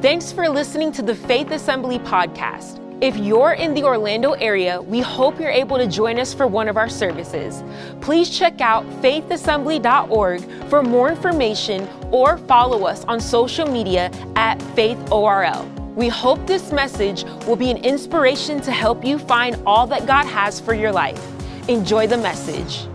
Thanks 0.00 0.30
for 0.30 0.48
listening 0.48 0.92
to 0.92 1.02
the 1.02 1.12
Faith 1.12 1.50
Assembly 1.50 1.98
podcast. 1.98 2.78
If 3.02 3.16
you're 3.16 3.54
in 3.54 3.74
the 3.74 3.82
Orlando 3.82 4.34
area, 4.34 4.80
we 4.80 5.00
hope 5.00 5.40
you're 5.40 5.50
able 5.50 5.76
to 5.76 5.88
join 5.88 6.20
us 6.20 6.32
for 6.32 6.46
one 6.46 6.68
of 6.68 6.76
our 6.76 6.88
services. 6.88 7.64
Please 8.00 8.30
check 8.30 8.60
out 8.60 8.88
faithassembly.org 9.02 10.68
for 10.70 10.84
more 10.84 11.08
information 11.08 11.88
or 12.12 12.38
follow 12.38 12.86
us 12.86 13.04
on 13.06 13.20
social 13.20 13.66
media 13.66 14.12
at 14.36 14.60
faithorl. 14.76 15.66
We 15.96 16.06
hope 16.06 16.46
this 16.46 16.70
message 16.70 17.24
will 17.48 17.56
be 17.56 17.72
an 17.72 17.78
inspiration 17.78 18.60
to 18.60 18.70
help 18.70 19.04
you 19.04 19.18
find 19.18 19.60
all 19.66 19.88
that 19.88 20.06
God 20.06 20.26
has 20.26 20.60
for 20.60 20.74
your 20.74 20.92
life. 20.92 21.20
Enjoy 21.68 22.06
the 22.06 22.18
message. 22.18 22.86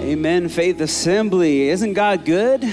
Amen, 0.00 0.48
Faith 0.48 0.80
Assembly. 0.80 1.68
Isn't 1.68 1.92
God 1.92 2.24
good? 2.24 2.64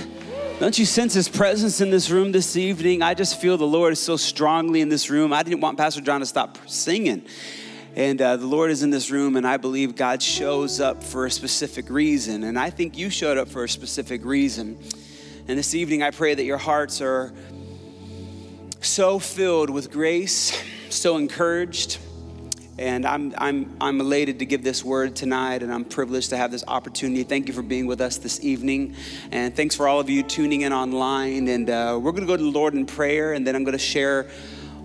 Don't 0.60 0.78
you 0.78 0.86
sense 0.86 1.14
his 1.14 1.30
presence 1.30 1.80
in 1.80 1.90
this 1.90 2.10
room 2.10 2.34
this 2.34 2.58
evening? 2.58 3.02
I 3.02 3.14
just 3.14 3.40
feel 3.40 3.56
the 3.56 3.66
Lord 3.66 3.94
is 3.94 4.00
so 4.00 4.18
strongly 4.18 4.82
in 4.82 4.90
this 4.90 5.10
room. 5.10 5.32
I 5.32 5.42
didn't 5.42 5.62
want 5.62 5.78
Pastor 5.78 6.02
John 6.02 6.20
to 6.20 6.26
stop 6.26 6.58
singing. 6.68 7.26
And 7.96 8.22
uh, 8.22 8.36
the 8.36 8.46
Lord 8.46 8.70
is 8.70 8.84
in 8.84 8.90
this 8.90 9.10
room, 9.10 9.38
and 9.38 9.48
I 9.48 9.56
believe 9.56 9.96
God 9.96 10.22
shows 10.22 10.82
up 10.82 11.02
for 11.02 11.26
a 11.26 11.32
specific 11.32 11.90
reason. 11.90 12.44
And 12.44 12.60
I 12.60 12.72
think 12.72 12.98
you 12.98 13.10
showed 13.10 13.38
up 13.38 13.48
for 13.48 13.64
a 13.64 13.70
specific 13.70 14.26
reason. 14.26 14.78
And 15.48 15.58
this 15.58 15.74
evening, 15.74 16.04
I 16.04 16.12
pray 16.12 16.34
that 16.34 16.44
your 16.44 16.58
hearts 16.58 17.00
are 17.00 17.32
so 18.82 19.18
filled 19.18 19.70
with 19.70 19.90
grace, 19.92 20.62
so 20.90 21.16
encouraged 21.16 22.00
and 22.80 23.06
I'm, 23.06 23.34
I'm, 23.38 23.76
I'm 23.82 24.00
elated 24.00 24.40
to 24.40 24.46
give 24.46 24.64
this 24.64 24.86
word 24.86 25.14
tonight, 25.14 25.64
and 25.64 25.72
I'm 25.72 25.84
privileged 25.84 26.30
to 26.30 26.38
have 26.38 26.50
this 26.50 26.64
opportunity. 26.66 27.24
Thank 27.24 27.50
you 27.50 27.54
for 27.54 27.62
being 27.62 27.88
with 27.88 28.00
us 28.00 28.18
this 28.18 28.42
evening. 28.42 28.96
And 29.32 29.54
thanks 29.54 29.76
for 29.76 29.86
all 29.86 30.00
of 30.00 30.10
you 30.10 30.24
tuning 30.24 30.62
in 30.62 30.72
online. 30.72 31.50
And 31.50 31.70
uh, 31.70 32.00
we're 32.02 32.12
going 32.12 32.24
to 32.24 32.28
go 32.28 32.38
to 32.38 32.44
the 32.44 32.50
Lord 32.50 32.76
in 32.76 32.86
prayer, 32.86 33.34
and 33.34 33.46
then 33.46 33.54
I'm 33.54 33.66
going 33.66 33.78
to 33.78 33.84
share 33.84 34.30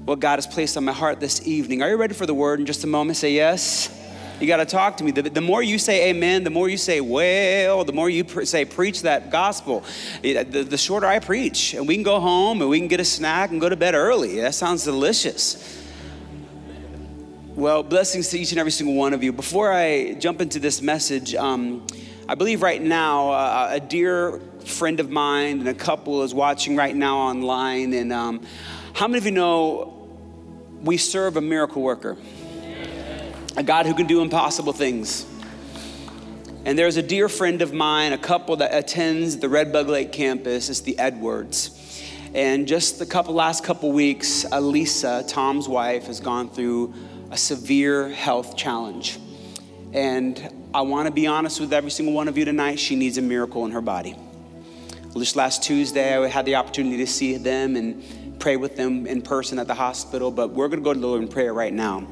what 0.06 0.18
God 0.18 0.38
has 0.38 0.46
placed 0.46 0.76
on 0.76 0.84
my 0.84 0.92
heart 0.92 1.20
this 1.20 1.46
evening. 1.46 1.82
Are 1.82 1.88
you 1.88 1.96
ready 1.96 2.14
for 2.14 2.27
the 2.27 2.34
word 2.34 2.58
in 2.58 2.66
just 2.66 2.82
a 2.82 2.88
moment? 2.88 3.16
Say 3.16 3.32
yes. 3.32 4.00
You 4.41 4.48
got 4.48 4.56
to 4.56 4.66
talk 4.66 4.97
to 4.97 5.04
me. 5.04 5.12
The, 5.12 5.22
the, 5.22 5.41
more 5.41 5.62
you 5.62 5.78
say 5.78 6.10
amen, 6.10 6.42
the 6.42 6.50
more 6.50 6.69
you 6.69 6.76
say 6.76 7.00
well, 7.00 7.84
the 7.84 7.92
more 7.92 8.10
you 8.10 8.24
pre- 8.24 8.44
say 8.44 8.64
preach 8.64 9.02
that 9.02 9.30
gospel, 9.30 9.84
the, 10.20 10.42
the 10.42 10.76
shorter 10.76 11.06
I 11.06 11.20
preach. 11.20 11.74
And 11.74 11.86
we 11.86 11.94
can 11.94 12.02
go 12.02 12.19
home 12.19 12.60
and 12.60 12.69
we 12.69 12.80
can 12.80 12.88
get 12.88 12.98
a 12.98 13.04
snack 13.04 13.52
and 13.52 13.60
go 13.60 13.69
to 13.69 13.76
bed 13.76 13.94
early. 13.94 14.41
That 14.41 14.56
sounds 14.56 14.82
delicious. 14.82 15.83
Well, 17.56 17.84
blessings 17.84 18.30
to 18.30 18.38
each 18.41 18.50
and 18.50 18.58
every 18.58 18.72
single 18.72 18.97
one 18.97 19.12
of 19.12 19.22
you. 19.22 19.33
Before 19.33 19.72
I 19.72 20.14
jump 20.14 20.41
into 20.41 20.58
this 20.58 20.83
message, 20.83 21.36
um, 21.36 21.86
I 22.28 22.34
believe 22.34 22.62
right 22.62 22.83
now 22.83 23.30
uh, 23.30 23.69
a 23.70 23.78
dear 23.78 24.41
friend 24.64 24.98
of 24.98 25.08
mine 25.08 25.60
and 25.60 25.69
a 25.69 25.75
couple 25.75 26.25
is 26.25 26.34
watching 26.34 26.75
right 26.75 26.97
now 26.97 27.16
online. 27.16 27.92
And 27.92 28.12
um, 28.12 28.42
how 28.92 29.06
many 29.06 29.19
of 29.19 29.25
you 29.25 29.30
know 29.30 30.08
we 30.82 30.97
serve 30.97 31.36
a 31.36 31.41
miracle 31.41 31.80
worker? 31.80 32.16
A 33.56 33.62
God 33.62 33.86
who 33.86 33.94
can 33.94 34.08
do 34.08 34.20
impossible 34.20 34.72
things. 34.72 35.25
And 36.64 36.77
there's 36.77 36.97
a 36.97 37.02
dear 37.02 37.28
friend 37.28 37.62
of 37.62 37.72
mine, 37.72 38.12
a 38.12 38.19
couple 38.19 38.56
that 38.56 38.75
attends 38.75 39.36
the 39.36 39.48
Red 39.48 39.72
Bug 39.72 39.88
Lake 39.88 40.10
campus. 40.10 40.69
It's 40.69 40.80
the 40.80 40.98
Edwards. 40.98 41.70
And 42.34 42.66
just 42.66 42.98
the 42.98 43.06
couple 43.06 43.32
last 43.32 43.62
couple 43.62 43.92
weeks, 43.92 44.44
Elisa, 44.50 45.25
Tom's 45.28 45.69
wife, 45.69 46.08
has 46.08 46.19
gone 46.19 46.50
through 46.50 46.92
a 47.34 47.36
severe 47.36 48.08
health 48.10 48.56
challenge. 48.56 49.18
And 49.92 50.68
I 50.72 50.82
want 50.82 51.08
to 51.08 51.12
be 51.12 51.27
honest 51.27 51.58
with 51.58 51.72
every 51.72 51.91
single 51.91 52.14
one 52.14 52.28
of 52.28 52.38
you 52.38 52.44
tonight. 52.44 52.78
She 52.78 52.94
needs 52.94 53.18
a 53.18 53.22
miracle 53.22 53.64
in 53.64 53.72
her 53.72 53.80
body. 53.80 54.14
This 55.16 55.34
last 55.34 55.64
Tuesday, 55.64 56.16
I 56.16 56.28
had 56.28 56.44
the 56.44 56.54
opportunity 56.54 56.98
to 56.98 57.08
see 57.08 57.36
them 57.36 57.74
and 57.74 58.38
pray 58.38 58.56
with 58.56 58.76
them 58.76 59.08
in 59.08 59.20
person 59.20 59.58
at 59.58 59.66
the 59.66 59.74
hospital, 59.74 60.30
but 60.30 60.50
we're 60.50 60.68
going 60.68 60.78
to 60.78 60.84
go 60.84 60.94
to 60.94 61.00
the 61.00 61.08
Lord 61.08 61.22
in 61.22 61.28
prayer 61.28 61.52
right 61.52 61.72
now. 61.72 62.06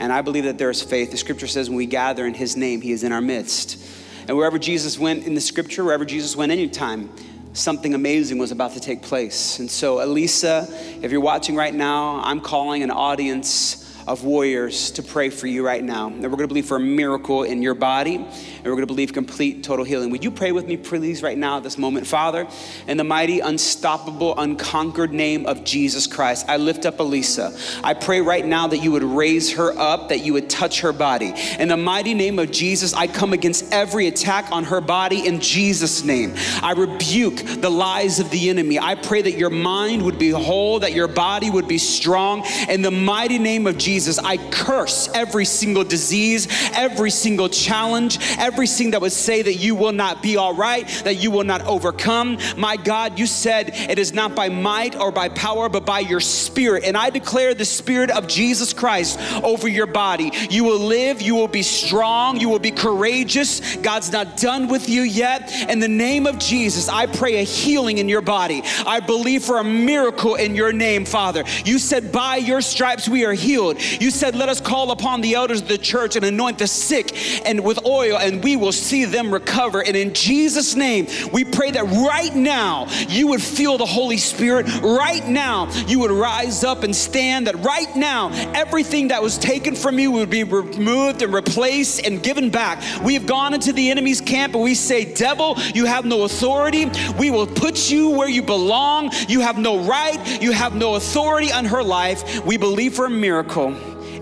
And 0.00 0.12
I 0.12 0.22
believe 0.22 0.42
that 0.42 0.58
there 0.58 0.70
is 0.70 0.82
faith. 0.82 1.12
The 1.12 1.18
scripture 1.18 1.46
says 1.46 1.70
when 1.70 1.76
we 1.76 1.86
gather 1.86 2.26
in 2.26 2.34
His 2.34 2.56
name, 2.56 2.80
He 2.80 2.90
is 2.90 3.04
in 3.04 3.12
our 3.12 3.20
midst. 3.20 3.80
And 4.26 4.36
wherever 4.36 4.58
Jesus 4.58 4.98
went 4.98 5.24
in 5.24 5.36
the 5.36 5.40
scripture, 5.40 5.84
wherever 5.84 6.04
Jesus 6.04 6.34
went 6.34 6.50
anytime, 6.50 7.10
something 7.52 7.94
amazing 7.94 8.38
was 8.38 8.50
about 8.50 8.72
to 8.72 8.80
take 8.80 9.02
place. 9.02 9.60
And 9.60 9.70
so, 9.70 10.02
Elisa, 10.04 10.66
if 11.00 11.12
you're 11.12 11.20
watching 11.20 11.54
right 11.54 11.72
now, 11.72 12.20
I'm 12.24 12.40
calling 12.40 12.82
an 12.82 12.90
audience 12.90 13.83
of 14.06 14.24
warriors 14.24 14.90
to 14.92 15.02
pray 15.02 15.30
for 15.30 15.46
you 15.46 15.64
right 15.64 15.82
now. 15.82 16.08
And 16.08 16.22
we're 16.22 16.28
going 16.30 16.40
to 16.40 16.48
believe 16.48 16.66
for 16.66 16.76
a 16.76 16.80
miracle 16.80 17.42
in 17.42 17.62
your 17.62 17.74
body, 17.74 18.16
and 18.16 18.64
we're 18.64 18.72
going 18.72 18.80
to 18.80 18.86
believe 18.86 19.12
complete 19.12 19.64
total 19.64 19.84
healing. 19.84 20.10
Would 20.10 20.22
you 20.22 20.30
pray 20.30 20.52
with 20.52 20.66
me, 20.66 20.76
please, 20.76 21.22
right 21.22 21.38
now 21.38 21.56
at 21.56 21.62
this 21.62 21.78
moment? 21.78 22.06
Father, 22.06 22.46
in 22.86 22.96
the 22.96 23.04
mighty, 23.04 23.40
unstoppable, 23.40 24.38
unconquered 24.38 25.12
name 25.12 25.46
of 25.46 25.64
Jesus 25.64 26.06
Christ, 26.06 26.46
I 26.48 26.58
lift 26.58 26.84
up 26.84 27.00
Elisa. 27.00 27.56
I 27.82 27.94
pray 27.94 28.20
right 28.20 28.44
now 28.44 28.66
that 28.66 28.78
you 28.78 28.92
would 28.92 29.02
raise 29.02 29.54
her 29.54 29.72
up, 29.78 30.10
that 30.10 30.20
you 30.20 30.34
would 30.34 30.50
touch 30.50 30.80
her 30.82 30.92
body. 30.92 31.32
In 31.58 31.68
the 31.68 31.76
mighty 31.76 32.12
name 32.12 32.38
of 32.38 32.50
Jesus, 32.50 32.92
I 32.92 33.06
come 33.06 33.32
against 33.32 33.72
every 33.72 34.06
attack 34.06 34.52
on 34.52 34.64
her 34.64 34.80
body 34.80 35.26
in 35.26 35.40
Jesus' 35.40 36.04
name. 36.04 36.34
I 36.62 36.72
rebuke 36.72 37.36
the 37.36 37.70
lies 37.70 38.20
of 38.20 38.30
the 38.30 38.50
enemy. 38.50 38.78
I 38.78 38.96
pray 38.96 39.22
that 39.22 39.38
your 39.38 39.50
mind 39.50 40.02
would 40.02 40.18
be 40.18 40.30
whole, 40.30 40.80
that 40.80 40.92
your 40.92 41.08
body 41.08 41.50
would 41.50 41.68
be 41.68 41.78
strong. 41.78 42.44
In 42.68 42.82
the 42.82 42.90
mighty 42.90 43.38
name 43.38 43.66
of 43.66 43.78
Jesus, 43.78 43.93
Jesus, 43.94 44.18
I 44.18 44.38
curse 44.50 45.08
every 45.14 45.44
single 45.44 45.84
disease, 45.84 46.48
every 46.74 47.12
single 47.12 47.48
challenge, 47.48 48.18
everything 48.38 48.90
that 48.90 49.00
would 49.00 49.12
say 49.12 49.40
that 49.40 49.54
you 49.54 49.76
will 49.76 49.92
not 49.92 50.20
be 50.20 50.36
all 50.36 50.52
right, 50.52 50.84
that 51.04 51.14
you 51.14 51.30
will 51.30 51.44
not 51.44 51.62
overcome. 51.62 52.38
My 52.56 52.76
God, 52.76 53.20
you 53.20 53.26
said 53.26 53.70
it 53.72 54.00
is 54.00 54.12
not 54.12 54.34
by 54.34 54.48
might 54.48 54.96
or 54.96 55.12
by 55.12 55.28
power, 55.28 55.68
but 55.68 55.86
by 55.86 56.00
your 56.00 56.18
spirit. 56.18 56.82
And 56.82 56.96
I 56.96 57.10
declare 57.10 57.54
the 57.54 57.64
spirit 57.64 58.10
of 58.10 58.26
Jesus 58.26 58.72
Christ 58.72 59.16
over 59.44 59.68
your 59.68 59.86
body. 59.86 60.32
You 60.50 60.64
will 60.64 60.80
live, 60.80 61.22
you 61.22 61.36
will 61.36 61.46
be 61.46 61.62
strong, 61.62 62.40
you 62.40 62.48
will 62.48 62.58
be 62.58 62.72
courageous. 62.72 63.76
God's 63.76 64.10
not 64.10 64.38
done 64.38 64.66
with 64.66 64.88
you 64.88 65.02
yet. 65.02 65.52
In 65.70 65.78
the 65.78 65.86
name 65.86 66.26
of 66.26 66.40
Jesus, 66.40 66.88
I 66.88 67.06
pray 67.06 67.36
a 67.36 67.44
healing 67.44 67.98
in 67.98 68.08
your 68.08 68.22
body. 68.22 68.62
I 68.84 68.98
believe 68.98 69.44
for 69.44 69.58
a 69.58 69.64
miracle 69.64 70.34
in 70.34 70.56
your 70.56 70.72
name, 70.72 71.04
Father. 71.04 71.44
You 71.64 71.78
said, 71.78 72.10
By 72.10 72.38
your 72.38 72.60
stripes 72.60 73.08
we 73.08 73.24
are 73.24 73.34
healed. 73.34 73.78
You 74.00 74.10
said, 74.10 74.34
Let 74.34 74.48
us 74.48 74.60
call 74.60 74.90
upon 74.90 75.20
the 75.20 75.34
elders 75.34 75.62
of 75.62 75.68
the 75.68 75.78
church 75.78 76.16
and 76.16 76.24
anoint 76.24 76.58
the 76.58 76.66
sick 76.66 77.46
and 77.46 77.64
with 77.64 77.84
oil, 77.86 78.18
and 78.18 78.42
we 78.42 78.56
will 78.56 78.72
see 78.72 79.04
them 79.04 79.32
recover. 79.32 79.82
And 79.82 79.96
in 79.96 80.14
Jesus' 80.14 80.74
name, 80.74 81.06
we 81.32 81.44
pray 81.44 81.70
that 81.72 81.84
right 81.84 82.34
now 82.34 82.86
you 83.08 83.28
would 83.28 83.42
feel 83.42 83.78
the 83.78 83.86
Holy 83.86 84.16
Spirit. 84.16 84.66
Right 84.82 85.26
now, 85.26 85.70
you 85.86 85.98
would 86.00 86.10
rise 86.10 86.64
up 86.64 86.82
and 86.82 86.94
stand. 86.94 87.46
That 87.46 87.56
right 87.56 87.94
now, 87.96 88.30
everything 88.54 89.08
that 89.08 89.22
was 89.22 89.38
taken 89.38 89.74
from 89.74 89.98
you 89.98 90.10
would 90.12 90.30
be 90.30 90.44
removed 90.44 91.22
and 91.22 91.32
replaced 91.32 92.06
and 92.06 92.22
given 92.22 92.50
back. 92.50 92.82
We 93.02 93.14
have 93.14 93.26
gone 93.26 93.54
into 93.54 93.72
the 93.72 93.90
enemy's 93.90 94.20
camp 94.20 94.54
and 94.54 94.62
we 94.62 94.74
say, 94.74 95.12
Devil, 95.14 95.56
you 95.74 95.84
have 95.84 96.04
no 96.04 96.22
authority. 96.22 96.90
We 97.18 97.30
will 97.30 97.46
put 97.46 97.90
you 97.90 98.10
where 98.10 98.28
you 98.28 98.42
belong. 98.42 99.10
You 99.28 99.40
have 99.40 99.58
no 99.58 99.84
right. 99.84 100.42
You 100.42 100.52
have 100.52 100.74
no 100.74 100.94
authority 100.94 101.52
on 101.52 101.64
her 101.66 101.82
life. 101.82 102.44
We 102.44 102.56
believe 102.56 102.94
for 102.94 103.06
a 103.06 103.10
miracle 103.10 103.73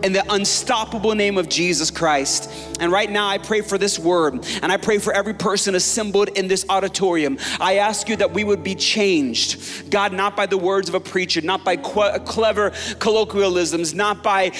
in 0.02 0.12
the 0.12 0.24
unstoppable 0.32 1.14
name 1.14 1.38
of 1.38 1.48
Jesus 1.48 1.90
Christ. 1.90 2.71
And 2.82 2.90
right 2.90 3.08
now, 3.08 3.28
I 3.28 3.38
pray 3.38 3.60
for 3.60 3.78
this 3.78 3.96
word, 3.96 4.44
and 4.60 4.72
I 4.72 4.76
pray 4.76 4.98
for 4.98 5.12
every 5.12 5.34
person 5.34 5.76
assembled 5.76 6.30
in 6.30 6.48
this 6.48 6.66
auditorium. 6.68 7.38
I 7.60 7.76
ask 7.76 8.08
you 8.08 8.16
that 8.16 8.32
we 8.32 8.42
would 8.42 8.64
be 8.64 8.74
changed, 8.74 9.88
God, 9.88 10.12
not 10.12 10.36
by 10.36 10.46
the 10.46 10.58
words 10.58 10.88
of 10.88 10.96
a 10.96 11.00
preacher, 11.00 11.40
not 11.42 11.64
by 11.64 11.76
clever 11.76 12.72
colloquialisms, 12.98 13.94
not 13.94 14.24
by 14.24 14.50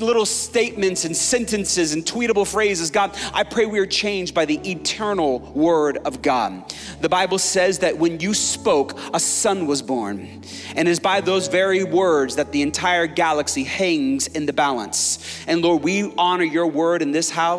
little 0.00 0.26
statements 0.26 1.06
and 1.06 1.16
sentences 1.16 1.94
and 1.94 2.04
tweetable 2.04 2.46
phrases. 2.46 2.90
God, 2.90 3.16
I 3.32 3.44
pray 3.44 3.64
we 3.64 3.78
are 3.78 3.86
changed 3.86 4.34
by 4.34 4.44
the 4.44 4.60
eternal 4.70 5.38
word 5.54 5.96
of 6.04 6.20
God. 6.20 6.74
The 7.00 7.08
Bible 7.08 7.38
says 7.38 7.78
that 7.78 7.96
when 7.96 8.20
you 8.20 8.34
spoke, 8.34 8.98
a 9.14 9.20
son 9.20 9.66
was 9.66 9.80
born. 9.80 10.42
And 10.76 10.86
it 10.86 10.90
is 10.90 11.00
by 11.00 11.22
those 11.22 11.48
very 11.48 11.82
words 11.82 12.36
that 12.36 12.52
the 12.52 12.60
entire 12.60 13.06
galaxy 13.06 13.64
hangs 13.64 14.26
in 14.26 14.44
the 14.44 14.52
balance. 14.52 15.18
And 15.46 15.62
Lord, 15.62 15.82
we 15.82 16.12
honor 16.18 16.44
your 16.44 16.66
word 16.66 17.00
in 17.00 17.12
this 17.12 17.30
house. 17.30 17.53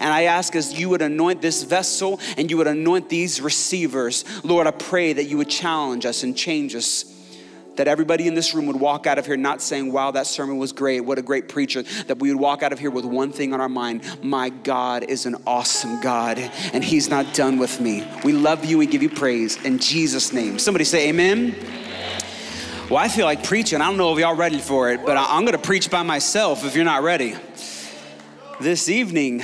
And 0.00 0.12
I 0.12 0.24
ask 0.24 0.54
as 0.54 0.78
you 0.78 0.88
would 0.90 1.02
anoint 1.02 1.42
this 1.42 1.62
vessel 1.62 2.20
and 2.36 2.50
you 2.50 2.56
would 2.58 2.66
anoint 2.66 3.08
these 3.08 3.40
receivers, 3.40 4.24
Lord, 4.44 4.66
I 4.66 4.72
pray 4.72 5.12
that 5.12 5.24
you 5.24 5.38
would 5.38 5.50
challenge 5.50 6.06
us 6.06 6.22
and 6.22 6.36
change 6.36 6.74
us 6.74 7.12
that 7.76 7.88
everybody 7.88 8.26
in 8.26 8.34
this 8.34 8.54
room 8.54 8.66
would 8.66 8.78
walk 8.78 9.06
out 9.06 9.18
of 9.18 9.26
here 9.26 9.36
not 9.36 9.62
saying, 9.62 9.92
wow, 9.92 10.10
that 10.10 10.26
sermon 10.26 10.58
was 10.58 10.72
great, 10.72 11.00
what 11.00 11.18
a 11.18 11.22
great 11.22 11.48
preacher, 11.48 11.82
that 12.06 12.18
we 12.18 12.32
would 12.32 12.40
walk 12.40 12.62
out 12.62 12.72
of 12.72 12.78
here 12.78 12.90
with 12.90 13.04
one 13.04 13.32
thing 13.32 13.52
on 13.54 13.60
our 13.60 13.68
mind 13.68 14.02
my 14.22 14.50
God 14.50 15.04
is 15.04 15.26
an 15.26 15.36
awesome 15.46 16.00
God, 16.00 16.38
and 16.38 16.84
He's 16.84 17.08
not 17.08 17.32
done 17.34 17.58
with 17.58 17.80
me. 17.80 18.06
We 18.24 18.32
love 18.32 18.64
you, 18.64 18.78
we 18.78 18.86
give 18.86 19.02
you 19.02 19.10
praise 19.10 19.62
in 19.64 19.78
Jesus' 19.78 20.32
name. 20.32 20.58
Somebody 20.58 20.84
say, 20.84 21.08
Amen. 21.08 21.54
Well, 22.90 22.98
I 22.98 23.08
feel 23.08 23.24
like 23.24 23.42
preaching. 23.42 23.80
I 23.80 23.86
don't 23.86 23.96
know 23.96 24.12
if 24.12 24.18
y'all 24.18 24.36
ready 24.36 24.58
for 24.58 24.90
it, 24.90 25.06
but 25.06 25.16
I'm 25.16 25.44
going 25.44 25.56
to 25.56 25.58
preach 25.58 25.90
by 25.90 26.02
myself 26.02 26.62
if 26.66 26.74
you're 26.74 26.84
not 26.84 27.02
ready. 27.02 27.34
This 28.62 28.88
evening, 28.88 29.42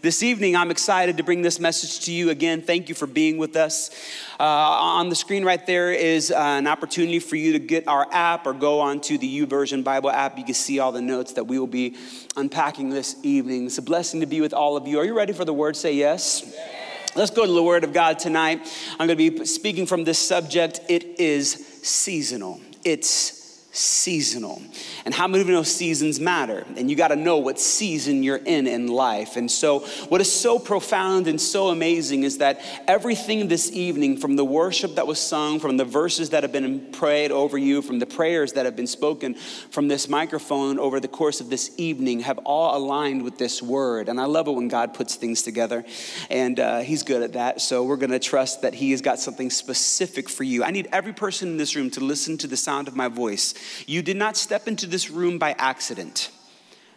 This 0.00 0.22
evening, 0.22 0.54
I'm 0.54 0.70
excited 0.70 1.16
to 1.16 1.24
bring 1.24 1.42
this 1.42 1.58
message 1.58 2.04
to 2.04 2.12
you 2.12 2.30
again. 2.30 2.62
Thank 2.62 2.88
you 2.88 2.94
for 2.94 3.08
being 3.08 3.36
with 3.36 3.56
us. 3.56 3.90
Uh, 4.38 4.44
on 4.44 5.08
the 5.08 5.16
screen 5.16 5.44
right 5.44 5.66
there 5.66 5.92
is 5.92 6.30
uh, 6.30 6.36
an 6.36 6.68
opportunity 6.68 7.18
for 7.18 7.34
you 7.34 7.54
to 7.54 7.58
get 7.58 7.88
our 7.88 8.06
app 8.12 8.46
or 8.46 8.52
go 8.52 8.78
onto 8.78 9.18
the 9.18 9.40
YouVersion 9.40 9.82
Bible 9.82 10.08
app. 10.08 10.38
You 10.38 10.44
can 10.44 10.54
see 10.54 10.78
all 10.78 10.92
the 10.92 11.02
notes 11.02 11.32
that 11.32 11.48
we 11.48 11.58
will 11.58 11.66
be 11.66 11.96
unpacking 12.36 12.90
this 12.90 13.16
evening. 13.24 13.66
It's 13.66 13.78
a 13.78 13.82
blessing 13.82 14.20
to 14.20 14.26
be 14.26 14.40
with 14.40 14.54
all 14.54 14.76
of 14.76 14.86
you. 14.86 15.00
Are 15.00 15.04
you 15.04 15.16
ready 15.16 15.32
for 15.32 15.44
the 15.44 15.52
word? 15.52 15.74
Say 15.74 15.96
yes. 15.96 16.44
yes. 16.46 17.16
Let's 17.16 17.32
go 17.32 17.44
to 17.44 17.52
the 17.52 17.62
Word 17.62 17.82
of 17.82 17.92
God 17.92 18.20
tonight. 18.20 18.60
I'm 19.00 19.08
going 19.08 19.18
to 19.18 19.30
be 19.30 19.46
speaking 19.46 19.84
from 19.84 20.04
this 20.04 20.20
subject. 20.20 20.78
It 20.88 21.18
is 21.18 21.54
seasonal. 21.82 22.60
It's 22.84 23.43
seasonal. 23.74 24.62
And 25.04 25.12
how 25.12 25.26
many 25.26 25.42
of 25.42 25.48
you 25.48 25.52
know 25.52 25.64
seasons 25.64 26.20
matter? 26.20 26.64
And 26.76 26.88
you 26.88 26.96
got 26.96 27.08
to 27.08 27.16
know 27.16 27.38
what 27.38 27.58
season 27.58 28.22
you're 28.22 28.36
in 28.36 28.68
in 28.68 28.86
life. 28.86 29.36
And 29.36 29.50
so, 29.50 29.80
what 30.08 30.20
is 30.20 30.32
so 30.32 30.60
profound 30.60 31.26
and 31.26 31.40
so 31.40 31.68
amazing 31.68 32.22
is 32.22 32.38
that 32.38 32.60
everything 32.86 33.48
this 33.48 33.72
evening, 33.72 34.16
from 34.16 34.36
the 34.36 34.44
worship 34.44 34.94
that 34.94 35.08
was 35.08 35.18
sung, 35.18 35.58
from 35.58 35.76
the 35.76 35.84
verses 35.84 36.30
that 36.30 36.44
have 36.44 36.52
been 36.52 36.92
prayed 36.92 37.32
over 37.32 37.58
you, 37.58 37.82
from 37.82 37.98
the 37.98 38.06
prayers 38.06 38.52
that 38.52 38.64
have 38.64 38.76
been 38.76 38.86
spoken 38.86 39.34
from 39.34 39.88
this 39.88 40.08
microphone 40.08 40.78
over 40.78 41.00
the 41.00 41.08
course 41.08 41.40
of 41.40 41.50
this 41.50 41.72
evening, 41.76 42.20
have 42.20 42.38
all 42.38 42.76
aligned 42.76 43.22
with 43.22 43.38
this 43.38 43.60
word. 43.60 44.08
And 44.08 44.20
I 44.20 44.26
love 44.26 44.46
it 44.46 44.52
when 44.52 44.68
God 44.68 44.94
puts 44.94 45.16
things 45.16 45.42
together, 45.42 45.84
and 46.30 46.60
uh, 46.60 46.78
He's 46.78 47.02
good 47.02 47.22
at 47.22 47.32
that. 47.32 47.60
So, 47.60 47.82
we're 47.82 47.96
going 47.96 48.10
to 48.10 48.20
trust 48.20 48.62
that 48.62 48.74
He 48.74 48.92
has 48.92 49.00
got 49.00 49.18
something 49.18 49.50
specific 49.50 50.28
for 50.28 50.44
you. 50.44 50.62
I 50.62 50.70
need 50.70 50.88
every 50.92 51.12
person 51.12 51.48
in 51.48 51.56
this 51.56 51.74
room 51.74 51.90
to 51.90 52.00
listen 52.00 52.38
to 52.38 52.46
the 52.46 52.56
sound 52.56 52.86
of 52.86 52.94
my 52.94 53.08
voice 53.08 53.52
you 53.86 54.02
did 54.02 54.16
not 54.16 54.36
step 54.36 54.68
into 54.68 54.86
this 54.86 55.10
room 55.10 55.38
by 55.38 55.54
accident. 55.58 56.30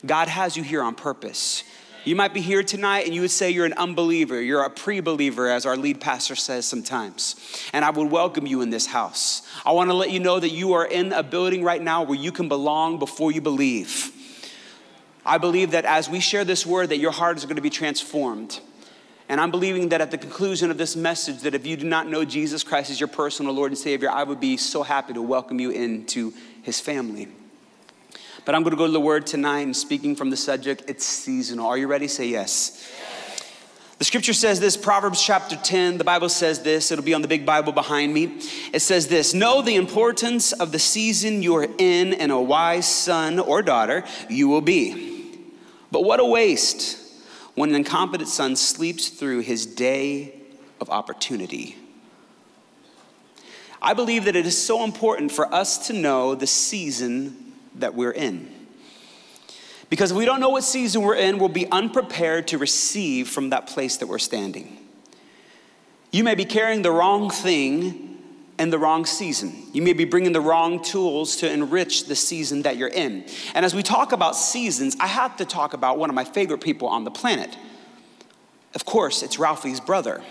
God 0.05 0.27
has 0.27 0.55
you 0.55 0.63
here 0.63 0.81
on 0.81 0.95
purpose. 0.95 1.63
You 2.07 2.15
might 2.15 2.33
be 2.33 2.39
here 2.39 2.63
tonight 2.63 3.05
and 3.05 3.13
you 3.13 3.19
would 3.19 3.31
say 3.31 3.51
you're 3.51 3.65
an 3.65 3.73
unbeliever, 3.73 4.41
you're 4.41 4.63
a 4.63 4.69
pre 4.69 5.01
believer, 5.01 5.49
as 5.49 5.65
our 5.65 5.75
lead 5.75 5.99
pastor 5.99 6.35
says 6.35 6.65
sometimes. 6.65 7.35
And 7.73 7.83
I 7.83 7.89
would 7.89 8.09
welcome 8.09 8.47
you 8.47 8.61
in 8.61 8.69
this 8.69 8.85
house. 8.85 9.45
I 9.65 9.73
want 9.73 9.89
to 9.89 9.93
let 9.93 10.11
you 10.11 10.21
know 10.21 10.39
that 10.39 10.51
you 10.51 10.71
are 10.73 10.85
in 10.85 11.11
a 11.11 11.21
building 11.21 11.63
right 11.63 11.81
now 11.81 12.03
where 12.03 12.17
you 12.17 12.31
can 12.31 12.47
belong 12.47 12.97
before 12.97 13.33
you 13.33 13.41
believe. 13.41 14.13
I 15.25 15.37
believe 15.37 15.71
that 15.71 15.83
as 15.83 16.09
we 16.09 16.21
share 16.21 16.45
this 16.45 16.65
word, 16.65 16.89
that 16.89 16.99
your 16.99 17.11
heart 17.11 17.35
is 17.35 17.43
going 17.43 17.57
to 17.57 17.61
be 17.61 17.69
transformed. 17.69 18.61
And 19.29 19.41
I'm 19.41 19.51
believing 19.51 19.89
that 19.89 19.99
at 19.99 20.11
the 20.11 20.17
conclusion 20.17 20.71
of 20.71 20.77
this 20.77 20.95
message, 20.95 21.41
that 21.41 21.53
if 21.53 21.65
you 21.65 21.75
do 21.75 21.85
not 21.85 22.07
know 22.07 22.23
Jesus 22.23 22.63
Christ 22.63 22.89
as 22.89 22.99
your 22.99 23.09
personal 23.09 23.53
Lord 23.53 23.71
and 23.71 23.77
Savior, 23.77 24.09
I 24.09 24.23
would 24.23 24.39
be 24.39 24.55
so 24.55 24.83
happy 24.83 25.13
to 25.13 25.21
welcome 25.21 25.59
you 25.59 25.71
into 25.71 26.33
his 26.63 26.79
family. 26.79 27.27
But 28.45 28.55
I'm 28.55 28.63
going 28.63 28.71
to 28.71 28.77
go 28.77 28.85
to 28.85 28.91
the 28.91 29.01
word 29.01 29.27
tonight 29.27 29.61
and 29.61 29.75
speaking 29.75 30.15
from 30.15 30.29
the 30.29 30.37
subject, 30.37 30.83
it's 30.87 31.03
seasonal. 31.03 31.67
Are 31.67 31.77
you 31.77 31.87
ready? 31.87 32.07
Say 32.07 32.27
yes. 32.27 32.89
The 33.97 34.05
scripture 34.05 34.33
says 34.33 34.61
this, 34.61 34.77
Proverbs 34.77 35.21
chapter 35.21 35.57
10, 35.57 35.97
the 35.97 36.03
Bible 36.05 36.29
says 36.29 36.61
this, 36.61 36.91
it'll 36.91 37.03
be 37.03 37.15
on 37.15 37.23
the 37.23 37.27
big 37.27 37.45
Bible 37.45 37.73
behind 37.73 38.13
me. 38.13 38.39
It 38.71 38.79
says 38.79 39.07
this 39.07 39.33
Know 39.33 39.61
the 39.61 39.75
importance 39.75 40.53
of 40.53 40.71
the 40.71 40.79
season 40.79 41.43
you're 41.43 41.67
in, 41.77 42.13
and 42.13 42.31
a 42.31 42.39
wise 42.39 42.87
son 42.87 43.39
or 43.39 43.61
daughter 43.61 44.05
you 44.29 44.47
will 44.47 44.61
be. 44.61 45.41
But 45.91 46.05
what 46.05 46.21
a 46.21 46.25
waste 46.25 47.06
when 47.57 47.71
an 47.71 47.75
incompetent 47.75 48.29
son 48.29 48.55
sleeps 48.55 49.09
through 49.09 49.39
his 49.39 49.65
day 49.65 50.31
of 50.79 50.91
opportunity. 50.91 51.75
I 53.81 53.95
believe 53.95 54.25
that 54.25 54.35
it 54.35 54.45
is 54.45 54.55
so 54.55 54.83
important 54.83 55.31
for 55.31 55.51
us 55.51 55.87
to 55.87 55.93
know 55.93 56.35
the 56.35 56.45
season 56.45 57.53
that 57.73 57.95
we're 57.95 58.11
in. 58.11 58.47
Because 59.89 60.11
if 60.11 60.17
we 60.17 60.23
don't 60.23 60.39
know 60.39 60.49
what 60.49 60.65
season 60.65 61.01
we're 61.01 61.15
in, 61.15 61.39
we'll 61.39 61.49
be 61.49 61.65
unprepared 61.71 62.47
to 62.49 62.59
receive 62.59 63.27
from 63.27 63.49
that 63.49 63.65
place 63.65 63.97
that 63.97 64.07
we're 64.07 64.19
standing. 64.19 64.77
You 66.11 66.23
may 66.23 66.35
be 66.35 66.45
carrying 66.45 66.83
the 66.83 66.91
wrong 66.91 67.31
thing 67.31 68.06
in 68.59 68.69
the 68.69 68.79
wrong 68.79 69.05
season. 69.05 69.53
You 69.71 69.81
may 69.81 69.93
be 69.93 70.05
bringing 70.05 70.31
the 70.31 70.41
wrong 70.41 70.81
tools 70.81 71.37
to 71.37 71.51
enrich 71.51 72.05
the 72.05 72.15
season 72.15 72.63
that 72.63 72.77
you're 72.77 72.87
in. 72.87 73.25
And 73.53 73.65
as 73.65 73.75
we 73.75 73.83
talk 73.83 74.11
about 74.11 74.35
seasons, 74.35 74.95
I 74.99 75.07
have 75.07 75.37
to 75.37 75.45
talk 75.45 75.73
about 75.73 75.97
one 75.97 76.09
of 76.09 76.15
my 76.15 76.23
favorite 76.23 76.61
people 76.61 76.87
on 76.87 77.03
the 77.03 77.11
planet. 77.11 77.55
Of 78.73 78.85
course, 78.85 79.23
it's 79.23 79.39
Ralphie's 79.39 79.79
brother. 79.79 80.23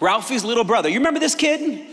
Ralphie's 0.00 0.44
little 0.44 0.64
brother. 0.64 0.88
You 0.88 0.98
remember 0.98 1.20
this 1.20 1.34
kid? 1.34 1.86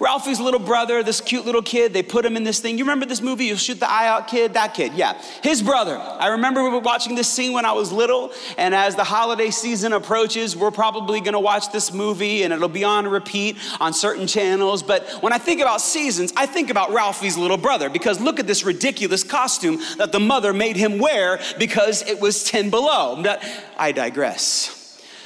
Ralphie's 0.00 0.40
little 0.40 0.58
brother, 0.58 1.02
this 1.02 1.20
cute 1.20 1.44
little 1.44 1.60
kid, 1.60 1.92
they 1.92 2.02
put 2.02 2.24
him 2.24 2.34
in 2.34 2.42
this 2.42 2.58
thing. 2.58 2.78
You 2.78 2.84
remember 2.84 3.04
this 3.04 3.20
movie, 3.20 3.44
You 3.44 3.56
Shoot 3.56 3.80
the 3.80 3.90
Eye 3.90 4.08
Out 4.08 4.28
Kid? 4.28 4.54
That 4.54 4.72
kid, 4.72 4.94
yeah. 4.94 5.20
His 5.42 5.62
brother. 5.62 5.98
I 5.98 6.28
remember 6.28 6.64
we 6.64 6.70
were 6.70 6.78
watching 6.78 7.14
this 7.14 7.28
scene 7.28 7.52
when 7.52 7.66
I 7.66 7.72
was 7.72 7.92
little, 7.92 8.32
and 8.56 8.74
as 8.74 8.96
the 8.96 9.04
holiday 9.04 9.50
season 9.50 9.92
approaches, 9.92 10.56
we're 10.56 10.70
probably 10.70 11.20
gonna 11.20 11.38
watch 11.38 11.70
this 11.70 11.92
movie 11.92 12.44
and 12.44 12.52
it'll 12.52 12.68
be 12.68 12.82
on 12.82 13.06
repeat 13.06 13.58
on 13.78 13.92
certain 13.92 14.26
channels. 14.26 14.82
But 14.82 15.06
when 15.22 15.34
I 15.34 15.38
think 15.38 15.60
about 15.60 15.82
seasons, 15.82 16.32
I 16.34 16.46
think 16.46 16.70
about 16.70 16.92
Ralphie's 16.92 17.36
little 17.36 17.58
brother 17.58 17.90
because 17.90 18.20
look 18.20 18.40
at 18.40 18.46
this 18.46 18.64
ridiculous 18.64 19.22
costume 19.22 19.80
that 19.98 20.12
the 20.12 20.20
mother 20.20 20.54
made 20.54 20.76
him 20.76 20.98
wear 20.98 21.40
because 21.58 22.02
it 22.08 22.18
was 22.20 22.42
10 22.44 22.70
below. 22.70 23.22
I 23.76 23.92
digress. 23.92 24.79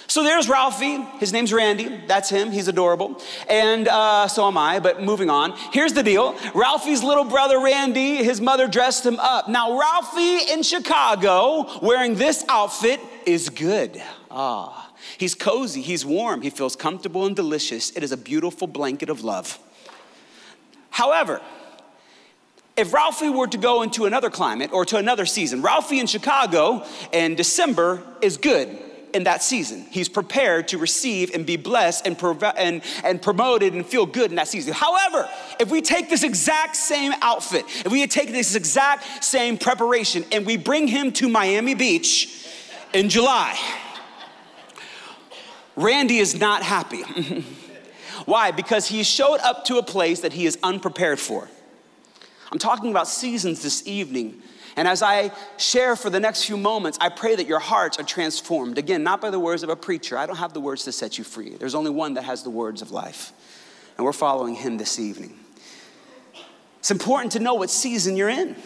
So 0.07 0.23
there's 0.23 0.49
Ralphie. 0.49 1.03
His 1.19 1.33
name's 1.33 1.53
Randy. 1.53 2.01
That's 2.07 2.29
him. 2.29 2.51
He's 2.51 2.69
adorable. 2.69 3.21
And 3.49 3.89
uh, 3.89 4.29
so 4.29 4.47
am 4.47 4.59
I, 4.59 4.79
but 4.79 5.03
moving 5.03 5.31
on. 5.31 5.53
Here's 5.73 5.93
the 5.93 6.03
deal 6.03 6.37
Ralphie's 6.55 7.03
little 7.03 7.25
brother, 7.25 7.61
Randy, 7.61 8.17
his 8.17 8.41
mother 8.41 8.69
dressed 8.69 9.05
him 9.05 9.19
up. 9.19 9.49
Now, 9.49 9.79
Ralphie 9.79 10.53
in 10.53 10.63
Chicago 10.63 11.81
wearing 11.81 12.17
this 12.17 12.45
outfit 12.49 13.01
is 13.27 13.49
good. 13.49 14.01
Ah. 14.31 14.91
He's 15.19 15.35
cozy, 15.35 15.81
he's 15.81 16.05
warm, 16.05 16.43
he 16.43 16.51
feels 16.51 16.75
comfortable 16.77 17.27
and 17.27 17.37
delicious. 17.37 17.91
It 17.91 18.03
is 18.03 18.11
a 18.11 18.17
beautiful 18.17 18.67
blanket 18.67 19.11
of 19.11 19.23
love. 19.23 19.59
However, 20.91 21.41
if 22.77 22.93
Ralphie 22.93 23.29
were 23.29 23.47
to 23.47 23.59
go 23.59 23.83
into 23.83 24.07
another 24.07 24.31
climate 24.31 24.73
or 24.73 24.85
to 24.87 24.97
another 24.97 25.27
season, 25.27 25.63
Ralphie 25.63 26.01
in 26.01 26.07
Chicago 26.07 26.85
in 27.13 27.37
December 27.37 28.03
is 28.21 28.37
good 28.37 28.77
in 29.15 29.25
that 29.25 29.43
season. 29.43 29.87
He's 29.91 30.09
prepared 30.09 30.69
to 30.69 30.79
receive 30.79 31.33
and 31.33 31.47
be 31.47 31.57
blessed 31.57 32.07
and, 32.07 32.19
prov- 32.19 32.43
and, 32.43 32.83
and 33.05 33.23
promoted 33.23 33.73
and 33.73 33.87
feel 33.87 34.07
good 34.07 34.31
in 34.31 34.37
that 34.37 34.49
season. 34.49 34.75
However, 34.75 35.29
if 35.61 35.71
we 35.71 35.81
take 35.81 36.11
this 36.11 36.25
exact 36.25 36.77
same 36.77 37.13
outfit, 37.23 37.65
if 37.87 37.93
we 37.93 38.07
take 38.07 38.33
this 38.33 38.55
exact 38.55 39.25
same 39.25 39.57
preparation 39.57 40.25
and 40.33 40.45
we 40.45 40.57
bring 40.57 40.89
him 40.89 41.13
to 41.13 41.29
Miami 41.29 41.75
Beach 41.75 42.47
in 42.93 43.09
July, 43.09 43.59
Randy 45.77 46.19
is 46.19 46.39
not 46.39 46.63
happy. 46.63 47.03
Why? 48.27 48.51
Because 48.51 48.87
he 48.87 49.03
showed 49.03 49.39
up 49.39 49.65
to 49.67 49.79
a 49.79 49.83
place 49.83 50.21
that 50.21 50.33
he 50.33 50.47
is 50.47 50.59
unprepared 50.63 51.21
for. 51.21 51.49
I'm 52.51 52.59
talking 52.59 52.91
about 52.91 53.09
seasons 53.09 53.63
this 53.63 53.87
evening 53.87 54.43
and 54.77 54.89
as 54.89 55.03
I 55.03 55.31
share 55.57 55.95
for 55.95 56.11
the 56.11 56.19
next 56.21 56.45
few 56.45 56.57
moments, 56.57 56.99
I 57.01 57.09
pray 57.09 57.37
that 57.37 57.47
your 57.47 57.61
hearts 57.61 57.99
are 57.99 58.03
transformed. 58.03 58.77
Again, 58.77 59.03
not 59.03 59.21
by 59.21 59.31
the 59.31 59.39
words 59.39 59.63
of 59.63 59.69
a 59.69 59.77
preacher. 59.77 60.19
I 60.19 60.27
don't 60.27 60.37
have 60.37 60.53
the 60.53 60.61
words 60.61 60.85
to 60.85 60.93
set 60.93 61.17
you 61.17 61.25
free. 61.25 61.51
There's 61.51 61.75
only 61.75 61.91
one 61.91 62.15
that 62.15 62.25
has 62.25 62.43
the 62.43 62.51
words 62.51 62.83
of 62.83 62.91
life. 62.91 63.33
And 63.97 64.05
we're 64.05 64.13
following 64.13 64.57
him 64.57 64.77
this 64.77 64.99
evening. 64.99 65.39
It's 66.81 66.91
important 66.91 67.33
to 67.33 67.39
know 67.39 67.55
what 67.55 67.71
season 67.71 68.17
you're 68.17 68.29
in. 68.29 68.57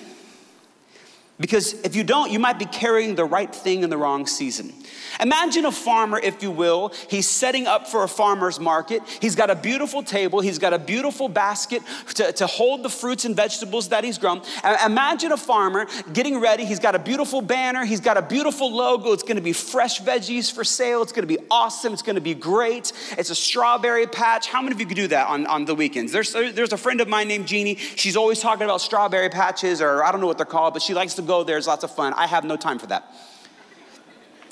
Because 1.40 1.74
if 1.84 1.94
you 1.94 2.02
don't, 2.02 2.32
you 2.32 2.40
might 2.40 2.58
be 2.58 2.64
carrying 2.64 3.14
the 3.14 3.24
right 3.24 3.54
thing 3.54 3.84
in 3.84 3.90
the 3.90 3.96
wrong 3.96 4.26
season. 4.26 4.72
Imagine 5.20 5.66
a 5.66 5.72
farmer, 5.72 6.18
if 6.18 6.42
you 6.42 6.50
will. 6.50 6.92
He's 7.08 7.28
setting 7.28 7.66
up 7.66 7.86
for 7.86 8.02
a 8.02 8.08
farmer's 8.08 8.58
market. 8.58 9.02
He's 9.20 9.36
got 9.36 9.48
a 9.48 9.54
beautiful 9.54 10.02
table. 10.02 10.40
He's 10.40 10.58
got 10.58 10.72
a 10.72 10.78
beautiful 10.78 11.28
basket 11.28 11.82
to, 12.14 12.32
to 12.32 12.46
hold 12.46 12.82
the 12.82 12.88
fruits 12.88 13.24
and 13.24 13.36
vegetables 13.36 13.88
that 13.90 14.02
he's 14.02 14.18
grown. 14.18 14.42
Imagine 14.84 15.30
a 15.30 15.36
farmer 15.36 15.86
getting 16.12 16.40
ready. 16.40 16.64
He's 16.64 16.80
got 16.80 16.96
a 16.96 16.98
beautiful 16.98 17.40
banner. 17.40 17.84
He's 17.84 18.00
got 18.00 18.16
a 18.16 18.22
beautiful 18.22 18.72
logo. 18.72 19.12
It's 19.12 19.22
going 19.22 19.36
to 19.36 19.42
be 19.42 19.52
fresh 19.52 20.00
veggies 20.00 20.52
for 20.52 20.64
sale. 20.64 21.02
It's 21.02 21.12
going 21.12 21.26
to 21.26 21.32
be 21.32 21.38
awesome. 21.50 21.92
It's 21.92 22.02
going 22.02 22.16
to 22.16 22.20
be 22.20 22.34
great. 22.34 22.92
It's 23.16 23.30
a 23.30 23.34
strawberry 23.34 24.06
patch. 24.06 24.48
How 24.48 24.60
many 24.60 24.74
of 24.74 24.80
you 24.80 24.86
could 24.86 24.96
do 24.96 25.08
that 25.08 25.28
on, 25.28 25.46
on 25.46 25.66
the 25.66 25.74
weekends? 25.74 26.10
There's, 26.10 26.32
there's 26.32 26.72
a 26.72 26.76
friend 26.76 27.00
of 27.00 27.06
mine 27.06 27.28
named 27.28 27.46
Jeannie. 27.46 27.76
She's 27.76 28.16
always 28.16 28.40
talking 28.40 28.64
about 28.64 28.80
strawberry 28.80 29.30
patches, 29.30 29.80
or 29.80 30.02
I 30.02 30.10
don't 30.10 30.20
know 30.20 30.26
what 30.26 30.36
they're 30.36 30.46
called, 30.46 30.74
but 30.74 30.82
she 30.82 30.94
likes 30.94 31.14
to 31.14 31.27
go 31.28 31.44
there. 31.44 31.60
Lots 31.60 31.84
of 31.84 31.94
fun. 31.94 32.12
I 32.14 32.26
have 32.26 32.44
no 32.44 32.56
time 32.56 32.80
for 32.80 32.88
that. 32.88 33.14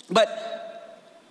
But 0.09 0.28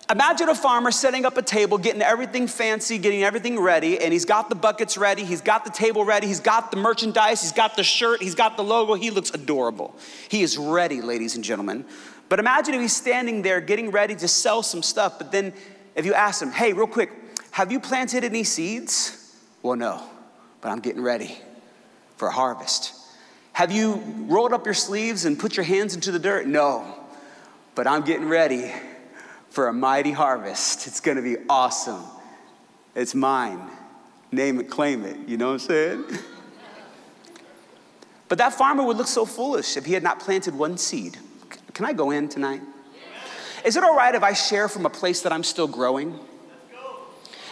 imagine 0.10 0.50
a 0.50 0.56
farmer 0.56 0.92
setting 0.92 1.26
up 1.26 1.38
a 1.38 1.42
table, 1.42 1.78
getting 1.78 2.02
everything 2.02 2.48
fancy, 2.48 2.98
getting 2.98 3.24
everything 3.24 3.60
ready, 3.60 4.00
and 4.00 4.12
he's 4.12 4.26
got 4.26 4.50
the 4.50 4.56
buckets 4.56 4.98
ready, 4.98 5.24
he's 5.24 5.42
got 5.42 5.64
the 5.64 5.72
table 5.72 6.04
ready, 6.04 6.28
he's 6.28 6.42
got 6.42 6.72
the 6.72 6.78
merchandise, 6.78 7.42
he's 7.42 7.54
got 7.54 7.76
the 7.76 7.84
shirt, 7.84 8.22
he's 8.22 8.36
got 8.36 8.58
the 8.58 8.64
logo. 8.64 8.96
He 8.96 9.12
looks 9.12 9.32
adorable. 9.32 9.96
He 10.30 10.42
is 10.42 10.58
ready, 10.58 11.02
ladies 11.02 11.36
and 11.36 11.44
gentlemen. 11.44 11.86
But 12.28 12.40
imagine 12.40 12.74
if 12.74 12.82
he's 12.82 12.96
standing 12.96 13.44
there 13.44 13.62
getting 13.62 13.92
ready 13.92 14.16
to 14.16 14.28
sell 14.28 14.64
some 14.64 14.82
stuff, 14.82 15.18
but 15.18 15.32
then 15.32 15.54
if 15.96 16.06
you 16.06 16.14
ask 16.14 16.42
him, 16.42 16.52
hey, 16.52 16.74
real 16.74 16.88
quick, 16.88 17.12
have 17.52 17.72
you 17.72 17.80
planted 17.80 18.24
any 18.24 18.44
seeds? 18.44 19.38
Well, 19.62 19.78
no, 19.78 20.04
but 20.60 20.70
I'm 20.70 20.80
getting 20.80 21.04
ready 21.04 21.38
for 22.18 22.30
harvest. 22.30 22.95
Have 23.56 23.72
you 23.72 24.04
rolled 24.28 24.52
up 24.52 24.66
your 24.66 24.74
sleeves 24.74 25.24
and 25.24 25.40
put 25.40 25.56
your 25.56 25.64
hands 25.64 25.96
into 25.96 26.12
the 26.12 26.20
dirt? 26.20 26.46
No, 26.46 26.84
but 27.74 27.88
I'm 27.88 28.04
getting 28.04 28.28
ready 28.28 28.70
for 29.50 29.70
a 29.70 29.74
mighty 29.74 30.12
harvest. 30.12 30.88
It's 30.88 31.00
gonna 31.00 31.22
be 31.22 31.38
awesome. 31.48 32.04
It's 32.96 33.16
mine. 33.16 33.62
Name 34.30 34.60
it, 34.60 34.70
claim 34.70 35.06
it. 35.06 35.16
You 35.26 35.38
know 35.38 35.54
what 35.54 35.54
I'm 35.54 35.60
saying? 35.60 36.06
But 38.28 38.40
that 38.40 38.56
farmer 38.56 38.84
would 38.84 38.98
look 38.98 39.08
so 39.08 39.24
foolish 39.24 39.78
if 39.78 39.86
he 39.86 39.94
had 39.94 40.02
not 40.02 40.20
planted 40.20 40.56
one 40.56 40.80
seed. 40.80 41.20
Can 41.74 41.86
I 41.86 41.94
go 41.94 42.10
in 42.10 42.28
tonight? 42.28 42.62
Is 43.64 43.78
it 43.78 43.84
all 43.84 43.96
right 43.96 44.16
if 44.16 44.24
I 44.24 44.34
share 44.34 44.68
from 44.68 44.88
a 44.88 44.90
place 44.90 45.22
that 45.22 45.32
I'm 45.32 45.44
still 45.44 45.68
growing? 45.68 46.20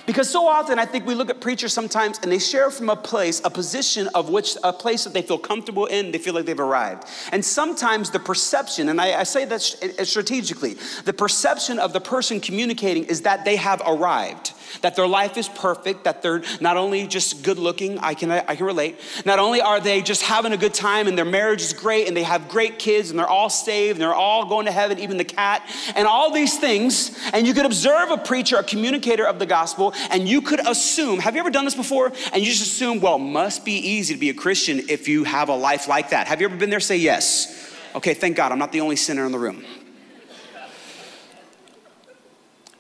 Because 0.06 0.30
so 0.30 0.48
often 0.48 0.80
I 0.80 0.86
think 0.86 1.06
we 1.06 1.16
look 1.16 1.30
at 1.30 1.40
preachers 1.40 1.74
sometimes 1.74 2.20
and 2.24 2.32
they 2.32 2.40
share 2.40 2.70
from 2.70 2.90
a 2.90 2.96
place, 2.96 3.42
a 3.46 3.50
position 3.50 4.10
of 4.14 4.30
which, 4.30 4.58
a 4.64 4.74
place 4.74 5.06
that 5.06 5.14
they 5.14 5.22
feel 5.22 5.38
comfortable 5.38 5.86
in, 5.86 6.12
they 6.12 6.18
feel 6.18 6.34
like 6.34 6.46
they've 6.46 6.60
arrived. 6.60 7.06
And 7.32 7.44
sometimes 7.44 8.10
the 8.10 8.20
perception, 8.20 8.90
and 8.90 9.00
I, 9.00 9.22
I 9.22 9.24
say 9.24 9.46
that 9.46 9.96
uh, 10.00 10.04
strategically, 10.04 10.76
the 11.06 11.14
perception 11.14 11.80
of 11.80 11.94
the 11.94 12.02
person 12.02 12.42
communicating 12.42 13.06
is 13.06 13.22
that 13.22 13.46
they 13.46 13.56
have 13.56 13.82
arrived 13.86 14.54
that 14.82 14.96
their 14.96 15.08
life 15.08 15.38
is 15.38 15.48
perfect, 15.50 16.04
that 16.04 16.22
they're 16.22 16.44
not 16.60 16.78
only 16.78 17.08
just 17.08 17.44
good 17.44 17.58
looking, 17.58 18.00
I 18.00 18.14
can, 18.14 18.32
I 18.32 18.56
can 18.56 18.66
relate, 18.66 19.00
not 19.26 19.40
only 19.40 19.62
are 19.62 19.80
they 19.80 20.02
just 20.02 20.24
having 20.24 20.54
a 20.54 20.58
good 20.58 20.74
time 20.74 21.08
and 21.08 21.18
their 21.18 21.26
marriage 21.26 21.62
is 21.62 21.74
great 21.74 22.08
and 22.08 22.16
they 22.16 22.24
have 22.24 22.50
great 22.50 22.80
kids 22.80 23.10
and 23.10 23.20
they're 23.20 23.28
all 23.28 23.50
saved 23.50 23.98
and 23.98 24.02
they're 24.02 24.14
all 24.14 24.46
going 24.46 24.66
to 24.66 24.72
heaven, 24.72 25.00
even 25.00 25.18
the 25.18 25.24
cat, 25.24 25.64
and 25.96 26.08
all 26.08 26.32
these 26.32 26.58
things. 26.58 27.18
And 27.34 27.48
you 27.48 27.54
could 27.54 27.66
observe 27.66 28.12
a 28.12 28.18
preacher, 28.18 28.58
a 28.58 28.64
communicator 28.64 29.26
of 29.26 29.40
the 29.40 29.46
gospel, 29.46 29.94
and 30.10 30.28
you 30.28 30.42
could 30.42 30.60
assume, 30.68 31.20
have 31.20 31.36
you 31.36 31.40
ever 31.40 31.50
done 31.50 31.66
this 31.66 31.76
before? 31.76 32.12
And 32.34 32.44
you 32.44 32.52
just 32.52 32.64
assume, 32.64 33.00
well, 33.00 33.20
must 33.20 33.66
be 33.66 33.74
easy 33.74 34.14
to 34.14 34.20
be 34.20 34.30
a 34.30 34.34
Christian 34.34 34.82
if 34.90 35.08
you 35.08 35.24
have 35.24 35.50
a 35.50 35.56
life 35.56 35.88
like 35.88 36.10
that. 36.10 36.28
Have 36.28 36.42
you 36.42 36.48
ever 36.48 36.58
been 36.58 36.70
there? 36.70 36.80
Say 36.80 36.98
yes. 36.98 37.72
Okay, 37.96 38.14
thank 38.14 38.36
God, 38.36 38.52
I'm 38.52 38.60
not 38.60 38.72
the 38.72 38.82
only 38.82 38.96
sinner 38.96 39.26
in 39.26 39.32
the 39.32 39.40
room. 39.40 39.64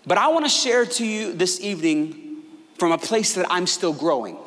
But 0.05 0.17
I 0.17 0.27
want 0.27 0.45
to 0.45 0.49
share 0.49 0.85
to 0.85 1.05
you 1.05 1.33
this 1.33 1.61
evening 1.61 2.43
from 2.77 2.91
a 2.91 2.97
place 2.97 3.35
that 3.35 3.45
I'm 3.49 3.65
still 3.67 3.93
growing. 3.93 4.37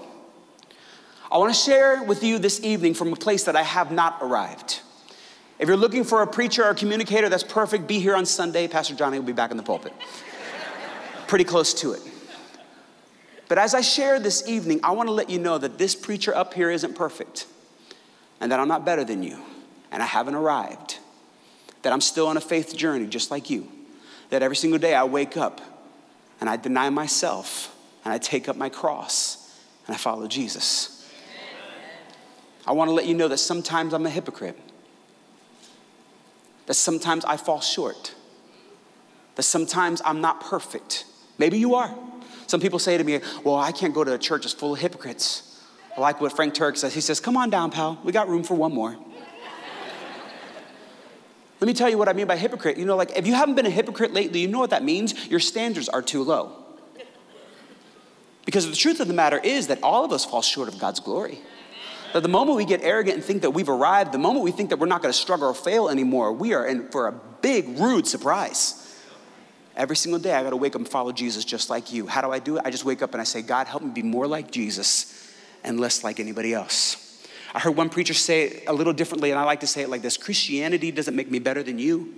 I 1.30 1.38
want 1.38 1.54
to 1.54 1.58
share 1.58 2.02
with 2.02 2.22
you 2.22 2.38
this 2.38 2.62
evening 2.62 2.94
from 2.94 3.12
a 3.12 3.16
place 3.16 3.44
that 3.44 3.56
I 3.56 3.62
have 3.62 3.90
not 3.90 4.18
arrived. 4.20 4.80
If 5.58 5.68
you're 5.68 5.78
looking 5.78 6.04
for 6.04 6.20
a 6.20 6.26
preacher 6.26 6.64
or 6.64 6.70
a 6.70 6.74
communicator 6.74 7.30
that's 7.30 7.42
perfect, 7.42 7.86
be 7.86 7.98
here 7.98 8.14
on 8.14 8.26
Sunday. 8.26 8.68
Pastor 8.68 8.94
Johnny 8.94 9.18
will 9.18 9.26
be 9.26 9.32
back 9.32 9.50
in 9.50 9.56
the 9.56 9.62
pulpit. 9.62 9.94
Pretty 11.26 11.44
close 11.44 11.72
to 11.74 11.92
it. 11.92 12.02
But 13.48 13.58
as 13.58 13.74
I 13.74 13.80
share 13.80 14.20
this 14.20 14.46
evening, 14.46 14.80
I 14.82 14.90
want 14.90 15.08
to 15.08 15.12
let 15.12 15.30
you 15.30 15.38
know 15.38 15.56
that 15.56 15.78
this 15.78 15.94
preacher 15.94 16.34
up 16.34 16.52
here 16.52 16.70
isn't 16.70 16.94
perfect, 16.94 17.46
and 18.40 18.52
that 18.52 18.60
I'm 18.60 18.68
not 18.68 18.84
better 18.84 19.04
than 19.04 19.22
you, 19.22 19.38
and 19.90 20.02
I 20.02 20.06
haven't 20.06 20.34
arrived, 20.34 20.98
that 21.82 21.92
I'm 21.92 22.00
still 22.00 22.26
on 22.26 22.36
a 22.36 22.40
faith 22.40 22.76
journey 22.76 23.06
just 23.06 23.30
like 23.30 23.48
you 23.48 23.68
that 24.30 24.42
every 24.42 24.56
single 24.56 24.78
day 24.78 24.94
I 24.94 25.04
wake 25.04 25.36
up 25.36 25.60
and 26.40 26.50
I 26.50 26.56
deny 26.56 26.90
myself 26.90 27.74
and 28.04 28.12
I 28.12 28.18
take 28.18 28.48
up 28.48 28.56
my 28.56 28.68
cross 28.68 29.54
and 29.86 29.94
I 29.94 29.98
follow 29.98 30.26
Jesus. 30.26 30.92
I 32.66 32.72
want 32.72 32.88
to 32.88 32.92
let 32.92 33.06
you 33.06 33.14
know 33.14 33.28
that 33.28 33.38
sometimes 33.38 33.92
I'm 33.92 34.04
a 34.06 34.10
hypocrite, 34.10 34.58
that 36.66 36.74
sometimes 36.74 37.24
I 37.24 37.36
fall 37.36 37.60
short, 37.60 38.14
that 39.36 39.44
sometimes 39.44 40.02
I'm 40.04 40.20
not 40.20 40.40
perfect. 40.40 41.04
Maybe 41.38 41.58
you 41.58 41.76
are. 41.76 41.94
Some 42.48 42.60
people 42.60 42.78
say 42.78 42.96
to 42.98 43.04
me, 43.04 43.20
Well, 43.44 43.56
I 43.56 43.70
can't 43.70 43.94
go 43.94 44.02
to 44.02 44.14
a 44.14 44.18
church 44.18 44.42
that's 44.42 44.54
full 44.54 44.74
of 44.74 44.80
hypocrites. 44.80 45.64
I 45.96 46.00
like 46.00 46.20
what 46.20 46.32
Frank 46.34 46.54
Turk 46.54 46.76
says. 46.76 46.92
He 46.92 47.00
says, 47.00 47.20
Come 47.20 47.36
on 47.36 47.50
down, 47.50 47.70
pal. 47.70 48.00
We 48.02 48.12
got 48.12 48.28
room 48.28 48.42
for 48.42 48.54
one 48.54 48.72
more. 48.74 48.96
Let 51.60 51.66
me 51.66 51.72
tell 51.72 51.88
you 51.88 51.96
what 51.96 52.08
I 52.08 52.12
mean 52.12 52.26
by 52.26 52.36
hypocrite. 52.36 52.76
You 52.76 52.84
know, 52.84 52.96
like 52.96 53.16
if 53.16 53.26
you 53.26 53.34
haven't 53.34 53.54
been 53.54 53.66
a 53.66 53.70
hypocrite 53.70 54.12
lately, 54.12 54.40
you 54.40 54.48
know 54.48 54.58
what 54.58 54.70
that 54.70 54.84
means? 54.84 55.26
Your 55.28 55.40
standards 55.40 55.88
are 55.88 56.02
too 56.02 56.22
low. 56.22 56.52
Because 58.44 58.68
the 58.68 58.76
truth 58.76 59.00
of 59.00 59.08
the 59.08 59.14
matter 59.14 59.38
is 59.38 59.66
that 59.66 59.82
all 59.82 60.04
of 60.04 60.12
us 60.12 60.24
fall 60.24 60.42
short 60.42 60.68
of 60.68 60.78
God's 60.78 61.00
glory. 61.00 61.40
That 62.12 62.22
the 62.22 62.28
moment 62.28 62.56
we 62.56 62.64
get 62.64 62.82
arrogant 62.82 63.16
and 63.16 63.24
think 63.24 63.42
that 63.42 63.50
we've 63.50 63.68
arrived, 63.68 64.12
the 64.12 64.18
moment 64.18 64.44
we 64.44 64.52
think 64.52 64.70
that 64.70 64.78
we're 64.78 64.86
not 64.86 65.02
going 65.02 65.12
to 65.12 65.18
struggle 65.18 65.48
or 65.48 65.54
fail 65.54 65.88
anymore, 65.88 66.32
we 66.32 66.54
are 66.54 66.66
in 66.66 66.88
for 66.90 67.08
a 67.08 67.12
big, 67.12 67.78
rude 67.78 68.06
surprise. 68.06 68.82
Every 69.76 69.96
single 69.96 70.20
day, 70.20 70.32
I 70.32 70.42
got 70.42 70.50
to 70.50 70.56
wake 70.56 70.74
up 70.74 70.80
and 70.80 70.88
follow 70.88 71.12
Jesus 71.12 71.44
just 71.44 71.68
like 71.68 71.92
you. 71.92 72.06
How 72.06 72.22
do 72.22 72.30
I 72.30 72.38
do 72.38 72.56
it? 72.56 72.62
I 72.64 72.70
just 72.70 72.84
wake 72.84 73.02
up 73.02 73.12
and 73.12 73.20
I 73.20 73.24
say, 73.24 73.42
God, 73.42 73.66
help 73.66 73.82
me 73.82 73.90
be 73.90 74.02
more 74.02 74.26
like 74.26 74.50
Jesus 74.50 75.34
and 75.64 75.80
less 75.80 76.04
like 76.04 76.20
anybody 76.20 76.54
else. 76.54 77.05
I 77.56 77.58
heard 77.58 77.74
one 77.74 77.88
preacher 77.88 78.12
say 78.12 78.42
it 78.42 78.64
a 78.66 78.72
little 78.74 78.92
differently, 78.92 79.30
and 79.30 79.40
I 79.40 79.44
like 79.44 79.60
to 79.60 79.66
say 79.66 79.80
it 79.80 79.88
like 79.88 80.02
this 80.02 80.18
Christianity 80.18 80.90
doesn't 80.90 81.16
make 81.16 81.30
me 81.30 81.38
better 81.38 81.62
than 81.62 81.78
you, 81.78 82.14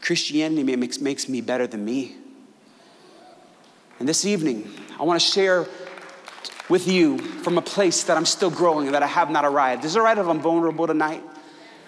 Christianity 0.00 0.62
makes, 0.76 1.00
makes 1.00 1.28
me 1.28 1.40
better 1.40 1.66
than 1.66 1.84
me. 1.84 2.14
And 3.98 4.08
this 4.08 4.24
evening, 4.24 4.70
I 4.98 5.02
want 5.02 5.20
to 5.20 5.26
share 5.26 5.66
with 6.68 6.86
you 6.86 7.18
from 7.18 7.58
a 7.58 7.62
place 7.62 8.04
that 8.04 8.16
I'm 8.16 8.24
still 8.24 8.48
growing 8.48 8.86
and 8.86 8.94
that 8.94 9.02
I 9.02 9.08
have 9.08 9.28
not 9.28 9.44
arrived. 9.44 9.84
Is 9.84 9.96
it 9.96 9.98
all 9.98 10.04
right 10.04 10.16
if 10.16 10.24
I'm 10.24 10.38
vulnerable 10.38 10.86
tonight? 10.86 11.24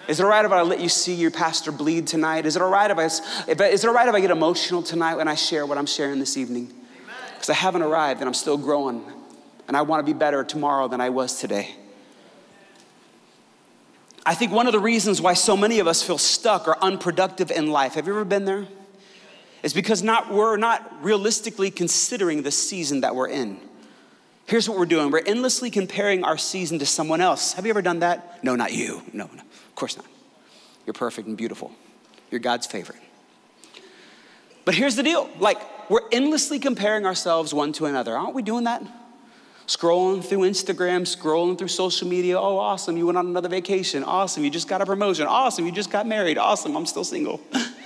Is 0.09 0.19
it 0.19 0.23
all 0.23 0.29
right 0.29 0.43
if 0.43 0.51
I 0.51 0.61
let 0.61 0.81
you 0.81 0.89
see 0.89 1.13
your 1.13 1.31
pastor 1.31 1.71
bleed 1.71 2.05
tonight? 2.05 2.45
Is 2.45 2.57
it 2.57 2.61
all 2.61 2.69
right 2.69 2.91
if 2.91 2.97
I, 2.97 3.05
if 3.49 3.61
I 3.61 3.67
is 3.67 3.85
it 3.85 3.87
all 3.87 3.93
right 3.93 4.09
if 4.09 4.13
I 4.13 4.19
get 4.19 4.29
emotional 4.29 4.83
tonight 4.83 5.15
when 5.15 5.29
I 5.29 5.35
share 5.35 5.65
what 5.65 5.77
I'm 5.77 5.85
sharing 5.85 6.19
this 6.19 6.35
evening? 6.35 6.73
Because 7.33 7.49
I 7.49 7.53
haven't 7.53 7.81
arrived 7.81 8.19
and 8.19 8.27
I'm 8.27 8.33
still 8.33 8.57
growing, 8.57 9.05
and 9.69 9.77
I 9.77 9.83
want 9.83 10.05
to 10.05 10.13
be 10.13 10.17
better 10.17 10.43
tomorrow 10.43 10.89
than 10.89 10.99
I 10.99 11.09
was 11.09 11.39
today. 11.39 11.75
I 14.25 14.35
think 14.35 14.51
one 14.51 14.67
of 14.67 14.73
the 14.73 14.79
reasons 14.79 15.21
why 15.21 15.33
so 15.33 15.57
many 15.57 15.79
of 15.79 15.87
us 15.87 16.01
feel 16.01 16.17
stuck 16.17 16.67
or 16.67 16.81
unproductive 16.81 17.51
in 17.51 17.67
life, 17.67 17.95
have 17.95 18.07
you 18.07 18.13
ever 18.13 18.25
been 18.25 18.45
there? 18.45 18.67
Is 19.63 19.73
because 19.73 20.03
not, 20.03 20.31
we're 20.31 20.57
not 20.57 21.03
realistically 21.03 21.71
considering 21.71 22.43
the 22.43 22.51
season 22.51 23.01
that 23.01 23.15
we're 23.15 23.29
in. 23.29 23.59
Here's 24.45 24.67
what 24.67 24.77
we're 24.77 24.85
doing 24.85 25.09
we're 25.11 25.23
endlessly 25.25 25.69
comparing 25.69 26.23
our 26.23 26.37
season 26.37 26.79
to 26.79 26.85
someone 26.85 27.21
else. 27.21 27.53
Have 27.53 27.65
you 27.65 27.69
ever 27.69 27.81
done 27.81 27.99
that? 27.99 28.43
No, 28.43 28.55
not 28.55 28.73
you. 28.73 29.01
No, 29.13 29.29
no, 29.33 29.41
of 29.41 29.75
course 29.75 29.95
not. 29.95 30.05
You're 30.85 30.93
perfect 30.93 31.27
and 31.27 31.37
beautiful, 31.37 31.71
you're 32.29 32.39
God's 32.39 32.67
favorite. 32.67 32.99
But 34.65 34.75
here's 34.75 34.95
the 34.95 35.03
deal 35.03 35.29
like, 35.39 35.59
we're 35.89 36.07
endlessly 36.11 36.59
comparing 36.59 37.05
ourselves 37.05 37.53
one 37.53 37.73
to 37.73 37.85
another. 37.85 38.15
Aren't 38.15 38.33
we 38.33 38.41
doing 38.41 38.65
that? 38.65 38.81
Scrolling 39.67 40.23
through 40.23 40.39
Instagram, 40.39 41.01
scrolling 41.01 41.57
through 41.57 41.69
social 41.69 42.07
media. 42.07 42.37
Oh, 42.37 42.57
awesome, 42.57 42.97
you 42.97 43.05
went 43.05 43.17
on 43.17 43.27
another 43.27 43.49
vacation. 43.49 44.03
Awesome, 44.03 44.43
you 44.43 44.49
just 44.49 44.67
got 44.67 44.81
a 44.81 44.85
promotion. 44.85 45.25
Awesome, 45.25 45.65
you 45.65 45.71
just 45.71 45.89
got 45.89 46.05
married. 46.05 46.37
Awesome, 46.37 46.75
I'm 46.75 46.85
still 46.85 47.05
single. 47.05 47.39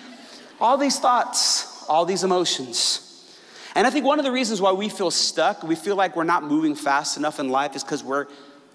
all 0.59 0.77
these 0.77 0.99
thoughts, 0.99 1.85
all 1.87 2.05
these 2.05 2.23
emotions. 2.23 3.03
And 3.75 3.85
I 3.85 3.91
think 3.91 4.05
one 4.05 4.17
of 4.17 4.25
the 4.25 4.31
reasons 4.31 4.59
why 4.59 4.71
we 4.71 4.89
feel 4.89 5.11
stuck, 5.11 5.61
we 5.61 5.75
feel 5.75 5.95
like 5.95 6.15
we're 6.15 6.23
not 6.23 6.43
moving 6.43 6.73
fast 6.73 7.15
enough 7.15 7.39
in 7.39 7.49
life, 7.49 7.75
is 7.75 7.83
because 7.83 8.03
we're 8.03 8.25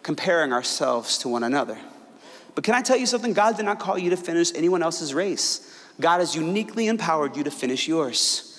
comparing 0.05 0.53
ourselves 0.53 1.19
to 1.19 1.29
one 1.29 1.43
another. 1.43 1.77
But 2.55 2.63
can 2.63 2.75
I 2.75 2.83
tell 2.83 2.97
you 2.97 3.07
something? 3.07 3.33
God 3.33 3.57
did 3.57 3.65
not 3.65 3.81
call 3.81 3.99
you 3.99 4.11
to 4.11 4.17
finish 4.17 4.53
anyone 4.55 4.83
else's 4.83 5.13
race. 5.13 5.69
God 6.01 6.19
has 6.21 6.37
uniquely 6.37 6.87
empowered 6.87 7.37
you 7.37 7.45
to 7.45 7.51
finish 7.51 7.89
yours. 7.89 8.52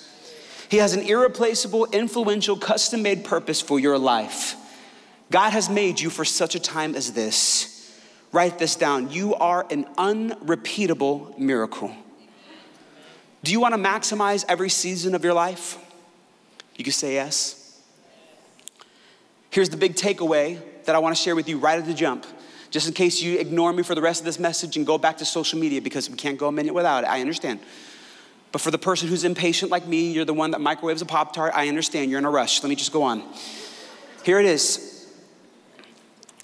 He 0.68 0.78
has 0.78 0.94
an 0.94 1.02
irreplaceable, 1.02 1.86
influential, 1.86 2.56
custom 2.56 3.02
made 3.02 3.24
purpose 3.24 3.60
for 3.60 3.78
your 3.78 3.98
life. 3.98 4.56
God 5.30 5.50
has 5.50 5.68
made 5.68 6.00
you 6.00 6.10
for 6.10 6.24
such 6.24 6.54
a 6.54 6.60
time 6.60 6.94
as 6.94 7.12
this. 7.12 7.70
Write 8.32 8.58
this 8.58 8.76
down. 8.76 9.10
You 9.10 9.34
are 9.34 9.66
an 9.70 9.86
unrepeatable 9.96 11.34
miracle. 11.38 11.94
Do 13.42 13.52
you 13.52 13.60
want 13.60 13.74
to 13.74 13.80
maximize 13.80 14.44
every 14.48 14.70
season 14.70 15.14
of 15.14 15.22
your 15.22 15.34
life? 15.34 15.78
You 16.76 16.84
can 16.84 16.92
say 16.92 17.14
yes. 17.14 17.80
Here's 19.50 19.68
the 19.68 19.76
big 19.76 19.94
takeaway 19.94 20.58
that 20.84 20.94
I 20.94 20.98
want 20.98 21.16
to 21.16 21.22
share 21.22 21.36
with 21.36 21.48
you 21.48 21.58
right 21.58 21.78
at 21.78 21.86
the 21.86 21.94
jump. 21.94 22.26
Just 22.70 22.88
in 22.88 22.92
case 22.92 23.22
you 23.22 23.38
ignore 23.38 23.72
me 23.72 23.84
for 23.84 23.94
the 23.94 24.02
rest 24.02 24.20
of 24.20 24.24
this 24.24 24.40
message 24.40 24.76
and 24.76 24.84
go 24.84 24.98
back 24.98 25.18
to 25.18 25.24
social 25.24 25.60
media 25.60 25.80
because 25.80 26.10
we 26.10 26.16
can't 26.16 26.38
go 26.38 26.48
a 26.48 26.52
minute 26.52 26.74
without 26.74 27.04
it. 27.04 27.06
I 27.06 27.20
understand. 27.20 27.60
But 28.54 28.60
for 28.60 28.70
the 28.70 28.78
person 28.78 29.08
who's 29.08 29.24
impatient 29.24 29.72
like 29.72 29.84
me, 29.84 30.12
you're 30.12 30.24
the 30.24 30.32
one 30.32 30.52
that 30.52 30.60
microwaves 30.60 31.02
a 31.02 31.06
Pop 31.06 31.32
Tart, 31.32 31.52
I 31.56 31.66
understand 31.66 32.08
you're 32.08 32.20
in 32.20 32.24
a 32.24 32.30
rush. 32.30 32.62
Let 32.62 32.68
me 32.68 32.76
just 32.76 32.92
go 32.92 33.02
on. 33.02 33.24
Here 34.22 34.38
it 34.38 34.46
is. 34.46 35.12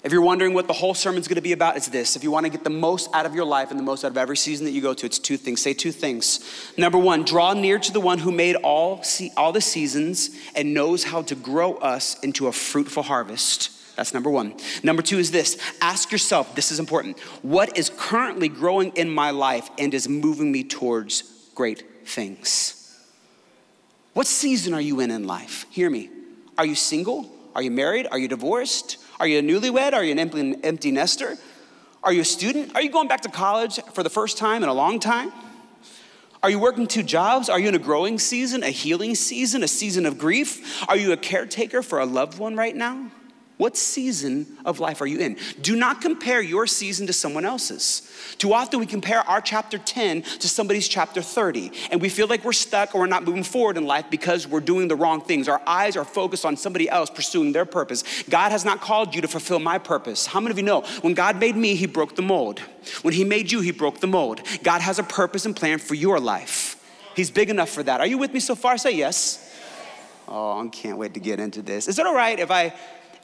If 0.03 0.11
you're 0.11 0.21
wondering 0.21 0.53
what 0.53 0.67
the 0.67 0.73
whole 0.73 0.93
sermon's 0.93 1.29
gonna 1.29 1.39
be 1.39 1.53
about, 1.53 1.77
it's 1.77 1.87
this. 1.87 2.17
If 2.17 2.23
you 2.25 2.29
wanna 2.29 2.49
get 2.49 2.65
the 2.65 2.69
most 2.69 3.09
out 3.13 3.25
of 3.25 3.33
your 3.33 3.45
life 3.45 3.71
and 3.71 3.79
the 3.79 3.83
most 3.83 4.03
out 4.03 4.11
of 4.11 4.17
every 4.17 4.35
season 4.35 4.65
that 4.65 4.71
you 4.71 4.81
go 4.81 4.93
to, 4.93 5.05
it's 5.05 5.19
two 5.19 5.37
things. 5.37 5.61
Say 5.61 5.73
two 5.73 5.93
things. 5.93 6.41
Number 6.77 6.97
one, 6.97 7.23
draw 7.23 7.53
near 7.53 7.79
to 7.79 7.93
the 7.93 8.01
one 8.01 8.19
who 8.19 8.33
made 8.33 8.57
all, 8.57 9.01
see, 9.03 9.31
all 9.37 9.53
the 9.53 9.61
seasons 9.61 10.31
and 10.53 10.73
knows 10.73 11.05
how 11.05 11.21
to 11.21 11.35
grow 11.35 11.75
us 11.75 12.19
into 12.19 12.47
a 12.47 12.51
fruitful 12.51 13.03
harvest. 13.03 13.95
That's 13.95 14.13
number 14.13 14.29
one. 14.29 14.55
Number 14.83 15.01
two 15.01 15.17
is 15.17 15.31
this 15.31 15.57
ask 15.79 16.11
yourself, 16.11 16.55
this 16.55 16.73
is 16.73 16.79
important, 16.79 17.17
what 17.41 17.77
is 17.77 17.89
currently 17.95 18.49
growing 18.49 18.91
in 18.97 19.09
my 19.09 19.31
life 19.31 19.69
and 19.77 19.93
is 19.93 20.09
moving 20.09 20.51
me 20.51 20.65
towards 20.65 21.23
great 21.55 21.85
things. 22.05 22.77
What 24.13 24.27
season 24.27 24.73
are 24.73 24.81
you 24.81 24.99
in 24.99 25.11
in 25.11 25.25
life? 25.25 25.65
Hear 25.69 25.89
me. 25.89 26.09
Are 26.57 26.65
you 26.65 26.75
single? 26.75 27.31
Are 27.55 27.61
you 27.61 27.71
married? 27.71 28.07
Are 28.11 28.17
you 28.17 28.27
divorced? 28.27 28.97
Are 29.19 29.27
you 29.27 29.39
a 29.39 29.41
newlywed? 29.41 29.93
Are 29.93 30.03
you 30.03 30.11
an 30.11 30.19
empty, 30.19 30.55
empty 30.63 30.91
nester? 30.91 31.37
Are 32.03 32.11
you 32.11 32.21
a 32.21 32.25
student? 32.25 32.75
Are 32.75 32.81
you 32.81 32.89
going 32.89 33.07
back 33.07 33.21
to 33.21 33.29
college 33.29 33.79
for 33.93 34.03
the 34.03 34.09
first 34.09 34.37
time 34.37 34.63
in 34.63 34.69
a 34.69 34.73
long 34.73 34.99
time? 34.99 35.31
Are 36.43 36.49
you 36.49 36.59
working 36.59 36.87
two 36.87 37.03
jobs? 37.03 37.49
Are 37.49 37.59
you 37.59 37.69
in 37.69 37.75
a 37.75 37.79
growing 37.79 38.17
season, 38.17 38.63
a 38.63 38.69
healing 38.69 39.13
season, 39.13 39.63
a 39.63 39.67
season 39.67 40.07
of 40.07 40.17
grief? 40.17 40.83
Are 40.89 40.97
you 40.97 41.11
a 41.11 41.17
caretaker 41.17 41.83
for 41.83 41.99
a 41.99 42.05
loved 42.05 42.39
one 42.39 42.55
right 42.55 42.75
now? 42.75 43.11
What 43.61 43.77
season 43.77 44.57
of 44.65 44.79
life 44.79 45.01
are 45.01 45.05
you 45.05 45.19
in? 45.19 45.37
Do 45.61 45.75
not 45.75 46.01
compare 46.01 46.41
your 46.41 46.65
season 46.65 47.05
to 47.05 47.13
someone 47.13 47.45
else's. 47.45 48.01
Too 48.39 48.53
often 48.53 48.79
we 48.79 48.87
compare 48.87 49.19
our 49.19 49.39
chapter 49.39 49.77
10 49.77 50.23
to 50.23 50.49
somebody's 50.49 50.87
chapter 50.87 51.21
30, 51.21 51.71
and 51.91 52.01
we 52.01 52.09
feel 52.09 52.25
like 52.25 52.43
we're 52.43 52.53
stuck 52.53 52.95
or 52.95 53.01
we're 53.01 53.05
not 53.05 53.23
moving 53.23 53.43
forward 53.43 53.77
in 53.77 53.85
life 53.85 54.05
because 54.09 54.47
we're 54.47 54.61
doing 54.61 54.87
the 54.87 54.95
wrong 54.95 55.21
things. 55.21 55.47
Our 55.47 55.61
eyes 55.67 55.95
are 55.95 56.03
focused 56.03 56.43
on 56.43 56.57
somebody 56.57 56.89
else 56.89 57.11
pursuing 57.11 57.51
their 57.51 57.65
purpose. 57.65 58.23
God 58.23 58.51
has 58.51 58.65
not 58.65 58.81
called 58.81 59.13
you 59.13 59.21
to 59.21 59.27
fulfill 59.27 59.59
my 59.59 59.77
purpose. 59.77 60.25
How 60.25 60.39
many 60.39 60.49
of 60.49 60.57
you 60.57 60.63
know 60.63 60.81
when 61.01 61.13
God 61.13 61.39
made 61.39 61.55
me, 61.55 61.75
He 61.75 61.85
broke 61.85 62.15
the 62.15 62.23
mold? 62.23 62.61
When 63.03 63.13
He 63.13 63.23
made 63.23 63.51
you, 63.51 63.61
He 63.61 63.69
broke 63.69 63.99
the 63.99 64.07
mold. 64.07 64.41
God 64.63 64.81
has 64.81 64.97
a 64.97 65.03
purpose 65.03 65.45
and 65.45 65.55
plan 65.55 65.77
for 65.77 65.93
your 65.93 66.19
life. 66.19 66.83
He's 67.15 67.29
big 67.29 67.51
enough 67.51 67.69
for 67.69 67.83
that. 67.83 67.99
Are 67.99 68.07
you 68.07 68.17
with 68.17 68.33
me 68.33 68.39
so 68.39 68.55
far? 68.55 68.79
Say 68.79 68.95
yes. 68.95 69.49
Oh, 70.27 70.65
I 70.65 70.67
can't 70.69 70.97
wait 70.97 71.13
to 71.13 71.19
get 71.19 71.39
into 71.39 71.61
this. 71.61 71.87
Is 71.87 71.99
it 71.99 72.07
all 72.07 72.15
right 72.15 72.39
if 72.39 72.49
I 72.49 72.73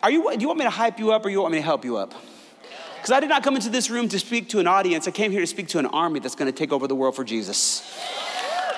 are 0.04 0.12
you, 0.12 0.32
do 0.32 0.42
you 0.42 0.48
want 0.48 0.60
me 0.60 0.66
to 0.66 0.70
hype 0.70 1.00
you 1.00 1.12
up 1.12 1.26
or 1.26 1.30
you 1.30 1.42
want 1.42 1.52
me 1.54 1.60
to 1.60 1.64
help 1.64 1.84
you 1.84 1.98
up? 1.98 2.14
Because 2.96 3.12
I 3.12 3.20
did 3.20 3.30
not 3.30 3.44
come 3.44 3.56
into 3.56 3.70
this 3.70 3.90
room 3.90 4.10
to 4.10 4.20
speak 4.20 4.50
to 4.50 4.60
an 4.60 4.68
audience. 4.68 5.08
I 5.08 5.12
came 5.12 5.32
here 5.32 5.42
to 5.42 5.48
speak 5.48 5.68
to 5.70 5.80
an 5.80 5.86
army 5.86 6.20
that's 6.20 6.36
going 6.36 6.52
to 6.52 6.58
take 6.58 6.72
over 6.72 6.88
the 6.88 6.96
world 6.96 7.16
for 7.16 7.24
Jesus. 7.24 7.98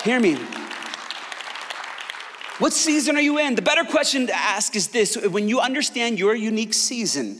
Hear 0.04 0.20
me. 0.20 0.36
What 2.58 2.72
season 2.72 3.16
are 3.16 3.22
you 3.22 3.38
in? 3.38 3.54
The 3.54 3.62
better 3.62 3.84
question 3.84 4.26
to 4.26 4.34
ask 4.34 4.76
is 4.76 4.88
this 4.88 5.16
when 5.16 5.48
you 5.48 5.60
understand 5.60 6.18
your 6.18 6.34
unique 6.34 6.74
season, 6.74 7.38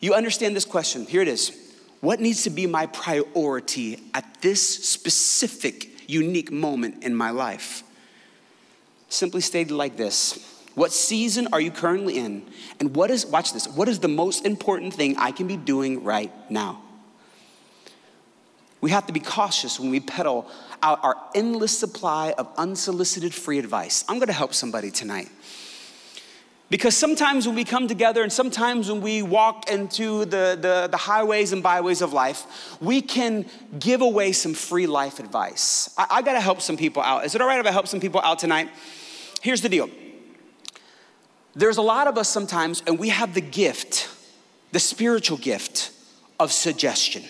you 0.00 0.14
understand 0.14 0.54
this 0.54 0.66
question. 0.66 1.06
Here 1.06 1.22
it 1.22 1.28
is 1.28 1.74
What 2.00 2.20
needs 2.20 2.44
to 2.44 2.50
be 2.50 2.66
my 2.66 2.86
priority 2.86 4.02
at 4.14 4.42
this 4.42 4.62
specific, 4.86 6.08
unique 6.08 6.52
moment 6.52 7.04
in 7.04 7.14
my 7.14 7.30
life? 7.30 7.82
Simply 9.08 9.40
stated 9.40 9.72
like 9.72 9.96
this 9.96 10.59
what 10.80 10.92
season 10.92 11.46
are 11.52 11.60
you 11.60 11.70
currently 11.70 12.16
in? 12.16 12.42
And 12.80 12.96
what 12.96 13.10
is, 13.10 13.26
watch 13.26 13.52
this, 13.52 13.68
what 13.68 13.86
is 13.86 13.98
the 13.98 14.08
most 14.08 14.46
important 14.46 14.94
thing 14.94 15.14
I 15.18 15.30
can 15.30 15.46
be 15.46 15.58
doing 15.58 16.02
right 16.04 16.32
now? 16.50 16.80
We 18.80 18.88
have 18.88 19.06
to 19.08 19.12
be 19.12 19.20
cautious 19.20 19.78
when 19.78 19.90
we 19.90 20.00
peddle 20.00 20.50
out 20.82 21.04
our 21.04 21.16
endless 21.34 21.78
supply 21.78 22.32
of 22.38 22.50
unsolicited 22.56 23.34
free 23.34 23.58
advice. 23.58 24.06
I'm 24.08 24.18
gonna 24.18 24.32
help 24.32 24.54
somebody 24.54 24.90
tonight. 24.90 25.28
Because 26.70 26.96
sometimes 26.96 27.46
when 27.46 27.56
we 27.56 27.64
come 27.64 27.86
together 27.86 28.22
and 28.22 28.32
sometimes 28.32 28.90
when 28.90 29.02
we 29.02 29.20
walk 29.20 29.70
into 29.70 30.24
the, 30.24 30.56
the, 30.58 30.88
the, 30.90 30.96
highways 30.96 31.52
and 31.52 31.62
byways 31.62 32.00
of 32.00 32.14
life, 32.14 32.46
we 32.80 33.02
can 33.02 33.44
give 33.78 34.00
away 34.00 34.32
some 34.32 34.54
free 34.54 34.86
life 34.86 35.18
advice. 35.18 35.92
I, 35.98 36.06
I 36.10 36.22
gotta 36.22 36.40
help 36.40 36.62
some 36.62 36.78
people 36.78 37.02
out. 37.02 37.26
Is 37.26 37.34
it 37.34 37.42
all 37.42 37.48
right 37.48 37.60
if 37.60 37.66
I 37.66 37.70
help 37.70 37.86
some 37.86 38.00
people 38.00 38.22
out 38.24 38.38
tonight? 38.38 38.70
Here's 39.42 39.60
the 39.60 39.68
deal 39.68 39.90
there's 41.54 41.76
a 41.76 41.82
lot 41.82 42.06
of 42.06 42.16
us 42.16 42.28
sometimes, 42.28 42.82
and 42.86 42.98
we 42.98 43.08
have 43.08 43.34
the 43.34 43.40
gift, 43.40 44.08
the 44.72 44.78
spiritual 44.78 45.38
gift 45.38 45.90
of 46.38 46.52
suggestion. 46.52 47.22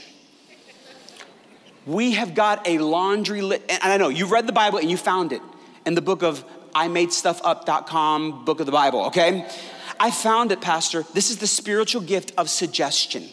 We 1.87 2.13
have 2.13 2.35
got 2.35 2.69
a 2.69 2.79
laundry 2.79 3.43
list, 3.43 3.63
and 3.69 3.93
I 3.93 3.97
know 3.97 4.09
you've 4.09 4.31
read 4.31 4.47
the 4.47 4.53
Bible 4.53 4.79
and 4.79 4.91
you 4.91 4.97
found 4.97 5.33
it 5.33 5.43
in 5.87 5.95
the 5.95 6.03
book 6.03 6.23
of 6.23 6.45
I 6.75 6.89
made 6.89 7.13
stuff 7.13 7.41
up.com, 7.43 8.45
book 8.45 8.61
of 8.61 8.67
the 8.67 8.73
Bible, 8.73 9.07
okay? 9.07 9.49
I 9.99 10.11
found 10.11 10.53
it, 10.53 10.61
Pastor. 10.61 11.05
This 11.15 11.31
is 11.31 11.39
the 11.39 11.47
spiritual 11.47 12.01
gift 12.01 12.33
of 12.39 12.49
suggestion. 12.49 13.29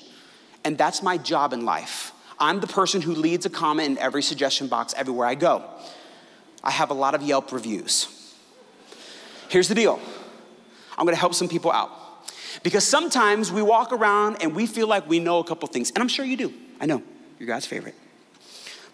And 0.63 0.77
that's 0.77 1.03
my 1.03 1.17
job 1.17 1.53
in 1.53 1.65
life. 1.65 2.11
I'm 2.39 2.59
the 2.59 2.67
person 2.67 3.01
who 3.01 3.13
leads 3.13 3.45
a 3.45 3.49
comment 3.49 3.91
in 3.91 3.97
every 3.99 4.23
suggestion 4.23 4.67
box 4.67 4.93
everywhere 4.97 5.27
I 5.27 5.35
go. 5.35 5.63
I 6.63 6.71
have 6.71 6.89
a 6.89 6.93
lot 6.93 7.15
of 7.15 7.21
Yelp 7.21 7.51
reviews. 7.51 8.07
Here's 9.49 9.67
the 9.67 9.75
deal 9.75 9.99
I'm 10.97 11.05
gonna 11.05 11.17
help 11.17 11.33
some 11.33 11.47
people 11.47 11.71
out. 11.71 11.91
Because 12.63 12.83
sometimes 12.83 13.51
we 13.51 13.61
walk 13.61 13.91
around 13.91 14.37
and 14.41 14.55
we 14.55 14.65
feel 14.65 14.87
like 14.87 15.07
we 15.07 15.19
know 15.19 15.39
a 15.39 15.43
couple 15.43 15.67
things, 15.67 15.91
and 15.91 16.01
I'm 16.01 16.07
sure 16.07 16.25
you 16.25 16.37
do. 16.37 16.53
I 16.79 16.85
know, 16.85 17.03
you're 17.39 17.47
God's 17.47 17.65
favorite. 17.65 17.95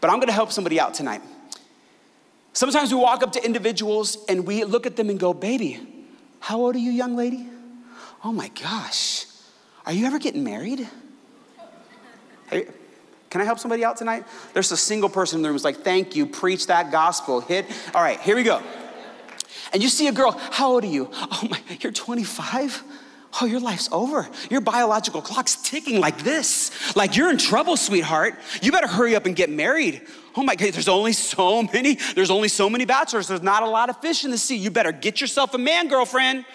But 0.01 0.09
I'm 0.09 0.19
gonna 0.19 0.33
help 0.33 0.51
somebody 0.51 0.79
out 0.79 0.93
tonight. 0.93 1.21
Sometimes 2.51 2.91
we 2.93 2.99
walk 2.99 3.23
up 3.23 3.31
to 3.33 3.43
individuals 3.43 4.17
and 4.27 4.45
we 4.45 4.63
look 4.63 4.85
at 4.85 4.95
them 4.95 5.09
and 5.09 5.19
go, 5.19 5.33
Baby, 5.33 5.79
how 6.39 6.59
old 6.59 6.75
are 6.75 6.79
you, 6.79 6.91
young 6.91 7.15
lady? 7.15 7.47
Oh 8.23 8.31
my 8.31 8.49
gosh, 8.49 9.25
are 9.85 9.93
you 9.93 10.05
ever 10.05 10.19
getting 10.19 10.43
married? 10.43 10.87
Hey, 12.49 12.67
can 13.29 13.41
I 13.41 13.45
help 13.45 13.59
somebody 13.59 13.83
out 13.83 13.97
tonight? 13.97 14.25
There's 14.53 14.71
a 14.71 14.77
single 14.77 15.09
person 15.09 15.37
in 15.37 15.41
the 15.41 15.49
room 15.49 15.55
who's 15.55 15.63
like, 15.63 15.77
Thank 15.77 16.15
you, 16.15 16.25
preach 16.25 16.67
that 16.67 16.91
gospel, 16.91 17.39
hit. 17.39 17.65
All 17.95 18.01
right, 18.01 18.19
here 18.19 18.35
we 18.35 18.43
go 18.43 18.61
and 19.73 19.81
you 19.81 19.89
see 19.89 20.07
a 20.07 20.11
girl, 20.11 20.31
how 20.51 20.73
old 20.73 20.83
are 20.83 20.87
you? 20.87 21.09
Oh 21.11 21.47
my, 21.49 21.59
you're 21.81 21.91
25? 21.91 22.83
Oh, 23.41 23.45
your 23.45 23.59
life's 23.59 23.89
over. 23.91 24.29
Your 24.51 24.61
biological 24.61 25.21
clock's 25.21 25.55
ticking 25.55 25.99
like 25.99 26.19
this. 26.19 26.95
Like 26.95 27.17
you're 27.17 27.31
in 27.31 27.39
trouble, 27.39 27.75
sweetheart. 27.75 28.35
You 28.61 28.71
better 28.71 28.87
hurry 28.87 29.15
up 29.15 29.25
and 29.25 29.35
get 29.35 29.49
married. 29.49 30.03
Oh 30.35 30.43
my 30.43 30.55
God, 30.55 30.73
there's 30.73 30.87
only 30.87 31.13
so 31.13 31.63
many, 31.63 31.97
there's 32.15 32.29
only 32.29 32.47
so 32.47 32.69
many 32.69 32.85
bachelors. 32.85 33.27
There's 33.27 33.41
not 33.41 33.63
a 33.63 33.67
lot 33.67 33.89
of 33.89 33.99
fish 34.01 34.23
in 34.23 34.29
the 34.29 34.37
sea. 34.37 34.55
You 34.55 34.69
better 34.69 34.91
get 34.91 35.19
yourself 35.19 35.55
a 35.55 35.57
man, 35.57 35.87
girlfriend. 35.87 36.45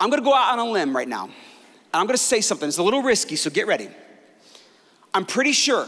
I'm 0.00 0.10
gonna 0.10 0.22
go 0.22 0.34
out 0.34 0.58
on 0.58 0.66
a 0.66 0.70
limb 0.70 0.94
right 0.94 1.08
now. 1.08 1.24
And 1.24 1.32
I'm 1.92 2.06
gonna 2.06 2.18
say 2.18 2.40
something. 2.40 2.68
It's 2.68 2.78
a 2.78 2.82
little 2.82 3.02
risky, 3.02 3.36
so 3.36 3.50
get 3.50 3.68
ready. 3.68 3.88
I'm 5.14 5.24
pretty 5.24 5.52
sure 5.52 5.86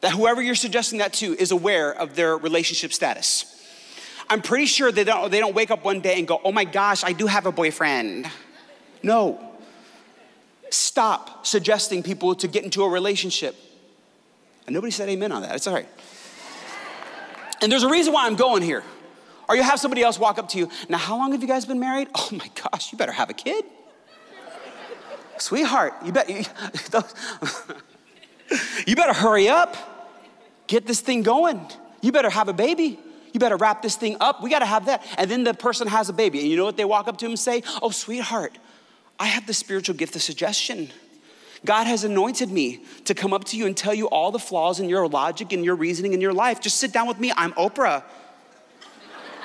that 0.00 0.12
whoever 0.12 0.42
you're 0.42 0.54
suggesting 0.54 0.98
that 0.98 1.12
to 1.14 1.36
is 1.38 1.50
aware 1.52 1.92
of 1.92 2.16
their 2.16 2.36
relationship 2.36 2.92
status. 2.92 3.61
I'm 4.28 4.42
pretty 4.42 4.66
sure 4.66 4.92
they 4.92 5.04
don't, 5.04 5.30
they 5.30 5.40
don't 5.40 5.54
wake 5.54 5.70
up 5.70 5.84
one 5.84 6.00
day 6.00 6.18
and 6.18 6.26
go, 6.26 6.40
oh 6.44 6.52
my 6.52 6.64
gosh, 6.64 7.04
I 7.04 7.12
do 7.12 7.26
have 7.26 7.46
a 7.46 7.52
boyfriend. 7.52 8.28
No. 9.02 9.52
Stop 10.70 11.46
suggesting 11.46 12.02
people 12.02 12.34
to 12.36 12.48
get 12.48 12.64
into 12.64 12.82
a 12.82 12.88
relationship. 12.88 13.56
And 14.66 14.74
nobody 14.74 14.90
said 14.90 15.08
amen 15.08 15.32
on 15.32 15.42
that. 15.42 15.54
It's 15.54 15.66
all 15.66 15.74
right. 15.74 15.88
And 17.60 17.70
there's 17.70 17.82
a 17.82 17.90
reason 17.90 18.12
why 18.12 18.26
I'm 18.26 18.36
going 18.36 18.62
here. 18.62 18.82
Or 19.48 19.56
you 19.56 19.62
have 19.62 19.78
somebody 19.78 20.02
else 20.02 20.18
walk 20.18 20.38
up 20.38 20.48
to 20.50 20.58
you. 20.58 20.68
Now, 20.88 20.98
how 20.98 21.16
long 21.16 21.32
have 21.32 21.42
you 21.42 21.48
guys 21.48 21.66
been 21.66 21.80
married? 21.80 22.08
Oh 22.16 22.28
my 22.32 22.50
gosh, 22.54 22.92
you 22.92 22.98
better 22.98 23.12
have 23.12 23.28
a 23.30 23.34
kid. 23.34 23.64
Sweetheart, 25.38 25.94
you 26.04 26.12
bet 26.12 26.30
you, 26.30 26.36
you 28.86 28.94
better 28.94 29.12
hurry 29.12 29.48
up. 29.48 29.76
Get 30.68 30.86
this 30.86 31.00
thing 31.00 31.22
going. 31.22 31.60
You 32.00 32.12
better 32.12 32.30
have 32.30 32.48
a 32.48 32.52
baby. 32.52 32.98
You 33.32 33.40
better 33.40 33.56
wrap 33.56 33.82
this 33.82 33.96
thing 33.96 34.16
up. 34.20 34.42
We 34.42 34.50
got 34.50 34.60
to 34.60 34.66
have 34.66 34.86
that. 34.86 35.04
And 35.16 35.30
then 35.30 35.44
the 35.44 35.54
person 35.54 35.88
has 35.88 36.08
a 36.08 36.12
baby. 36.12 36.40
And 36.40 36.48
you 36.48 36.56
know 36.56 36.64
what 36.64 36.76
they 36.76 36.84
walk 36.84 37.08
up 37.08 37.16
to 37.18 37.24
him 37.24 37.32
and 37.32 37.38
say? 37.38 37.62
Oh, 37.80 37.90
sweetheart, 37.90 38.58
I 39.18 39.26
have 39.26 39.46
the 39.46 39.54
spiritual 39.54 39.94
gift 39.94 40.14
of 40.16 40.22
suggestion. 40.22 40.90
God 41.64 41.86
has 41.86 42.04
anointed 42.04 42.50
me 42.50 42.82
to 43.04 43.14
come 43.14 43.32
up 43.32 43.44
to 43.44 43.56
you 43.56 43.66
and 43.66 43.76
tell 43.76 43.94
you 43.94 44.06
all 44.06 44.32
the 44.32 44.38
flaws 44.38 44.80
in 44.80 44.88
your 44.88 45.08
logic 45.08 45.52
and 45.52 45.64
your 45.64 45.76
reasoning 45.76 46.12
in 46.12 46.20
your 46.20 46.32
life. 46.32 46.60
Just 46.60 46.76
sit 46.76 46.92
down 46.92 47.06
with 47.06 47.20
me. 47.20 47.32
I'm 47.36 47.52
Oprah. 47.52 48.02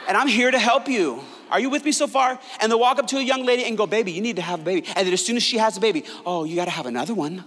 And 0.07 0.17
I'm 0.17 0.27
here 0.27 0.49
to 0.49 0.59
help 0.59 0.87
you. 0.87 1.21
Are 1.51 1.59
you 1.59 1.69
with 1.69 1.85
me 1.85 1.91
so 1.91 2.07
far? 2.07 2.39
And 2.59 2.71
they'll 2.71 2.79
walk 2.79 2.97
up 2.97 3.07
to 3.07 3.17
a 3.17 3.21
young 3.21 3.45
lady 3.45 3.65
and 3.65 3.77
go, 3.77 3.85
Baby, 3.85 4.11
you 4.11 4.21
need 4.21 4.37
to 4.37 4.41
have 4.41 4.61
a 4.61 4.63
baby. 4.63 4.87
And 4.95 5.05
then 5.05 5.13
as 5.13 5.23
soon 5.23 5.37
as 5.37 5.43
she 5.43 5.57
has 5.57 5.77
a 5.77 5.79
baby, 5.79 6.03
oh, 6.25 6.43
you 6.43 6.55
gotta 6.55 6.71
have 6.71 6.85
another 6.85 7.13
one. 7.13 7.43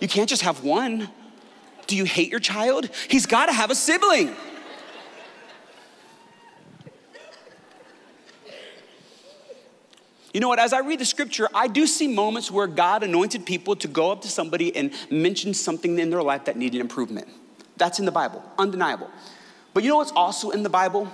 You 0.00 0.08
can't 0.08 0.28
just 0.28 0.42
have 0.42 0.62
one. 0.62 1.08
Do 1.86 1.96
you 1.96 2.04
hate 2.04 2.30
your 2.30 2.40
child? 2.40 2.88
He's 3.08 3.26
gotta 3.26 3.52
have 3.52 3.70
a 3.70 3.74
sibling. 3.74 4.34
You 10.36 10.40
know 10.40 10.48
what? 10.48 10.58
As 10.58 10.74
I 10.74 10.80
read 10.80 10.98
the 10.98 11.06
scripture, 11.06 11.48
I 11.54 11.66
do 11.66 11.86
see 11.86 12.06
moments 12.06 12.50
where 12.50 12.66
God 12.66 13.02
anointed 13.02 13.46
people 13.46 13.74
to 13.76 13.88
go 13.88 14.12
up 14.12 14.20
to 14.20 14.28
somebody 14.28 14.76
and 14.76 14.92
mention 15.10 15.54
something 15.54 15.98
in 15.98 16.10
their 16.10 16.22
life 16.22 16.44
that 16.44 16.58
needed 16.58 16.82
improvement. 16.82 17.26
That's 17.78 18.00
in 18.00 18.04
the 18.04 18.12
Bible, 18.12 18.44
undeniable. 18.58 19.10
But 19.72 19.82
you 19.82 19.88
know 19.88 19.96
what's 19.96 20.12
also 20.12 20.50
in 20.50 20.62
the 20.62 20.68
Bible? 20.68 21.10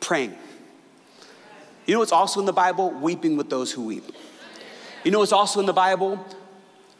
Praying. 0.00 0.34
You 1.86 1.94
know 1.94 2.00
what's 2.00 2.10
also 2.10 2.40
in 2.40 2.46
the 2.46 2.52
Bible? 2.52 2.90
Weeping 2.90 3.36
with 3.36 3.50
those 3.50 3.70
who 3.70 3.84
weep. 3.84 4.10
You 5.04 5.12
know 5.12 5.20
what's 5.20 5.30
also 5.30 5.60
in 5.60 5.66
the 5.66 5.72
Bible? 5.72 6.18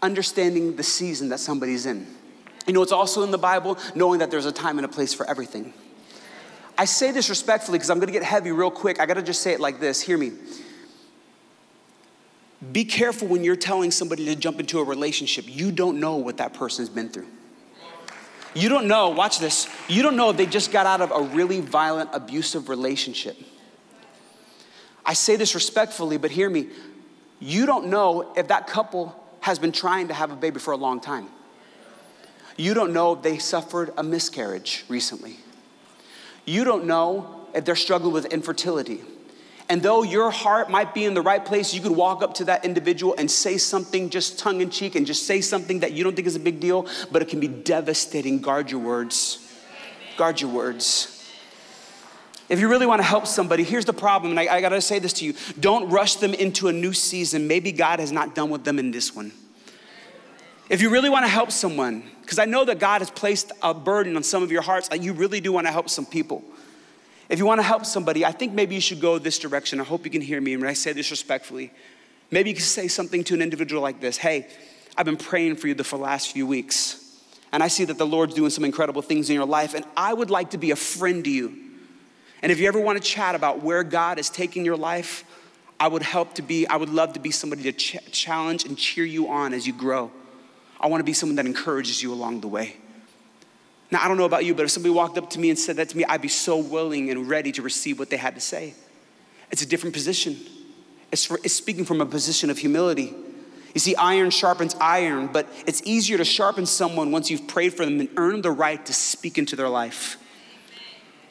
Understanding 0.02 0.76
the 0.76 0.84
season 0.84 1.30
that 1.30 1.40
somebody's 1.40 1.84
in. 1.84 2.06
You 2.68 2.74
know 2.74 2.78
what's 2.78 2.92
also 2.92 3.24
in 3.24 3.32
the 3.32 3.38
Bible? 3.38 3.76
Knowing 3.96 4.20
that 4.20 4.30
there's 4.30 4.46
a 4.46 4.52
time 4.52 4.78
and 4.78 4.84
a 4.84 4.88
place 4.88 5.12
for 5.12 5.28
everything. 5.28 5.74
I 6.78 6.84
say 6.84 7.10
this 7.10 7.28
respectfully 7.28 7.78
because 7.78 7.90
I'm 7.90 7.98
gonna 7.98 8.12
get 8.12 8.22
heavy 8.22 8.52
real 8.52 8.70
quick. 8.70 9.00
I 9.00 9.06
gotta 9.06 9.20
just 9.20 9.42
say 9.42 9.52
it 9.52 9.58
like 9.58 9.80
this 9.80 10.00
hear 10.00 10.16
me. 10.16 10.30
Be 12.72 12.84
careful 12.84 13.28
when 13.28 13.42
you're 13.42 13.56
telling 13.56 13.90
somebody 13.90 14.26
to 14.26 14.36
jump 14.36 14.60
into 14.60 14.80
a 14.80 14.84
relationship. 14.84 15.44
You 15.48 15.72
don't 15.72 15.98
know 15.98 16.16
what 16.16 16.36
that 16.36 16.52
person's 16.52 16.90
been 16.90 17.08
through. 17.08 17.26
You 18.54 18.68
don't 18.68 18.86
know, 18.86 19.10
watch 19.10 19.38
this, 19.38 19.68
you 19.88 20.02
don't 20.02 20.16
know 20.16 20.30
if 20.30 20.36
they 20.36 20.46
just 20.46 20.72
got 20.72 20.84
out 20.84 21.00
of 21.00 21.12
a 21.12 21.22
really 21.34 21.60
violent, 21.60 22.10
abusive 22.12 22.68
relationship. 22.68 23.36
I 25.06 25.14
say 25.14 25.36
this 25.36 25.54
respectfully, 25.54 26.18
but 26.18 26.30
hear 26.30 26.50
me. 26.50 26.68
You 27.38 27.64
don't 27.64 27.86
know 27.86 28.32
if 28.36 28.48
that 28.48 28.66
couple 28.66 29.16
has 29.40 29.58
been 29.58 29.72
trying 29.72 30.08
to 30.08 30.14
have 30.14 30.30
a 30.30 30.36
baby 30.36 30.58
for 30.58 30.72
a 30.72 30.76
long 30.76 31.00
time. 31.00 31.28
You 32.56 32.74
don't 32.74 32.92
know 32.92 33.14
if 33.14 33.22
they 33.22 33.38
suffered 33.38 33.92
a 33.96 34.02
miscarriage 34.02 34.84
recently. 34.88 35.36
You 36.44 36.64
don't 36.64 36.84
know 36.84 37.46
if 37.54 37.64
they're 37.64 37.76
struggling 37.76 38.12
with 38.12 38.26
infertility. 38.26 39.00
And 39.70 39.80
though 39.80 40.02
your 40.02 40.32
heart 40.32 40.68
might 40.68 40.94
be 40.94 41.04
in 41.04 41.14
the 41.14 41.22
right 41.22 41.44
place, 41.44 41.72
you 41.72 41.80
could 41.80 41.92
walk 41.92 42.24
up 42.24 42.34
to 42.34 42.44
that 42.46 42.64
individual 42.64 43.14
and 43.16 43.30
say 43.30 43.56
something 43.56 44.10
just 44.10 44.36
tongue 44.36 44.60
in 44.60 44.68
cheek 44.68 44.96
and 44.96 45.06
just 45.06 45.28
say 45.28 45.40
something 45.40 45.78
that 45.78 45.92
you 45.92 46.02
don't 46.02 46.16
think 46.16 46.26
is 46.26 46.34
a 46.34 46.40
big 46.40 46.58
deal, 46.58 46.88
but 47.12 47.22
it 47.22 47.28
can 47.28 47.38
be 47.38 47.46
devastating. 47.46 48.40
Guard 48.40 48.68
your 48.68 48.80
words. 48.80 49.48
Guard 50.16 50.40
your 50.40 50.50
words. 50.50 51.16
If 52.48 52.58
you 52.58 52.68
really 52.68 52.84
want 52.84 52.98
to 52.98 53.06
help 53.06 53.28
somebody, 53.28 53.62
here's 53.62 53.84
the 53.84 53.92
problem, 53.92 54.32
and 54.36 54.40
I, 54.40 54.56
I 54.56 54.60
got 54.60 54.70
to 54.70 54.80
say 54.80 54.98
this 54.98 55.12
to 55.14 55.24
you 55.24 55.34
don't 55.60 55.88
rush 55.88 56.16
them 56.16 56.34
into 56.34 56.66
a 56.66 56.72
new 56.72 56.92
season. 56.92 57.46
Maybe 57.46 57.70
God 57.70 58.00
has 58.00 58.10
not 58.10 58.34
done 58.34 58.50
with 58.50 58.64
them 58.64 58.80
in 58.80 58.90
this 58.90 59.14
one. 59.14 59.30
If 60.68 60.82
you 60.82 60.90
really 60.90 61.10
want 61.10 61.26
to 61.26 61.30
help 61.30 61.52
someone, 61.52 62.02
because 62.22 62.40
I 62.40 62.44
know 62.44 62.64
that 62.64 62.80
God 62.80 63.02
has 63.02 63.10
placed 63.10 63.52
a 63.62 63.72
burden 63.72 64.16
on 64.16 64.24
some 64.24 64.42
of 64.42 64.50
your 64.50 64.62
hearts, 64.62 64.88
you 65.00 65.12
really 65.12 65.40
do 65.40 65.52
want 65.52 65.68
to 65.68 65.72
help 65.72 65.88
some 65.88 66.06
people. 66.06 66.42
If 67.30 67.38
you 67.38 67.46
want 67.46 67.60
to 67.60 67.62
help 67.62 67.86
somebody, 67.86 68.24
I 68.24 68.32
think 68.32 68.52
maybe 68.52 68.74
you 68.74 68.80
should 68.80 69.00
go 69.00 69.16
this 69.16 69.38
direction. 69.38 69.80
I 69.80 69.84
hope 69.84 70.04
you 70.04 70.10
can 70.10 70.20
hear 70.20 70.40
me 70.40 70.56
when 70.56 70.68
I 70.68 70.72
say 70.72 70.92
this 70.92 71.12
respectfully. 71.12 71.70
Maybe 72.32 72.50
you 72.50 72.56
can 72.56 72.64
say 72.64 72.88
something 72.88 73.22
to 73.24 73.34
an 73.34 73.40
individual 73.40 73.80
like 73.80 74.00
this 74.00 74.16
Hey, 74.16 74.48
I've 74.96 75.06
been 75.06 75.16
praying 75.16 75.54
for 75.54 75.68
you 75.68 75.74
the, 75.74 75.84
for 75.84 75.96
the 75.96 76.02
last 76.02 76.32
few 76.32 76.44
weeks, 76.44 77.20
and 77.52 77.62
I 77.62 77.68
see 77.68 77.84
that 77.84 77.98
the 77.98 78.06
Lord's 78.06 78.34
doing 78.34 78.50
some 78.50 78.64
incredible 78.64 79.00
things 79.00 79.30
in 79.30 79.36
your 79.36 79.46
life, 79.46 79.74
and 79.74 79.84
I 79.96 80.12
would 80.12 80.28
like 80.28 80.50
to 80.50 80.58
be 80.58 80.72
a 80.72 80.76
friend 80.76 81.22
to 81.22 81.30
you. 81.30 81.56
And 82.42 82.50
if 82.50 82.58
you 82.58 82.66
ever 82.66 82.80
want 82.80 83.00
to 83.00 83.08
chat 83.08 83.36
about 83.36 83.62
where 83.62 83.84
God 83.84 84.18
is 84.18 84.28
taking 84.28 84.64
your 84.64 84.76
life, 84.76 85.22
I 85.78 85.86
would 85.86 86.02
help 86.02 86.34
to 86.34 86.42
be, 86.42 86.66
I 86.66 86.76
would 86.76 86.88
love 86.88 87.12
to 87.12 87.20
be 87.20 87.30
somebody 87.30 87.62
to 87.62 87.72
ch- 87.72 87.98
challenge 88.10 88.64
and 88.64 88.76
cheer 88.76 89.04
you 89.04 89.28
on 89.28 89.54
as 89.54 89.68
you 89.68 89.72
grow. 89.72 90.10
I 90.80 90.88
want 90.88 91.00
to 91.00 91.04
be 91.04 91.12
someone 91.12 91.36
that 91.36 91.46
encourages 91.46 92.02
you 92.02 92.12
along 92.12 92.40
the 92.40 92.48
way. 92.48 92.76
Now, 93.90 94.02
I 94.04 94.08
don't 94.08 94.16
know 94.16 94.24
about 94.24 94.44
you, 94.44 94.54
but 94.54 94.64
if 94.64 94.70
somebody 94.70 94.94
walked 94.94 95.18
up 95.18 95.30
to 95.30 95.40
me 95.40 95.50
and 95.50 95.58
said 95.58 95.76
that 95.76 95.88
to 95.88 95.96
me, 95.96 96.04
I'd 96.04 96.22
be 96.22 96.28
so 96.28 96.56
willing 96.56 97.10
and 97.10 97.28
ready 97.28 97.50
to 97.52 97.62
receive 97.62 97.98
what 97.98 98.08
they 98.10 98.16
had 98.16 98.34
to 98.36 98.40
say. 98.40 98.74
It's 99.50 99.62
a 99.62 99.66
different 99.66 99.94
position, 99.94 100.36
it's, 101.10 101.24
for, 101.24 101.38
it's 101.42 101.54
speaking 101.54 101.84
from 101.84 102.00
a 102.00 102.06
position 102.06 102.50
of 102.50 102.58
humility. 102.58 103.14
You 103.74 103.80
see, 103.80 103.94
iron 103.96 104.30
sharpens 104.30 104.74
iron, 104.80 105.28
but 105.28 105.48
it's 105.66 105.82
easier 105.84 106.18
to 106.18 106.24
sharpen 106.24 106.66
someone 106.66 107.12
once 107.12 107.30
you've 107.30 107.46
prayed 107.46 107.74
for 107.74 107.84
them 107.84 108.00
and 108.00 108.08
earned 108.16 108.42
the 108.42 108.50
right 108.50 108.84
to 108.86 108.92
speak 108.92 109.38
into 109.38 109.54
their 109.54 109.68
life. 109.68 110.16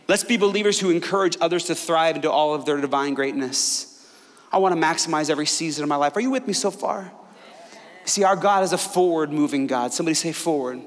Let's 0.08 0.24
be 0.24 0.38
believers 0.38 0.80
who 0.80 0.89
encourage 0.89 1.38
others 1.39 1.65
to 1.65 1.76
thrive 1.76 2.15
into 2.15 2.32
all 2.32 2.54
of 2.56 2.65
their 2.65 2.80
divine 2.80 3.13
greatness. 3.13 3.86
I 4.52 4.58
want 4.58 4.74
to 4.74 4.82
maximize 4.82 5.30
every 5.30 5.45
season 5.45 5.84
of 5.84 5.89
my 5.89 5.98
life. 5.98 6.15
Are 6.15 6.22
you 6.22 6.32
with 6.32 6.48
me 6.48 6.54
so 6.54 6.72
far? 6.72 7.12
See, 8.06 8.24
our 8.24 8.36
God 8.36 8.63
is 8.63 8.74
a 8.74 8.78
forward 8.78 9.32
moving 9.32 9.67
God. 9.67 9.93
Somebody 9.93 10.15
say 10.15 10.32
forward. 10.32 10.82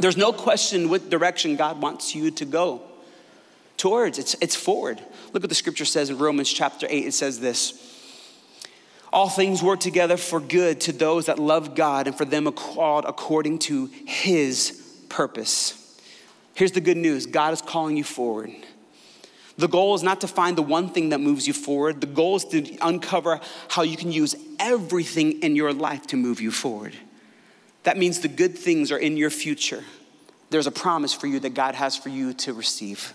There's 0.00 0.16
no 0.16 0.32
question 0.32 0.88
what 0.88 1.10
direction 1.10 1.56
God 1.56 1.80
wants 1.82 2.14
you 2.14 2.30
to 2.32 2.44
go 2.44 2.82
towards. 3.76 4.18
It's, 4.18 4.36
it's 4.40 4.54
forward. 4.54 5.00
Look 5.32 5.42
what 5.42 5.48
the 5.48 5.54
scripture 5.54 5.84
says 5.84 6.10
in 6.10 6.18
Romans 6.18 6.52
chapter 6.52 6.86
8. 6.88 7.06
It 7.06 7.14
says 7.14 7.40
this 7.40 7.72
All 9.12 9.28
things 9.28 9.62
work 9.62 9.80
together 9.80 10.16
for 10.16 10.40
good 10.40 10.80
to 10.82 10.92
those 10.92 11.26
that 11.26 11.38
love 11.38 11.74
God 11.74 12.06
and 12.06 12.16
for 12.16 12.24
them 12.24 12.46
are 12.46 12.52
called 12.52 13.06
according 13.06 13.60
to 13.60 13.86
his 14.06 14.84
purpose. 15.08 15.74
Here's 16.54 16.72
the 16.72 16.80
good 16.80 16.96
news 16.96 17.26
God 17.26 17.52
is 17.52 17.62
calling 17.62 17.96
you 17.96 18.04
forward. 18.04 18.52
The 19.56 19.68
goal 19.68 19.96
is 19.96 20.04
not 20.04 20.20
to 20.20 20.28
find 20.28 20.56
the 20.56 20.62
one 20.62 20.90
thing 20.90 21.08
that 21.08 21.20
moves 21.20 21.48
you 21.48 21.52
forward. 21.52 22.00
The 22.00 22.06
goal 22.06 22.36
is 22.36 22.44
to 22.46 22.76
uncover 22.80 23.40
how 23.66 23.82
you 23.82 23.96
can 23.96 24.12
use 24.12 24.36
everything 24.60 25.42
in 25.42 25.56
your 25.56 25.72
life 25.72 26.06
to 26.08 26.16
move 26.16 26.40
you 26.40 26.52
forward. 26.52 26.94
That 27.84 27.96
means 27.96 28.20
the 28.20 28.28
good 28.28 28.58
things 28.58 28.92
are 28.92 28.98
in 28.98 29.16
your 29.16 29.30
future. 29.30 29.84
There's 30.50 30.66
a 30.66 30.72
promise 30.72 31.12
for 31.12 31.26
you 31.26 31.40
that 31.40 31.54
God 31.54 31.74
has 31.74 31.96
for 31.96 32.08
you 32.08 32.32
to 32.34 32.52
receive. 32.52 33.12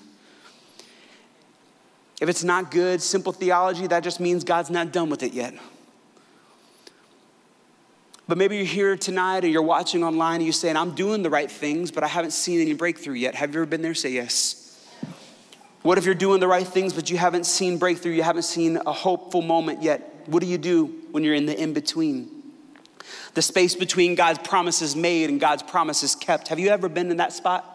If 2.22 2.30
it's 2.30 2.44
not 2.44 2.72
good, 2.72 3.02
simple 3.02 3.34
theology, 3.34 3.88
that 3.88 4.04
just 4.04 4.20
means 4.20 4.44
God's 4.44 4.70
not 4.70 4.92
done 4.92 5.10
with 5.10 5.24
it 5.24 5.34
yet. 5.34 5.56
But 8.28 8.38
maybe 8.38 8.58
you're 8.58 8.66
here 8.66 8.96
tonight 8.96 9.44
or 9.44 9.48
you're 9.48 9.62
watching 9.62 10.04
online 10.04 10.36
and 10.36 10.44
you're 10.44 10.54
saying, 10.54 10.78
I'm 10.78 10.96
doing 10.96 11.24
the 11.24 11.30
right 11.30 11.52
things, 11.52 11.92
but 11.92 12.04
I 12.04 12.08
haven't 12.08 12.32
seen 12.32 12.62
any 12.62 12.74
breakthrough 12.74 13.16
yet. 13.16 13.36
Have 13.36 13.54
you 13.54 13.60
ever 13.60 13.66
been 13.66 13.82
there? 13.82 13.94
Say 13.94 14.12
yes. 14.12 14.60
What 15.82 15.98
if 15.98 16.06
you're 16.06 16.16
doing 16.16 16.40
the 16.40 16.48
right 16.48 16.66
things, 16.66 16.94
but 16.94 17.10
you 17.10 17.18
haven't 17.18 17.46
seen 17.46 17.78
breakthrough? 17.78 18.14
You 18.14 18.24
haven't 18.24 18.44
seen 18.44 18.78
a 18.86 18.94
hopeful 18.94 19.42
moment 19.42 19.84
yet? 19.84 20.24
What 20.28 20.40
do 20.40 20.48
you 20.48 20.58
do 20.58 20.86
when 21.12 21.26
you're 21.26 21.36
in 21.36 21.46
the 21.46 21.62
in 21.62 21.74
between? 21.74 22.43
The 23.34 23.42
space 23.42 23.76
between 23.76 24.16
God's 24.16 24.40
promises 24.40 24.96
made 24.96 25.30
and 25.30 25.40
God's 25.40 25.64
promises 25.64 26.16
kept. 26.16 26.50
Have 26.50 26.60
you 26.60 26.70
ever 26.70 26.90
been 26.90 27.12
in 27.12 27.18
that 27.18 27.34
spot? 27.34 27.70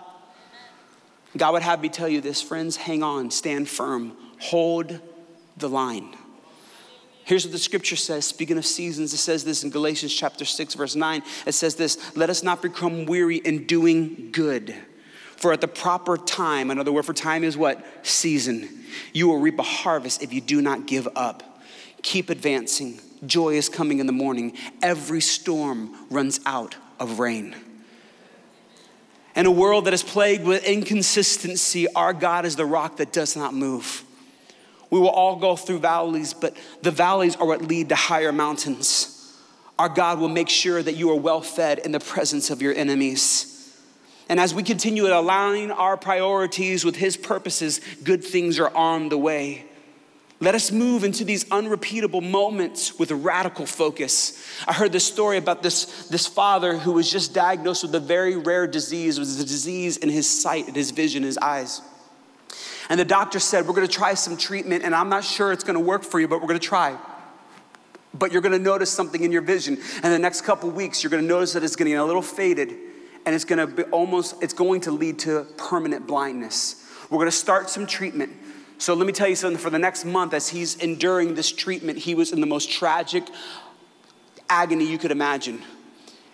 God 1.36 1.52
would 1.52 1.62
have 1.62 1.80
me 1.80 1.88
tell 1.88 2.08
you 2.08 2.20
this, 2.20 2.40
friends 2.40 2.76
hang 2.76 3.02
on, 3.02 3.30
stand 3.30 3.68
firm, 3.68 4.16
hold 4.40 5.00
the 5.56 5.68
line. 5.68 6.16
Here's 7.24 7.44
what 7.44 7.52
the 7.52 7.58
scripture 7.58 7.96
says. 7.96 8.24
Speaking 8.24 8.56
of 8.56 8.64
seasons, 8.64 9.12
it 9.12 9.18
says 9.18 9.44
this 9.44 9.62
in 9.62 9.68
Galatians 9.68 10.14
chapter 10.14 10.46
6, 10.46 10.74
verse 10.74 10.96
9. 10.96 11.22
It 11.44 11.52
says 11.52 11.74
this 11.74 12.16
Let 12.16 12.30
us 12.30 12.42
not 12.42 12.62
become 12.62 13.04
weary 13.04 13.36
in 13.36 13.66
doing 13.66 14.30
good. 14.32 14.74
For 15.36 15.52
at 15.52 15.60
the 15.60 15.68
proper 15.68 16.16
time, 16.16 16.70
another 16.70 16.90
word 16.90 17.04
for 17.04 17.12
time 17.12 17.44
is 17.44 17.56
what? 17.56 17.84
Season. 18.02 18.68
You 19.12 19.28
will 19.28 19.38
reap 19.38 19.58
a 19.58 19.62
harvest 19.62 20.22
if 20.22 20.32
you 20.32 20.40
do 20.40 20.62
not 20.62 20.86
give 20.86 21.06
up. 21.14 21.62
Keep 22.02 22.30
advancing 22.30 22.98
joy 23.26 23.54
is 23.54 23.68
coming 23.68 23.98
in 23.98 24.06
the 24.06 24.12
morning. 24.12 24.56
Every 24.82 25.20
storm 25.20 25.94
runs 26.10 26.40
out 26.46 26.76
of 26.98 27.18
rain. 27.18 27.54
In 29.36 29.46
a 29.46 29.50
world 29.50 29.84
that 29.84 29.94
is 29.94 30.02
plagued 30.02 30.44
with 30.44 30.64
inconsistency, 30.64 31.86
our 31.94 32.12
God 32.12 32.44
is 32.44 32.56
the 32.56 32.66
rock 32.66 32.96
that 32.96 33.12
does 33.12 33.36
not 33.36 33.54
move. 33.54 34.04
We 34.90 34.98
will 34.98 35.10
all 35.10 35.36
go 35.36 35.54
through 35.54 35.78
valleys, 35.80 36.34
but 36.34 36.56
the 36.82 36.90
valleys 36.90 37.36
are 37.36 37.46
what 37.46 37.62
lead 37.62 37.90
to 37.90 37.94
higher 37.94 38.32
mountains. 38.32 39.14
Our 39.78 39.88
God 39.88 40.18
will 40.18 40.28
make 40.28 40.48
sure 40.48 40.82
that 40.82 40.96
you 40.96 41.10
are 41.10 41.16
well 41.16 41.40
fed 41.40 41.78
in 41.78 41.92
the 41.92 42.00
presence 42.00 42.50
of 42.50 42.60
your 42.60 42.74
enemies. 42.74 43.54
And 44.28 44.40
as 44.40 44.52
we 44.52 44.62
continue 44.62 45.06
to 45.06 45.18
align 45.18 45.70
our 45.70 45.96
priorities 45.96 46.84
with 46.84 46.96
His 46.96 47.16
purposes, 47.16 47.80
good 48.02 48.24
things 48.24 48.58
are 48.58 48.74
on 48.74 49.08
the 49.08 49.18
way. 49.18 49.67
Let 50.40 50.54
us 50.54 50.70
move 50.70 51.02
into 51.02 51.24
these 51.24 51.50
unrepeatable 51.50 52.20
moments 52.20 52.96
with 52.96 53.10
a 53.10 53.16
radical 53.16 53.66
focus. 53.66 54.40
I 54.68 54.72
heard 54.72 54.92
this 54.92 55.04
story 55.04 55.36
about 55.36 55.64
this, 55.64 56.06
this 56.08 56.28
father 56.28 56.78
who 56.78 56.92
was 56.92 57.10
just 57.10 57.34
diagnosed 57.34 57.82
with 57.82 57.94
a 57.96 58.00
very 58.00 58.36
rare 58.36 58.68
disease. 58.68 59.16
It 59.16 59.20
was 59.20 59.40
a 59.40 59.44
disease 59.44 59.96
in 59.96 60.10
his 60.10 60.30
sight, 60.30 60.68
in 60.68 60.74
his 60.74 60.92
vision, 60.92 61.24
his 61.24 61.38
eyes. 61.38 61.82
And 62.88 63.00
the 63.00 63.04
doctor 63.04 63.40
said, 63.40 63.66
We're 63.66 63.74
gonna 63.74 63.88
try 63.88 64.14
some 64.14 64.36
treatment, 64.36 64.84
and 64.84 64.94
I'm 64.94 65.08
not 65.08 65.24
sure 65.24 65.52
it's 65.52 65.64
gonna 65.64 65.80
work 65.80 66.04
for 66.04 66.20
you, 66.20 66.28
but 66.28 66.40
we're 66.40 66.46
gonna 66.46 66.60
try. 66.60 66.96
But 68.14 68.30
you're 68.30 68.40
gonna 68.40 68.60
notice 68.60 68.90
something 68.90 69.24
in 69.24 69.32
your 69.32 69.42
vision. 69.42 69.76
And 70.04 70.14
the 70.14 70.20
next 70.20 70.42
couple 70.42 70.70
weeks, 70.70 71.02
you're 71.02 71.10
gonna 71.10 71.22
notice 71.22 71.52
that 71.54 71.64
it's 71.64 71.76
getting 71.76 71.96
a 71.96 72.04
little 72.04 72.22
faded, 72.22 72.76
and 73.26 73.34
it's 73.34 73.44
gonna 73.44 73.66
be 73.66 73.82
almost, 73.84 74.40
it's 74.40 74.54
going 74.54 74.82
to 74.82 74.92
lead 74.92 75.18
to 75.20 75.46
permanent 75.56 76.06
blindness. 76.06 76.84
We're 77.10 77.18
gonna 77.18 77.32
start 77.32 77.68
some 77.70 77.88
treatment. 77.88 78.32
So 78.78 78.94
let 78.94 79.06
me 79.06 79.12
tell 79.12 79.28
you 79.28 79.34
something 79.34 79.58
for 79.58 79.70
the 79.70 79.78
next 79.78 80.04
month, 80.04 80.32
as 80.32 80.48
he's 80.48 80.76
enduring 80.76 81.34
this 81.34 81.50
treatment, 81.50 81.98
he 81.98 82.14
was 82.14 82.32
in 82.32 82.40
the 82.40 82.46
most 82.46 82.70
tragic 82.70 83.24
agony 84.48 84.86
you 84.86 84.98
could 84.98 85.10
imagine. 85.10 85.60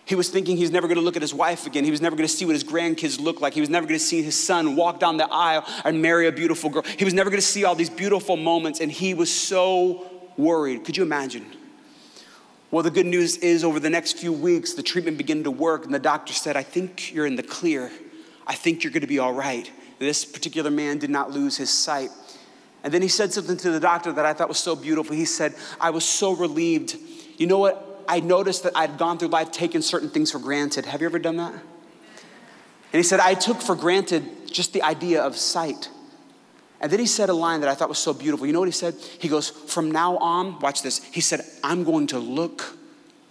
He 0.04 0.14
was 0.14 0.28
thinking 0.28 0.58
he's 0.58 0.70
never 0.70 0.86
gonna 0.86 1.00
look 1.00 1.16
at 1.16 1.22
his 1.22 1.32
wife 1.32 1.66
again. 1.66 1.84
He 1.84 1.90
was 1.90 2.02
never 2.02 2.14
gonna 2.14 2.28
see 2.28 2.44
what 2.44 2.52
his 2.52 2.62
grandkids 2.62 3.18
look 3.18 3.40
like. 3.40 3.54
He 3.54 3.60
was 3.60 3.70
never 3.70 3.86
gonna 3.86 3.98
see 3.98 4.22
his 4.22 4.40
son 4.40 4.76
walk 4.76 5.00
down 5.00 5.16
the 5.16 5.26
aisle 5.32 5.64
and 5.84 6.02
marry 6.02 6.26
a 6.26 6.32
beautiful 6.32 6.68
girl. 6.68 6.82
He 6.82 7.06
was 7.06 7.14
never 7.14 7.30
gonna 7.30 7.40
see 7.40 7.64
all 7.64 7.74
these 7.74 7.88
beautiful 7.88 8.36
moments, 8.36 8.80
and 8.80 8.92
he 8.92 9.14
was 9.14 9.32
so 9.32 10.04
worried. 10.36 10.84
Could 10.84 10.98
you 10.98 11.02
imagine? 11.02 11.46
Well, 12.70 12.82
the 12.82 12.90
good 12.90 13.06
news 13.06 13.38
is 13.38 13.64
over 13.64 13.80
the 13.80 13.88
next 13.88 14.18
few 14.18 14.32
weeks, 14.32 14.74
the 14.74 14.82
treatment 14.82 15.16
began 15.16 15.44
to 15.44 15.50
work, 15.50 15.86
and 15.86 15.94
the 15.94 15.98
doctor 15.98 16.34
said, 16.34 16.56
I 16.56 16.62
think 16.62 17.14
you're 17.14 17.26
in 17.26 17.36
the 17.36 17.42
clear. 17.42 17.90
I 18.46 18.54
think 18.54 18.84
you're 18.84 18.92
gonna 18.92 19.06
be 19.06 19.18
all 19.18 19.32
right. 19.32 19.70
This 19.98 20.26
particular 20.26 20.70
man 20.70 20.98
did 20.98 21.08
not 21.08 21.30
lose 21.30 21.56
his 21.56 21.70
sight. 21.70 22.10
And 22.84 22.92
then 22.92 23.00
he 23.00 23.08
said 23.08 23.32
something 23.32 23.56
to 23.56 23.70
the 23.70 23.80
doctor 23.80 24.12
that 24.12 24.26
I 24.26 24.34
thought 24.34 24.48
was 24.48 24.58
so 24.58 24.76
beautiful. 24.76 25.16
He 25.16 25.24
said, 25.24 25.54
I 25.80 25.88
was 25.90 26.04
so 26.04 26.32
relieved. 26.32 26.96
You 27.38 27.46
know 27.46 27.58
what? 27.58 28.04
I 28.06 28.20
noticed 28.20 28.64
that 28.64 28.76
I'd 28.76 28.98
gone 28.98 29.18
through 29.18 29.28
life 29.28 29.50
taking 29.50 29.80
certain 29.80 30.10
things 30.10 30.30
for 30.30 30.38
granted. 30.38 30.84
Have 30.84 31.00
you 31.00 31.06
ever 31.06 31.18
done 31.18 31.38
that? 31.38 31.52
And 31.52 31.62
he 32.92 33.02
said, 33.02 33.20
I 33.20 33.32
took 33.32 33.62
for 33.62 33.74
granted 33.74 34.24
just 34.46 34.74
the 34.74 34.82
idea 34.82 35.22
of 35.22 35.34
sight. 35.36 35.88
And 36.80 36.92
then 36.92 37.00
he 37.00 37.06
said 37.06 37.30
a 37.30 37.34
line 37.34 37.60
that 37.62 37.70
I 37.70 37.74
thought 37.74 37.88
was 37.88 37.98
so 37.98 38.12
beautiful. 38.12 38.46
You 38.46 38.52
know 38.52 38.60
what 38.60 38.68
he 38.68 38.72
said? 38.72 38.94
He 39.18 39.28
goes, 39.28 39.48
From 39.48 39.90
now 39.90 40.18
on, 40.18 40.60
watch 40.60 40.82
this. 40.82 41.02
He 41.04 41.22
said, 41.22 41.40
I'm 41.64 41.84
going 41.84 42.08
to 42.08 42.18
look 42.18 42.76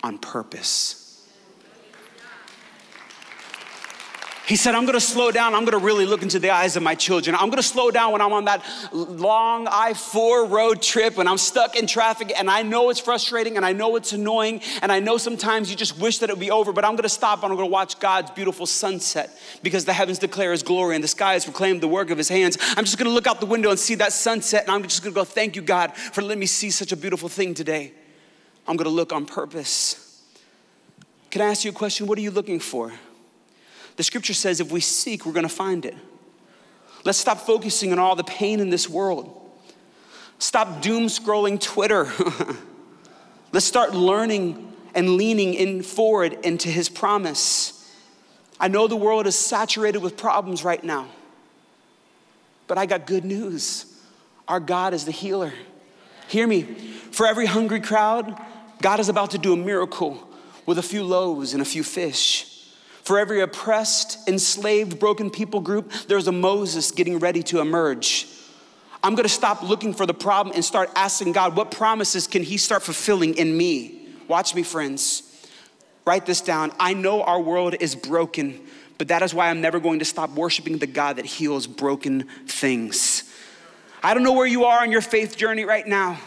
on 0.02 0.18
purpose. 0.18 1.03
He 4.46 4.58
said, 4.58 4.76
I'm 4.76 4.86
gonna 4.86 5.00
slow 5.00 5.32
down. 5.32 5.56
I'm 5.56 5.64
gonna 5.64 5.78
really 5.78 6.06
look 6.06 6.22
into 6.22 6.38
the 6.38 6.50
eyes 6.50 6.76
of 6.76 6.84
my 6.84 6.96
children. 6.96 7.34
I'm 7.34 7.50
gonna 7.50 7.64
slow 7.64 7.92
down 7.92 8.12
when 8.12 8.20
I'm 8.20 8.34
on 8.34 8.44
that 8.46 8.62
long 8.92 9.68
I 9.72 9.94
4 9.94 10.48
road 10.48 10.82
trip 10.82 11.16
when 11.16 11.30
I'm 11.30 11.38
stuck 11.38 11.78
in 11.78 11.88
traffic 11.88 12.34
and 12.38 12.50
I 12.50 12.62
know 12.62 12.90
it's 12.90 13.00
frustrating 13.00 13.56
and 13.56 13.66
I 13.66 13.72
know 13.72 13.96
it's 13.96 14.12
annoying 14.12 14.62
and 14.82 14.92
I 14.92 15.00
know 15.00 15.18
sometimes 15.18 15.70
you 15.70 15.78
just 15.78 15.98
wish 15.98 16.18
that 16.18 16.30
it 16.30 16.34
would 16.34 16.42
be 16.42 16.52
over, 16.52 16.74
but 16.74 16.84
I'm 16.84 16.98
gonna 16.98 17.08
stop 17.08 17.44
and 17.44 17.52
I'm 17.52 17.58
gonna 17.58 17.70
watch 17.70 18.00
God's 18.02 18.32
beautiful 18.32 18.66
sunset 18.66 19.32
because 19.62 19.86
the 19.86 19.94
heavens 19.94 20.20
declare 20.20 20.52
His 20.52 20.62
glory 20.62 20.96
and 20.96 21.04
the 21.04 21.08
skies 21.08 21.46
proclaim 21.46 21.80
the 21.80 21.88
work 21.88 22.10
of 22.10 22.18
His 22.18 22.28
hands. 22.28 22.58
I'm 22.76 22.84
just 22.84 22.98
gonna 22.98 23.12
look 23.12 23.28
out 23.28 23.40
the 23.40 23.46
window 23.46 23.70
and 23.70 23.80
see 23.80 23.96
that 23.96 24.12
sunset 24.12 24.64
and 24.64 24.72
I'm 24.72 24.84
just 24.84 25.04
gonna 25.04 25.16
go, 25.16 25.24
Thank 25.24 25.56
you, 25.56 25.62
God, 25.62 25.96
for 25.96 26.22
letting 26.22 26.42
me 26.42 26.48
see 26.48 26.70
such 26.70 26.92
a 26.92 26.98
beautiful 26.98 27.30
thing 27.30 27.54
today. 27.54 27.94
I'm 28.68 28.76
gonna 28.76 28.90
look 28.90 29.14
on 29.14 29.26
purpose. 29.26 30.22
Can 31.32 31.42
I 31.42 31.46
ask 31.46 31.64
you 31.64 31.72
a 31.72 31.74
question? 31.74 32.08
What 32.08 32.18
are 32.18 32.22
you 32.22 32.32
looking 32.32 32.60
for? 32.60 32.92
The 33.96 34.04
scripture 34.04 34.34
says 34.34 34.60
if 34.60 34.72
we 34.72 34.80
seek, 34.80 35.26
we're 35.26 35.34
gonna 35.34 35.50
find 35.50 35.86
it. 35.86 35.96
Let's 37.06 37.18
stop 37.18 37.40
focusing 37.40 37.92
on 37.92 38.00
all 38.00 38.16
the 38.16 38.24
pain 38.24 38.60
in 38.60 38.70
this 38.70 38.90
world. 38.90 39.40
Stop 40.40 40.82
doom 40.82 41.08
scrolling 41.08 41.60
Twitter. 41.60 42.12
Let's 43.52 43.66
start 43.66 43.94
learning 43.94 44.74
and 44.96 45.16
leaning 45.18 45.54
in 45.54 45.84
forward 45.84 46.34
into 46.44 46.70
his 46.70 46.90
promise. 46.90 47.92
I 48.60 48.68
know 48.68 48.88
the 48.88 48.96
world 48.96 49.28
is 49.28 49.38
saturated 49.38 50.00
with 50.00 50.18
problems 50.18 50.64
right 50.64 50.84
now, 50.84 51.08
but 52.68 52.78
I 52.78 52.86
got 52.86 53.06
good 53.06 53.26
news. 53.26 53.86
Our 54.48 54.60
God 54.60 54.94
is 54.94 55.06
the 55.06 55.12
healer. 55.12 55.54
Hear 56.28 56.48
me. 56.48 56.64
For 56.64 57.28
every 57.28 57.46
hungry 57.46 57.80
crowd, 57.80 58.40
God 58.82 59.00
is 59.00 59.10
about 59.10 59.32
to 59.32 59.38
do 59.38 59.54
a 59.54 59.58
miracle 59.58 60.28
with 60.66 60.78
a 60.78 60.84
few 60.84 61.04
loaves 61.04 61.54
and 61.54 61.62
a 61.62 61.66
few 61.66 61.84
fish. 61.84 62.53
For 63.04 63.20
every 63.20 63.42
oppressed, 63.42 64.28
enslaved, 64.30 64.98
broken 64.98 65.30
people 65.30 65.60
group, 65.60 65.92
there's 66.08 66.28
a 66.28 66.32
Moses 66.32 66.92
getting 66.92 67.20
ready 67.20 67.44
to 67.44 67.60
emerge. 67.60 68.28
I'm 69.04 69.16
gonna 69.16 69.28
stop 69.28 69.62
looking 69.62 69.94
for 69.94 70.06
the 70.06 70.14
problem 70.14 70.56
and 70.56 70.64
start 70.64 70.90
asking 70.96 71.34
God, 71.34 71.58
what 71.58 71.70
promises 71.70 72.28
can 72.28 72.44
He 72.44 72.58
start 72.58 72.82
fulfilling 72.82 73.36
in 73.36 73.56
me? 73.56 74.08
Watch 74.30 74.56
me, 74.56 74.64
friends. 74.64 75.30
Write 76.06 76.26
this 76.26 76.40
down. 76.40 76.72
I 76.80 76.94
know 76.94 77.24
our 77.24 77.42
world 77.42 77.76
is 77.80 77.96
broken, 77.96 78.62
but 78.98 79.10
that 79.10 79.22
is 79.22 79.34
why 79.34 79.50
I'm 79.50 79.60
never 79.60 79.82
going 79.82 80.00
to 80.00 80.06
stop 80.06 80.30
worshiping 80.32 80.78
the 80.78 80.88
God 80.88 81.18
that 81.18 81.26
heals 81.26 81.68
broken 81.68 82.24
things. 82.48 83.24
I 84.02 84.14
don't 84.14 84.24
know 84.24 84.34
where 84.34 84.48
you 84.48 84.64
are 84.66 84.82
on 84.82 84.92
your 84.92 85.02
faith 85.02 85.36
journey 85.36 85.66
right 85.66 85.88
now. 85.88 86.20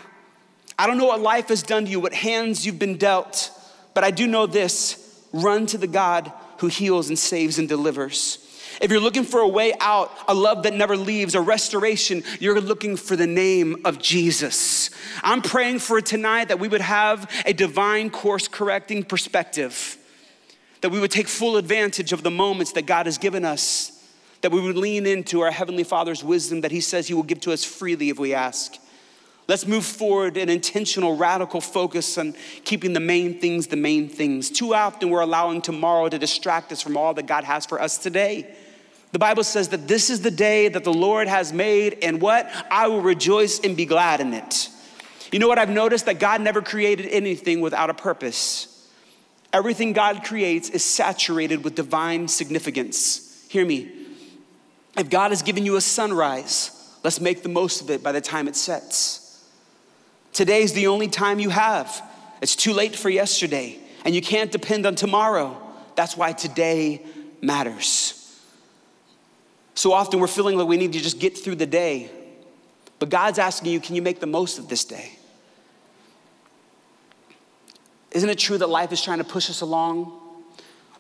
I 0.79 0.87
don't 0.87 0.99
know 0.99 1.07
what 1.07 1.21
life 1.21 1.49
has 1.49 1.62
done 1.62 1.87
to 1.87 1.91
you, 1.91 2.01
what 2.01 2.12
hands 2.12 2.67
you've 2.67 2.79
been 2.79 2.99
dealt, 2.99 3.51
but 3.95 4.05
I 4.05 4.11
do 4.11 4.27
know 4.27 4.47
this 4.47 5.03
run 5.33 5.67
to 5.67 5.79
the 5.79 5.87
God 5.87 6.33
who 6.61 6.69
heals 6.69 7.09
and 7.09 7.19
saves 7.19 7.59
and 7.59 7.69
delivers. 7.69 8.38
If 8.81 8.90
you're 8.90 9.01
looking 9.01 9.25
for 9.25 9.40
a 9.40 9.49
way 9.49 9.73
out, 9.81 10.12
a 10.29 10.35
love 10.35 10.64
that 10.64 10.75
never 10.75 10.97
leaves, 10.97 11.35
a 11.35 11.40
restoration, 11.40 12.23
you're 12.40 12.61
looking 12.61 12.97
for 12.97 13.16
the 13.16 13.27
name 13.27 13.83
of 13.85 13.99
Jesus. 13.99 14.90
I'm 15.23 15.40
praying 15.40 15.79
for 15.79 16.01
tonight 16.01 16.49
that 16.49 16.61
we 16.61 16.69
would 16.69 16.83
have 16.83 17.31
a 17.47 17.53
divine 17.53 18.11
course 18.11 18.49
correcting 18.49 19.05
perspective, 19.05 19.97
that 20.83 20.90
we 20.90 21.01
would 21.01 21.11
take 21.11 21.29
full 21.29 21.57
advantage 21.57 22.12
of 22.12 22.23
the 22.23 22.31
moments 22.31 22.73
that 22.73 22.87
God 22.87 23.07
has 23.07 23.16
given 23.16 23.45
us, 23.45 23.92
that 24.42 24.53
we 24.53 24.61
would 24.61 24.77
lean 24.77 25.07
into 25.07 25.40
our 25.40 25.51
Heavenly 25.51 25.85
Father's 25.85 26.23
wisdom 26.23 26.61
that 26.61 26.71
He 26.71 26.81
says 26.81 27.09
He 27.09 27.14
will 27.14 27.23
give 27.23 27.40
to 27.40 27.53
us 27.53 27.64
freely 27.64 28.11
if 28.11 28.19
we 28.19 28.35
ask. 28.35 28.77
Let's 29.49 29.67
move 29.67 29.85
forward 29.85 30.37
an 30.37 30.49
intentional, 30.49 31.17
radical 31.17 31.61
focus 31.61 32.19
on 32.19 32.35
keeping 32.65 32.93
the 32.95 33.01
main 33.01 33.39
things 33.41 33.69
the 33.69 33.77
main 33.77 34.09
things. 34.09 34.51
Too 34.51 34.75
often 34.75 35.09
we're 35.11 35.21
allowing 35.21 35.63
tomorrow 35.63 36.09
to 36.09 36.19
distract 36.19 36.73
us 36.73 36.83
from 36.83 36.97
all 36.97 37.15
that 37.15 37.27
God 37.27 37.45
has 37.45 37.65
for 37.65 37.81
us 37.81 37.97
today. 37.97 38.53
The 39.13 39.21
Bible 39.21 39.45
says 39.45 39.69
that 39.69 39.87
this 39.87 40.11
is 40.11 40.21
the 40.23 40.33
day 40.33 40.69
that 40.69 40.83
the 40.83 40.93
Lord 40.93 41.29
has 41.29 41.53
made, 41.53 41.99
and 42.03 42.21
what? 42.21 42.51
I 42.71 42.89
will 42.89 43.03
rejoice 43.03 43.61
and 43.61 43.77
be 43.77 43.87
glad 43.87 44.21
in 44.21 44.35
it. 44.35 44.69
You 45.31 45.39
know 45.39 45.49
what 45.49 45.59
I've 45.59 45.71
noticed? 45.71 46.07
That 46.07 46.19
God 46.19 46.41
never 46.41 46.61
created 46.61 47.07
anything 47.07 47.61
without 47.61 47.89
a 47.89 47.95
purpose. 47.95 48.73
Everything 49.53 49.93
God 49.93 50.25
creates 50.25 50.71
is 50.71 50.85
saturated 50.85 51.63
with 51.63 51.77
divine 51.77 52.27
significance. 52.29 53.47
Hear 53.49 53.65
me. 53.65 53.91
If 54.99 55.09
God 55.09 55.31
has 55.31 55.43
given 55.43 55.65
you 55.65 55.77
a 55.77 55.81
sunrise, 55.81 56.99
let's 57.05 57.21
make 57.21 57.43
the 57.43 57.49
most 57.49 57.81
of 57.81 57.91
it 57.91 58.03
by 58.03 58.13
the 58.13 58.21
time 58.21 58.49
it 58.49 58.57
sets. 58.57 59.26
Today's 60.37 60.75
the 60.75 60.88
only 60.88 61.09
time 61.09 61.38
you 61.38 61.49
have. 61.49 62.07
It's 62.42 62.55
too 62.55 62.75
late 62.75 62.94
for 62.94 63.09
yesterday, 63.09 63.79
and 64.05 64.14
you 64.14 64.20
can't 64.20 64.53
depend 64.53 64.85
on 64.85 64.94
tomorrow. 64.94 65.57
That's 65.94 66.14
why 66.14 66.35
today 66.35 67.01
matters. 67.40 68.38
So 69.75 69.94
often 69.94 70.20
we're 70.20 70.27
feeling 70.27 70.59
like 70.59 70.68
we 70.68 70.77
need 70.77 70.92
to 70.92 71.01
just 71.01 71.20
get 71.20 71.38
through 71.38 71.55
the 71.55 71.64
day, 71.64 72.11
but 72.99 73.09
God's 73.09 73.38
asking 73.38 73.72
you, 73.72 73.81
can 73.81 73.96
you 73.96 74.03
make 74.03 74.20
the 74.20 74.27
most 74.27 74.59
of 74.59 74.68
this 74.68 74.85
day? 74.85 75.12
Isn't 78.11 78.29
it 78.29 78.38
true 78.38 78.59
that 78.59 78.68
life 78.68 78.92
is 78.92 79.01
trying 79.01 79.18
to 79.18 79.25
push 79.25 79.49
us 79.49 79.62
along? 79.62 80.20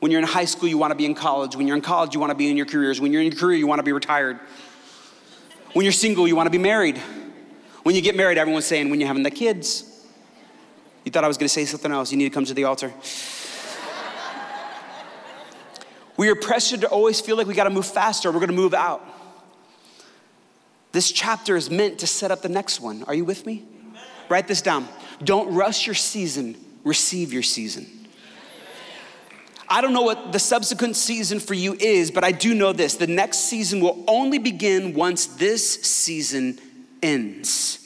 When 0.00 0.10
you're 0.10 0.22
in 0.22 0.26
high 0.26 0.46
school, 0.46 0.70
you 0.70 0.78
want 0.78 0.92
to 0.92 0.96
be 0.96 1.04
in 1.04 1.14
college. 1.14 1.56
When 1.56 1.66
you're 1.66 1.76
in 1.76 1.82
college, 1.82 2.14
you 2.14 2.20
want 2.20 2.30
to 2.30 2.36
be 2.36 2.50
in 2.50 2.56
your 2.56 2.64
careers. 2.64 3.02
When 3.02 3.12
you're 3.12 3.20
in 3.20 3.32
your 3.32 3.38
career, 3.38 3.58
you 3.58 3.66
want 3.66 3.80
to 3.80 3.84
be 3.84 3.92
retired. 3.92 4.40
When 5.74 5.84
you're 5.84 5.92
single, 5.92 6.26
you 6.26 6.36
want 6.36 6.46
to 6.46 6.50
be 6.50 6.56
married. 6.56 6.98
When 7.86 7.94
you 7.94 8.02
get 8.02 8.16
married, 8.16 8.36
everyone's 8.36 8.64
saying, 8.66 8.90
when 8.90 8.98
you're 8.98 9.06
having 9.06 9.22
the 9.22 9.30
kids. 9.30 9.84
You 11.04 11.12
thought 11.12 11.22
I 11.22 11.28
was 11.28 11.36
gonna 11.36 11.48
say 11.48 11.64
something 11.66 11.92
else. 11.92 12.10
You 12.10 12.18
need 12.18 12.24
to 12.24 12.34
come 12.34 12.44
to 12.44 12.52
the 12.52 12.64
altar. 12.64 12.92
we 16.16 16.28
are 16.28 16.34
pressured 16.34 16.80
to 16.80 16.88
always 16.88 17.20
feel 17.20 17.36
like 17.36 17.46
we 17.46 17.54
gotta 17.54 17.70
move 17.70 17.86
faster, 17.86 18.32
we're 18.32 18.40
gonna 18.40 18.54
move 18.54 18.74
out. 18.74 19.06
This 20.90 21.12
chapter 21.12 21.54
is 21.54 21.70
meant 21.70 22.00
to 22.00 22.08
set 22.08 22.32
up 22.32 22.42
the 22.42 22.48
next 22.48 22.80
one. 22.80 23.04
Are 23.04 23.14
you 23.14 23.24
with 23.24 23.46
me? 23.46 23.64
Write 24.28 24.48
this 24.48 24.62
down. 24.62 24.88
Don't 25.22 25.54
rush 25.54 25.86
your 25.86 25.94
season, 25.94 26.56
receive 26.82 27.32
your 27.32 27.44
season. 27.44 27.86
I 29.68 29.80
don't 29.80 29.92
know 29.92 30.02
what 30.02 30.32
the 30.32 30.40
subsequent 30.40 30.96
season 30.96 31.38
for 31.38 31.54
you 31.54 31.74
is, 31.74 32.10
but 32.10 32.24
I 32.24 32.32
do 32.32 32.52
know 32.52 32.72
this 32.72 32.96
the 32.96 33.06
next 33.06 33.48
season 33.48 33.78
will 33.78 34.02
only 34.08 34.38
begin 34.38 34.92
once 34.92 35.26
this 35.26 35.74
season 35.82 36.58
ends. 37.06 37.78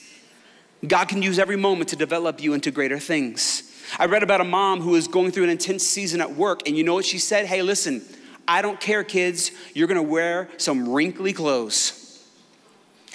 God 0.86 1.06
can 1.06 1.22
use 1.22 1.38
every 1.38 1.56
moment 1.56 1.90
to 1.90 1.96
develop 1.96 2.42
you 2.42 2.54
into 2.54 2.70
greater 2.70 2.98
things. 2.98 3.64
I 3.98 4.06
read 4.06 4.22
about 4.22 4.40
a 4.40 4.44
mom 4.44 4.80
who 4.80 4.90
was 4.90 5.08
going 5.08 5.30
through 5.30 5.44
an 5.44 5.50
intense 5.50 5.86
season 5.86 6.20
at 6.20 6.34
work, 6.34 6.66
and 6.66 6.76
you 6.76 6.84
know 6.84 6.94
what 6.94 7.04
she 7.04 7.18
said? 7.18 7.46
Hey, 7.46 7.62
listen, 7.62 8.02
I 8.48 8.62
don't 8.62 8.80
care, 8.80 9.04
kids, 9.04 9.50
you're 9.74 9.88
gonna 9.88 10.02
wear 10.02 10.48
some 10.56 10.88
wrinkly 10.88 11.32
clothes. 11.32 11.96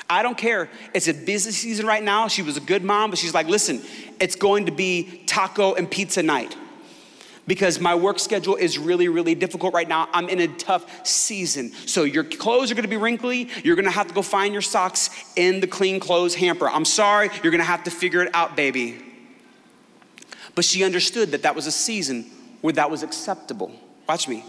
I 0.07 0.21
don't 0.21 0.37
care. 0.37 0.69
It's 0.93 1.07
a 1.07 1.13
busy 1.13 1.49
season 1.49 1.87
right 1.87 2.03
now. 2.03 2.27
She 2.27 2.43
was 2.43 2.57
a 2.57 2.61
good 2.61 2.83
mom, 2.83 3.09
but 3.09 3.17
she's 3.17 3.33
like, 3.33 3.47
listen, 3.47 3.81
it's 4.19 4.35
going 4.35 4.67
to 4.67 4.71
be 4.71 5.23
taco 5.25 5.73
and 5.73 5.89
pizza 5.89 6.21
night 6.21 6.55
because 7.47 7.79
my 7.79 7.95
work 7.95 8.19
schedule 8.19 8.55
is 8.55 8.77
really, 8.77 9.07
really 9.07 9.35
difficult 9.35 9.73
right 9.73 9.87
now. 9.87 10.09
I'm 10.13 10.29
in 10.29 10.39
a 10.39 10.47
tough 10.47 11.05
season. 11.05 11.71
So 11.85 12.03
your 12.03 12.23
clothes 12.23 12.71
are 12.71 12.75
gonna 12.75 12.87
be 12.87 12.97
wrinkly. 12.97 13.49
You're 13.63 13.75
gonna 13.75 13.91
have 13.91 14.07
to 14.07 14.13
go 14.13 14.21
find 14.21 14.53
your 14.53 14.61
socks 14.61 15.09
in 15.35 15.59
the 15.59 15.67
clean 15.67 15.99
clothes 15.99 16.35
hamper. 16.35 16.69
I'm 16.69 16.85
sorry, 16.85 17.29
you're 17.43 17.51
gonna 17.51 17.63
have 17.63 17.83
to 17.83 17.91
figure 17.91 18.21
it 18.21 18.33
out, 18.33 18.55
baby. 18.55 19.01
But 20.55 20.65
she 20.65 20.83
understood 20.83 21.31
that 21.31 21.43
that 21.43 21.55
was 21.55 21.67
a 21.67 21.71
season 21.71 22.25
where 22.61 22.73
that 22.73 22.89
was 22.89 23.03
acceptable. 23.03 23.71
Watch 24.07 24.27
me. 24.27 24.43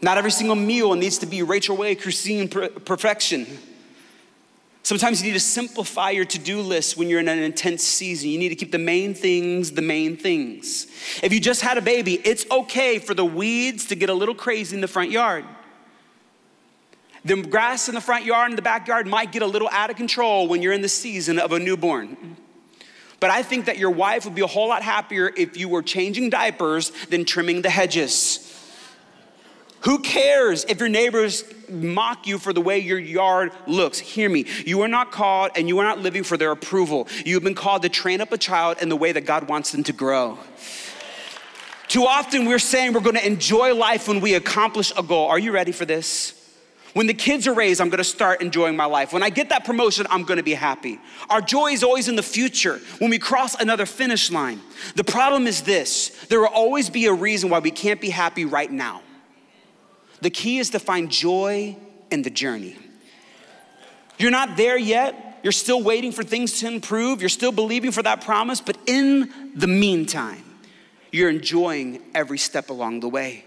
Not 0.00 0.16
every 0.16 0.30
single 0.30 0.56
meal 0.56 0.94
needs 0.94 1.18
to 1.18 1.26
be 1.26 1.42
Rachael 1.42 1.76
Ray 1.76 1.94
Christine 1.94 2.48
perfection. 2.48 3.46
Sometimes 4.82 5.20
you 5.20 5.28
need 5.28 5.34
to 5.34 5.40
simplify 5.40 6.10
your 6.10 6.24
to 6.24 6.38
do 6.38 6.60
list 6.60 6.96
when 6.96 7.08
you're 7.08 7.20
in 7.20 7.28
an 7.28 7.38
intense 7.38 7.82
season. 7.82 8.30
You 8.30 8.38
need 8.38 8.48
to 8.48 8.56
keep 8.56 8.72
the 8.72 8.78
main 8.78 9.14
things 9.14 9.72
the 9.72 9.82
main 9.82 10.16
things. 10.16 10.86
If 11.22 11.32
you 11.32 11.40
just 11.40 11.60
had 11.60 11.78
a 11.78 11.82
baby, 11.82 12.14
it's 12.24 12.46
okay 12.50 12.98
for 12.98 13.14
the 13.14 13.24
weeds 13.24 13.86
to 13.86 13.94
get 13.94 14.08
a 14.08 14.14
little 14.14 14.34
crazy 14.34 14.74
in 14.74 14.80
the 14.80 14.88
front 14.88 15.10
yard. 15.10 15.44
The 17.24 17.42
grass 17.42 17.88
in 17.88 17.94
the 17.94 18.00
front 18.00 18.24
yard 18.24 18.50
and 18.50 18.58
the 18.58 18.62
backyard 18.62 19.06
might 19.06 19.30
get 19.30 19.42
a 19.42 19.46
little 19.46 19.68
out 19.70 19.90
of 19.90 19.96
control 19.96 20.48
when 20.48 20.62
you're 20.62 20.72
in 20.72 20.80
the 20.80 20.88
season 20.88 21.38
of 21.38 21.52
a 21.52 21.58
newborn. 21.58 22.36
But 23.20 23.30
I 23.30 23.42
think 23.42 23.66
that 23.66 23.76
your 23.76 23.90
wife 23.90 24.24
would 24.24 24.34
be 24.34 24.40
a 24.40 24.46
whole 24.46 24.68
lot 24.68 24.82
happier 24.82 25.30
if 25.36 25.58
you 25.58 25.68
were 25.68 25.82
changing 25.82 26.30
diapers 26.30 26.90
than 27.10 27.26
trimming 27.26 27.60
the 27.60 27.68
hedges. 27.68 28.49
Who 29.82 30.00
cares 30.00 30.64
if 30.64 30.78
your 30.78 30.88
neighbors 30.90 31.44
mock 31.70 32.26
you 32.26 32.38
for 32.38 32.52
the 32.52 32.60
way 32.60 32.80
your 32.80 32.98
yard 32.98 33.52
looks? 33.66 33.98
Hear 33.98 34.28
me. 34.28 34.44
You 34.66 34.82
are 34.82 34.88
not 34.88 35.10
called 35.10 35.52
and 35.56 35.68
you 35.68 35.78
are 35.78 35.84
not 35.84 36.00
living 36.00 36.22
for 36.22 36.36
their 36.36 36.50
approval. 36.50 37.08
You've 37.24 37.42
been 37.42 37.54
called 37.54 37.82
to 37.82 37.88
train 37.88 38.20
up 38.20 38.32
a 38.32 38.38
child 38.38 38.78
in 38.82 38.90
the 38.90 38.96
way 38.96 39.12
that 39.12 39.22
God 39.22 39.48
wants 39.48 39.72
them 39.72 39.82
to 39.84 39.92
grow. 39.92 40.38
Too 41.88 42.04
often 42.04 42.44
we're 42.44 42.58
saying 42.58 42.92
we're 42.92 43.00
gonna 43.00 43.20
enjoy 43.20 43.74
life 43.74 44.06
when 44.06 44.20
we 44.20 44.34
accomplish 44.34 44.92
a 44.96 45.02
goal. 45.02 45.28
Are 45.28 45.38
you 45.38 45.50
ready 45.50 45.72
for 45.72 45.84
this? 45.84 46.34
When 46.92 47.06
the 47.06 47.14
kids 47.14 47.46
are 47.46 47.54
raised, 47.54 47.80
I'm 47.80 47.88
gonna 47.88 48.04
start 48.04 48.42
enjoying 48.42 48.76
my 48.76 48.84
life. 48.84 49.12
When 49.12 49.22
I 49.22 49.30
get 49.30 49.48
that 49.48 49.64
promotion, 49.64 50.06
I'm 50.10 50.24
gonna 50.24 50.42
be 50.42 50.54
happy. 50.54 51.00
Our 51.30 51.40
joy 51.40 51.68
is 51.68 51.82
always 51.82 52.06
in 52.06 52.16
the 52.16 52.22
future 52.22 52.80
when 52.98 53.10
we 53.10 53.18
cross 53.18 53.60
another 53.60 53.86
finish 53.86 54.30
line. 54.30 54.60
The 54.96 55.04
problem 55.04 55.46
is 55.46 55.62
this 55.62 56.10
there 56.28 56.40
will 56.40 56.48
always 56.48 56.90
be 56.90 57.06
a 57.06 57.12
reason 57.12 57.48
why 57.48 57.60
we 57.60 57.70
can't 57.70 58.00
be 58.00 58.10
happy 58.10 58.44
right 58.44 58.70
now. 58.70 59.02
The 60.20 60.30
key 60.30 60.58
is 60.58 60.70
to 60.70 60.78
find 60.78 61.10
joy 61.10 61.76
in 62.10 62.22
the 62.22 62.30
journey. 62.30 62.76
You're 64.18 64.30
not 64.30 64.56
there 64.56 64.76
yet. 64.76 65.38
You're 65.42 65.52
still 65.52 65.82
waiting 65.82 66.12
for 66.12 66.22
things 66.22 66.60
to 66.60 66.66
improve. 66.66 67.20
You're 67.22 67.30
still 67.30 67.52
believing 67.52 67.92
for 67.92 68.02
that 68.02 68.22
promise. 68.22 68.60
But 68.60 68.76
in 68.86 69.52
the 69.54 69.66
meantime, 69.66 70.44
you're 71.10 71.30
enjoying 71.30 72.02
every 72.14 72.38
step 72.38 72.68
along 72.68 73.00
the 73.00 73.08
way. 73.08 73.44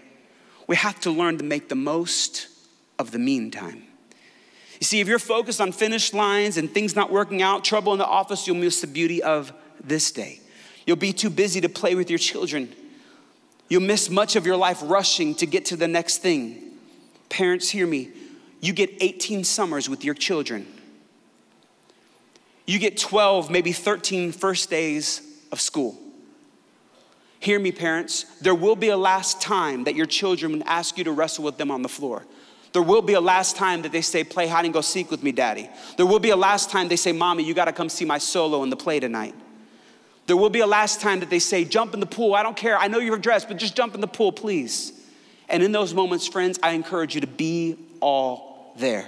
We 0.66 0.76
have 0.76 0.98
to 1.00 1.10
learn 1.10 1.38
to 1.38 1.44
make 1.44 1.68
the 1.68 1.76
most 1.76 2.48
of 2.98 3.10
the 3.12 3.18
meantime. 3.18 3.84
You 4.80 4.84
see, 4.84 5.00
if 5.00 5.06
you're 5.06 5.18
focused 5.18 5.60
on 5.60 5.72
finish 5.72 6.12
lines 6.12 6.56
and 6.56 6.70
things 6.70 6.96
not 6.96 7.10
working 7.10 7.42
out, 7.42 7.64
trouble 7.64 7.92
in 7.92 7.98
the 7.98 8.06
office, 8.06 8.46
you'll 8.46 8.56
miss 8.56 8.80
the 8.80 8.86
beauty 8.86 9.22
of 9.22 9.52
this 9.82 10.10
day. 10.10 10.40
You'll 10.86 10.96
be 10.96 11.12
too 11.12 11.30
busy 11.30 11.60
to 11.60 11.68
play 11.68 11.94
with 11.94 12.10
your 12.10 12.18
children. 12.18 12.74
You'll 13.68 13.82
miss 13.82 14.10
much 14.10 14.36
of 14.36 14.46
your 14.46 14.56
life 14.56 14.80
rushing 14.82 15.34
to 15.36 15.46
get 15.46 15.64
to 15.66 15.76
the 15.76 15.88
next 15.88 16.18
thing. 16.18 16.72
Parents, 17.28 17.70
hear 17.70 17.86
me. 17.86 18.10
You 18.60 18.72
get 18.72 18.90
18 19.00 19.44
summers 19.44 19.88
with 19.88 20.04
your 20.04 20.14
children. 20.14 20.66
You 22.66 22.78
get 22.78 22.96
12, 22.96 23.50
maybe 23.50 23.72
13 23.72 24.32
first 24.32 24.70
days 24.70 25.20
of 25.52 25.60
school. 25.60 25.98
Hear 27.40 27.58
me, 27.58 27.72
parents. 27.72 28.24
There 28.40 28.54
will 28.54 28.76
be 28.76 28.88
a 28.88 28.96
last 28.96 29.42
time 29.42 29.84
that 29.84 29.94
your 29.94 30.06
children 30.06 30.62
ask 30.64 30.96
you 30.96 31.04
to 31.04 31.12
wrestle 31.12 31.44
with 31.44 31.58
them 31.58 31.70
on 31.70 31.82
the 31.82 31.90
floor. 31.90 32.24
There 32.72 32.82
will 32.82 33.02
be 33.02 33.12
a 33.12 33.20
last 33.20 33.56
time 33.56 33.82
that 33.82 33.92
they 33.92 34.00
say, 34.00 34.24
Play 34.24 34.48
hide 34.48 34.64
and 34.64 34.72
go 34.72 34.80
seek 34.80 35.10
with 35.10 35.22
me, 35.22 35.30
daddy. 35.30 35.68
There 35.96 36.06
will 36.06 36.18
be 36.18 36.30
a 36.30 36.36
last 36.36 36.70
time 36.70 36.88
they 36.88 36.96
say, 36.96 37.12
Mommy, 37.12 37.44
you 37.44 37.52
gotta 37.52 37.72
come 37.72 37.88
see 37.88 38.04
my 38.04 38.18
solo 38.18 38.62
in 38.62 38.70
the 38.70 38.76
play 38.76 38.98
tonight. 38.98 39.34
There 40.26 40.36
will 40.36 40.50
be 40.50 40.60
a 40.60 40.66
last 40.66 41.00
time 41.00 41.20
that 41.20 41.30
they 41.30 41.38
say, 41.38 41.64
Jump 41.64 41.94
in 41.94 42.00
the 42.00 42.06
pool. 42.06 42.34
I 42.34 42.42
don't 42.42 42.56
care. 42.56 42.78
I 42.78 42.88
know 42.88 42.98
you're 42.98 43.18
dressed, 43.18 43.48
but 43.48 43.58
just 43.58 43.76
jump 43.76 43.94
in 43.94 44.00
the 44.00 44.08
pool, 44.08 44.32
please. 44.32 44.92
And 45.48 45.62
in 45.62 45.72
those 45.72 45.92
moments, 45.92 46.26
friends, 46.26 46.58
I 46.62 46.70
encourage 46.70 47.14
you 47.14 47.20
to 47.20 47.26
be 47.26 47.76
all 48.00 48.72
there. 48.76 49.06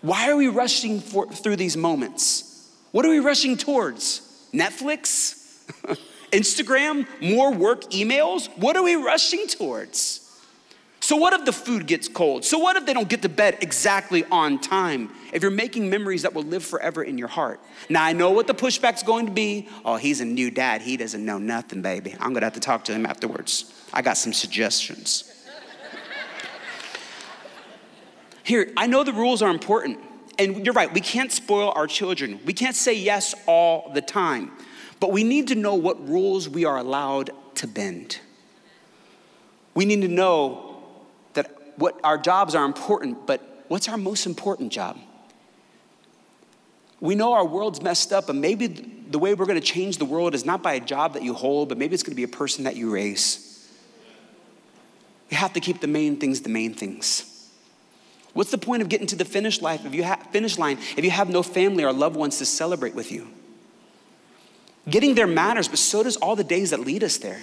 Why 0.00 0.30
are 0.30 0.36
we 0.36 0.48
rushing 0.48 1.00
for, 1.00 1.30
through 1.30 1.56
these 1.56 1.76
moments? 1.76 2.70
What 2.92 3.04
are 3.04 3.10
we 3.10 3.20
rushing 3.20 3.56
towards? 3.56 4.48
Netflix? 4.52 5.66
Instagram? 6.32 7.06
More 7.20 7.52
work 7.52 7.84
emails? 7.90 8.48
What 8.58 8.76
are 8.76 8.82
we 8.82 8.96
rushing 8.96 9.46
towards? 9.46 10.23
So, 11.04 11.16
what 11.16 11.34
if 11.34 11.44
the 11.44 11.52
food 11.52 11.86
gets 11.86 12.08
cold? 12.08 12.46
So, 12.46 12.58
what 12.58 12.76
if 12.76 12.86
they 12.86 12.94
don't 12.94 13.10
get 13.10 13.20
to 13.20 13.28
bed 13.28 13.58
exactly 13.60 14.24
on 14.30 14.58
time? 14.58 15.10
If 15.34 15.42
you're 15.42 15.50
making 15.50 15.90
memories 15.90 16.22
that 16.22 16.32
will 16.32 16.44
live 16.44 16.64
forever 16.64 17.02
in 17.02 17.18
your 17.18 17.28
heart. 17.28 17.60
Now, 17.90 18.02
I 18.02 18.14
know 18.14 18.30
what 18.30 18.46
the 18.46 18.54
pushback's 18.54 19.02
going 19.02 19.26
to 19.26 19.32
be. 19.32 19.68
Oh, 19.84 19.96
he's 19.96 20.22
a 20.22 20.24
new 20.24 20.50
dad. 20.50 20.80
He 20.80 20.96
doesn't 20.96 21.22
know 21.22 21.36
nothing, 21.36 21.82
baby. 21.82 22.16
I'm 22.18 22.32
gonna 22.32 22.46
have 22.46 22.54
to 22.54 22.60
talk 22.60 22.84
to 22.84 22.94
him 22.94 23.04
afterwards. 23.04 23.70
I 23.92 24.00
got 24.00 24.16
some 24.16 24.32
suggestions. 24.32 25.30
Here, 28.42 28.72
I 28.74 28.86
know 28.86 29.04
the 29.04 29.12
rules 29.12 29.42
are 29.42 29.50
important. 29.50 29.98
And 30.38 30.64
you're 30.64 30.72
right, 30.72 30.90
we 30.90 31.02
can't 31.02 31.30
spoil 31.30 31.70
our 31.76 31.86
children. 31.86 32.40
We 32.46 32.54
can't 32.54 32.74
say 32.74 32.94
yes 32.94 33.34
all 33.46 33.90
the 33.92 34.00
time. 34.00 34.52
But 35.00 35.12
we 35.12 35.22
need 35.22 35.48
to 35.48 35.54
know 35.54 35.74
what 35.74 36.08
rules 36.08 36.48
we 36.48 36.64
are 36.64 36.78
allowed 36.78 37.28
to 37.56 37.66
bend. 37.66 38.20
We 39.74 39.84
need 39.84 40.00
to 40.00 40.08
know 40.08 40.73
what 41.76 41.98
our 42.04 42.18
jobs 42.18 42.54
are 42.54 42.64
important, 42.64 43.26
but 43.26 43.64
what's 43.68 43.88
our 43.88 43.96
most 43.96 44.26
important 44.26 44.72
job? 44.72 44.98
We 47.00 47.14
know 47.14 47.32
our 47.32 47.44
world's 47.44 47.82
messed 47.82 48.12
up, 48.12 48.28
and 48.28 48.40
maybe 48.40 48.66
the 48.66 49.18
way 49.18 49.34
we're 49.34 49.46
gonna 49.46 49.60
change 49.60 49.98
the 49.98 50.04
world 50.04 50.34
is 50.34 50.44
not 50.44 50.62
by 50.62 50.74
a 50.74 50.80
job 50.80 51.14
that 51.14 51.22
you 51.22 51.34
hold, 51.34 51.68
but 51.68 51.78
maybe 51.78 51.94
it's 51.94 52.02
gonna 52.02 52.14
be 52.14 52.22
a 52.22 52.28
person 52.28 52.64
that 52.64 52.76
you 52.76 52.90
raise. 52.90 53.68
We 55.30 55.36
have 55.36 55.52
to 55.54 55.60
keep 55.60 55.80
the 55.80 55.86
main 55.86 56.16
things 56.16 56.40
the 56.42 56.48
main 56.48 56.74
things. 56.74 57.30
What's 58.32 58.50
the 58.50 58.58
point 58.58 58.82
of 58.82 58.88
getting 58.88 59.06
to 59.08 59.16
the 59.16 59.24
finish 59.24 59.62
line 59.62 59.80
if 59.84 59.94
you 59.94 60.02
have 60.02 60.26
finish 60.32 60.58
line 60.58 60.78
if 60.96 61.04
you 61.04 61.10
have 61.10 61.28
no 61.28 61.42
family 61.42 61.84
or 61.84 61.92
loved 61.92 62.16
ones 62.16 62.38
to 62.38 62.46
celebrate 62.46 62.94
with 62.94 63.12
you? 63.12 63.28
Getting 64.88 65.14
there 65.14 65.26
matters, 65.26 65.68
but 65.68 65.78
so 65.78 66.02
does 66.02 66.16
all 66.16 66.36
the 66.36 66.44
days 66.44 66.70
that 66.70 66.80
lead 66.80 67.02
us 67.04 67.16
there. 67.16 67.40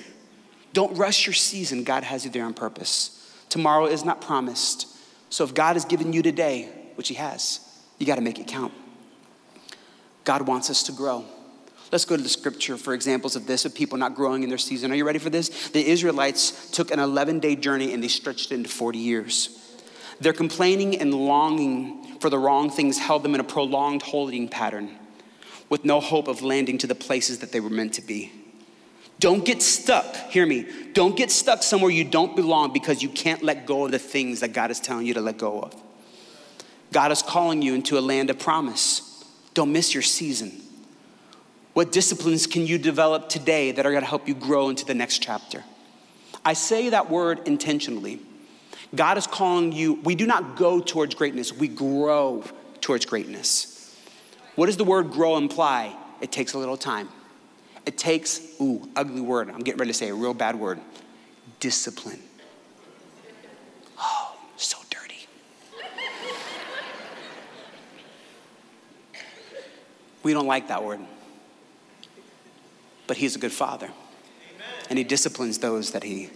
Don't 0.74 0.96
rush 0.98 1.26
your 1.26 1.34
season. 1.34 1.84
God 1.84 2.04
has 2.04 2.24
you 2.24 2.32
there 2.32 2.46
on 2.46 2.54
purpose. 2.54 3.21
Tomorrow 3.52 3.88
is 3.88 4.06
not 4.06 4.22
promised. 4.22 4.88
So 5.30 5.44
if 5.44 5.54
God 5.54 5.74
has 5.74 5.84
given 5.84 6.14
you 6.14 6.22
today, 6.24 6.70
which 6.96 7.10
He 7.10 7.16
has, 7.16 7.60
you 8.00 8.06
got 8.06 8.16
to 8.16 8.22
make 8.22 8.40
it 8.40 8.48
count. 8.48 8.74
God 10.24 10.48
wants 10.48 10.70
us 10.70 10.84
to 10.84 10.94
grow. 10.94 11.26
Let's 11.92 12.06
go 12.06 12.16
to 12.16 12.24
the 12.24 12.30
scripture 12.30 12.78
for 12.78 12.94
examples 12.94 13.36
of 13.36 13.48
this, 13.48 13.66
of 13.66 13.76
people 13.76 13.98
not 13.98 14.16
growing 14.16 14.44
in 14.44 14.50
their 14.50 14.58
season. 14.58 14.90
Are 14.90 14.96
you 14.96 15.06
ready 15.06 15.20
for 15.20 15.30
this? 15.30 15.70
The 15.70 15.86
Israelites 15.86 16.72
took 16.72 16.92
an 16.92 17.00
11 17.00 17.42
day 17.42 17.58
journey 17.58 17.94
and 17.94 18.02
they 18.02 18.08
stretched 18.08 18.54
it 18.54 18.56
into 18.56 18.70
40 18.70 18.98
years. 18.98 19.78
Their 20.22 20.32
complaining 20.32 21.02
and 21.02 21.14
longing 21.14 22.20
for 22.22 22.30
the 22.30 22.40
wrong 22.40 22.70
things 22.70 22.98
held 23.00 23.22
them 23.24 23.36
in 23.36 23.42
a 23.42 23.44
prolonged 23.44 24.02
holding 24.02 24.48
pattern 24.48 24.98
with 25.68 25.84
no 25.84 26.00
hope 26.00 26.30
of 26.30 26.42
landing 26.42 26.78
to 26.78 26.88
the 26.88 26.96
places 26.96 27.40
that 27.40 27.52
they 27.52 27.60
were 27.60 27.70
meant 27.70 27.96
to 27.96 28.02
be. 28.02 28.32
Don't 29.22 29.46
get 29.46 29.62
stuck, 29.62 30.16
hear 30.32 30.48
me. 30.48 30.66
Don't 30.94 31.16
get 31.16 31.30
stuck 31.30 31.62
somewhere 31.62 31.92
you 31.92 32.04
don't 32.04 32.36
belong 32.36 32.74
because 32.74 33.04
you 33.04 33.10
can't 33.10 33.44
let 33.44 33.68
go 33.68 33.86
of 33.86 33.92
the 33.92 34.00
things 34.00 34.40
that 34.40 34.52
God 34.52 34.72
is 34.72 34.80
telling 34.80 35.06
you 35.06 35.14
to 35.14 35.22
let 35.22 35.38
go 35.38 35.62
of. 35.62 35.76
God 36.92 37.12
is 37.12 37.22
calling 37.22 37.62
you 37.62 37.76
into 37.76 38.00
a 38.00 38.02
land 38.02 38.32
of 38.32 38.40
promise. 38.40 39.24
Don't 39.54 39.72
miss 39.72 39.94
your 39.94 40.02
season. 40.02 40.64
What 41.74 41.92
disciplines 41.92 42.48
can 42.48 42.66
you 42.66 42.80
develop 42.80 43.30
today 43.30 43.72
that 43.72 43.86
are 43.86 43.94
gonna 43.94 44.08
help 44.08 44.28
you 44.28 44.34
grow 44.34 44.70
into 44.70 44.86
the 44.86 44.96
next 44.96 45.20
chapter? 45.20 45.64
I 46.44 46.54
say 46.54 46.90
that 46.90 47.12
word 47.12 47.48
intentionally 47.48 48.22
God 48.94 49.20
is 49.20 49.28
calling 49.28 49.72
you, 49.72 49.94
we 50.04 50.16
do 50.16 50.26
not 50.26 50.58
go 50.58 50.82
towards 50.82 51.14
greatness, 51.14 51.54
we 51.54 51.68
grow 51.68 52.44
towards 52.82 53.06
greatness. 53.06 53.96
What 54.56 54.66
does 54.66 54.78
the 54.78 54.84
word 54.84 55.12
grow 55.12 55.38
imply? 55.38 55.96
It 56.22 56.32
takes 56.32 56.54
a 56.54 56.58
little 56.58 56.76
time. 56.76 57.08
It 57.86 57.98
takes, 57.98 58.40
ooh, 58.60 58.88
ugly 58.96 59.22
word. 59.22 59.50
I'm 59.50 59.62
getting 59.62 59.80
ready 59.80 59.92
to 59.92 59.98
say 59.98 60.10
a 60.10 60.14
real 60.14 60.34
bad 60.34 60.56
word 60.56 60.80
discipline. 61.60 62.20
Oh, 64.00 64.36
so 64.58 64.78
dirty. 64.90 65.28
we 70.24 70.34
don't 70.34 70.48
like 70.48 70.68
that 70.70 70.84
word. 70.84 71.00
But 73.08 73.18
He's 73.18 73.36
a 73.36 73.40
good 73.40 73.52
Father. 73.52 73.92
And 74.90 74.98
He 74.98 75.04
disciplines 75.04 75.60
those 75.60 75.92
that 75.92 76.04
He 76.04 76.30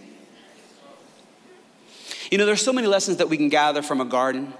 you 2.30 2.38
know, 2.38 2.46
there's 2.46 2.62
so 2.62 2.72
many 2.72 2.86
lessons 2.86 3.18
that 3.18 3.28
we 3.28 3.36
can 3.36 3.48
gather 3.48 3.82
from 3.82 4.00
a 4.00 4.04
garden. 4.04 4.52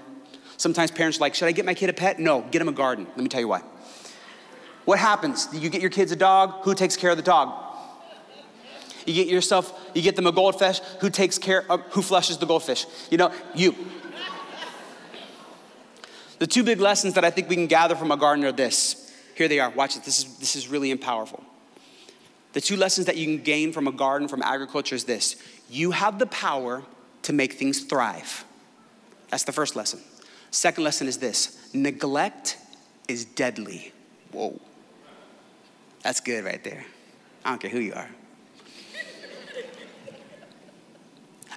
Sometimes 0.57 0.91
parents 0.91 1.17
are 1.17 1.21
like, 1.21 1.35
should 1.35 1.47
I 1.47 1.51
get 1.51 1.65
my 1.65 1.73
kid 1.73 1.89
a 1.89 1.93
pet? 1.93 2.19
No, 2.19 2.41
get 2.41 2.61
him 2.61 2.69
a 2.69 2.73
garden. 2.73 3.05
Let 3.05 3.17
me 3.17 3.27
tell 3.27 3.41
you 3.41 3.47
why. 3.47 3.61
What 4.87 4.99
happens? 4.99 5.49
You 5.51 5.69
get 5.69 5.81
your 5.81 5.89
kids 5.89 6.13
a 6.13 6.15
dog, 6.15 6.63
who 6.63 6.73
takes 6.73 6.95
care 6.95 7.09
of 7.09 7.17
the 7.17 7.21
dog? 7.23 7.53
You 9.05 9.13
get 9.13 9.27
yourself, 9.27 9.77
you 9.93 10.01
get 10.01 10.15
them 10.15 10.27
a 10.27 10.31
goldfish, 10.31 10.79
who 11.01 11.09
takes 11.09 11.37
care 11.37 11.69
of, 11.69 11.81
who 11.89 12.01
flushes 12.01 12.37
the 12.37 12.45
goldfish? 12.45 12.85
You 13.11 13.17
know, 13.17 13.33
you. 13.53 13.75
The 16.39 16.47
two 16.47 16.63
big 16.63 16.79
lessons 16.79 17.15
that 17.15 17.25
I 17.25 17.31
think 17.31 17.49
we 17.49 17.55
can 17.55 17.67
gather 17.67 17.97
from 17.97 18.11
a 18.11 18.15
garden 18.15 18.45
are 18.45 18.53
this. 18.53 19.13
Here 19.35 19.49
they 19.49 19.59
are. 19.59 19.69
Watch 19.71 19.97
it. 19.97 20.05
This 20.05 20.19
is, 20.19 20.37
this 20.37 20.55
is 20.55 20.69
really 20.69 20.95
powerful. 20.95 21.43
The 22.53 22.61
two 22.61 22.77
lessons 22.77 23.07
that 23.07 23.17
you 23.17 23.25
can 23.25 23.43
gain 23.43 23.73
from 23.73 23.89
a 23.89 23.91
garden, 23.91 24.29
from 24.29 24.41
agriculture, 24.41 24.95
is 24.95 25.03
this 25.03 25.35
you 25.69 25.91
have 25.91 26.17
the 26.17 26.27
power 26.27 26.83
to 27.23 27.33
make 27.33 27.51
things 27.51 27.81
thrive. 27.81 28.45
That's 29.31 29.43
the 29.43 29.51
first 29.51 29.75
lesson. 29.75 29.99
Second 30.49 30.85
lesson 30.85 31.09
is 31.09 31.17
this 31.17 31.73
neglect 31.73 32.57
is 33.09 33.25
deadly. 33.25 33.91
Whoa. 34.31 34.61
That's 36.03 36.19
good 36.19 36.45
right 36.45 36.63
there. 36.63 36.85
I 37.43 37.49
don't 37.49 37.59
care 37.59 37.71
who 37.71 37.79
you 37.79 37.93
are. 37.93 38.09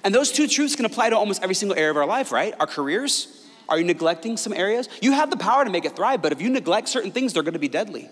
And 0.03 0.15
those 0.15 0.31
two 0.31 0.47
truths 0.47 0.75
can 0.75 0.85
apply 0.85 1.11
to 1.11 1.17
almost 1.17 1.43
every 1.43 1.55
single 1.55 1.77
area 1.77 1.91
of 1.91 1.97
our 1.97 2.07
life, 2.07 2.31
right? 2.31 2.53
Our 2.59 2.67
careers. 2.67 3.47
Are 3.69 3.77
you 3.77 3.85
neglecting 3.85 4.35
some 4.35 4.51
areas? 4.51 4.89
You 5.01 5.13
have 5.13 5.29
the 5.29 5.37
power 5.37 5.63
to 5.63 5.69
make 5.69 5.85
it 5.85 5.95
thrive, 5.95 6.21
but 6.21 6.31
if 6.31 6.41
you 6.41 6.49
neglect 6.49 6.89
certain 6.89 7.11
things, 7.11 7.33
they're 7.33 7.43
gonna 7.43 7.59
be 7.59 7.69
deadly. 7.69 8.09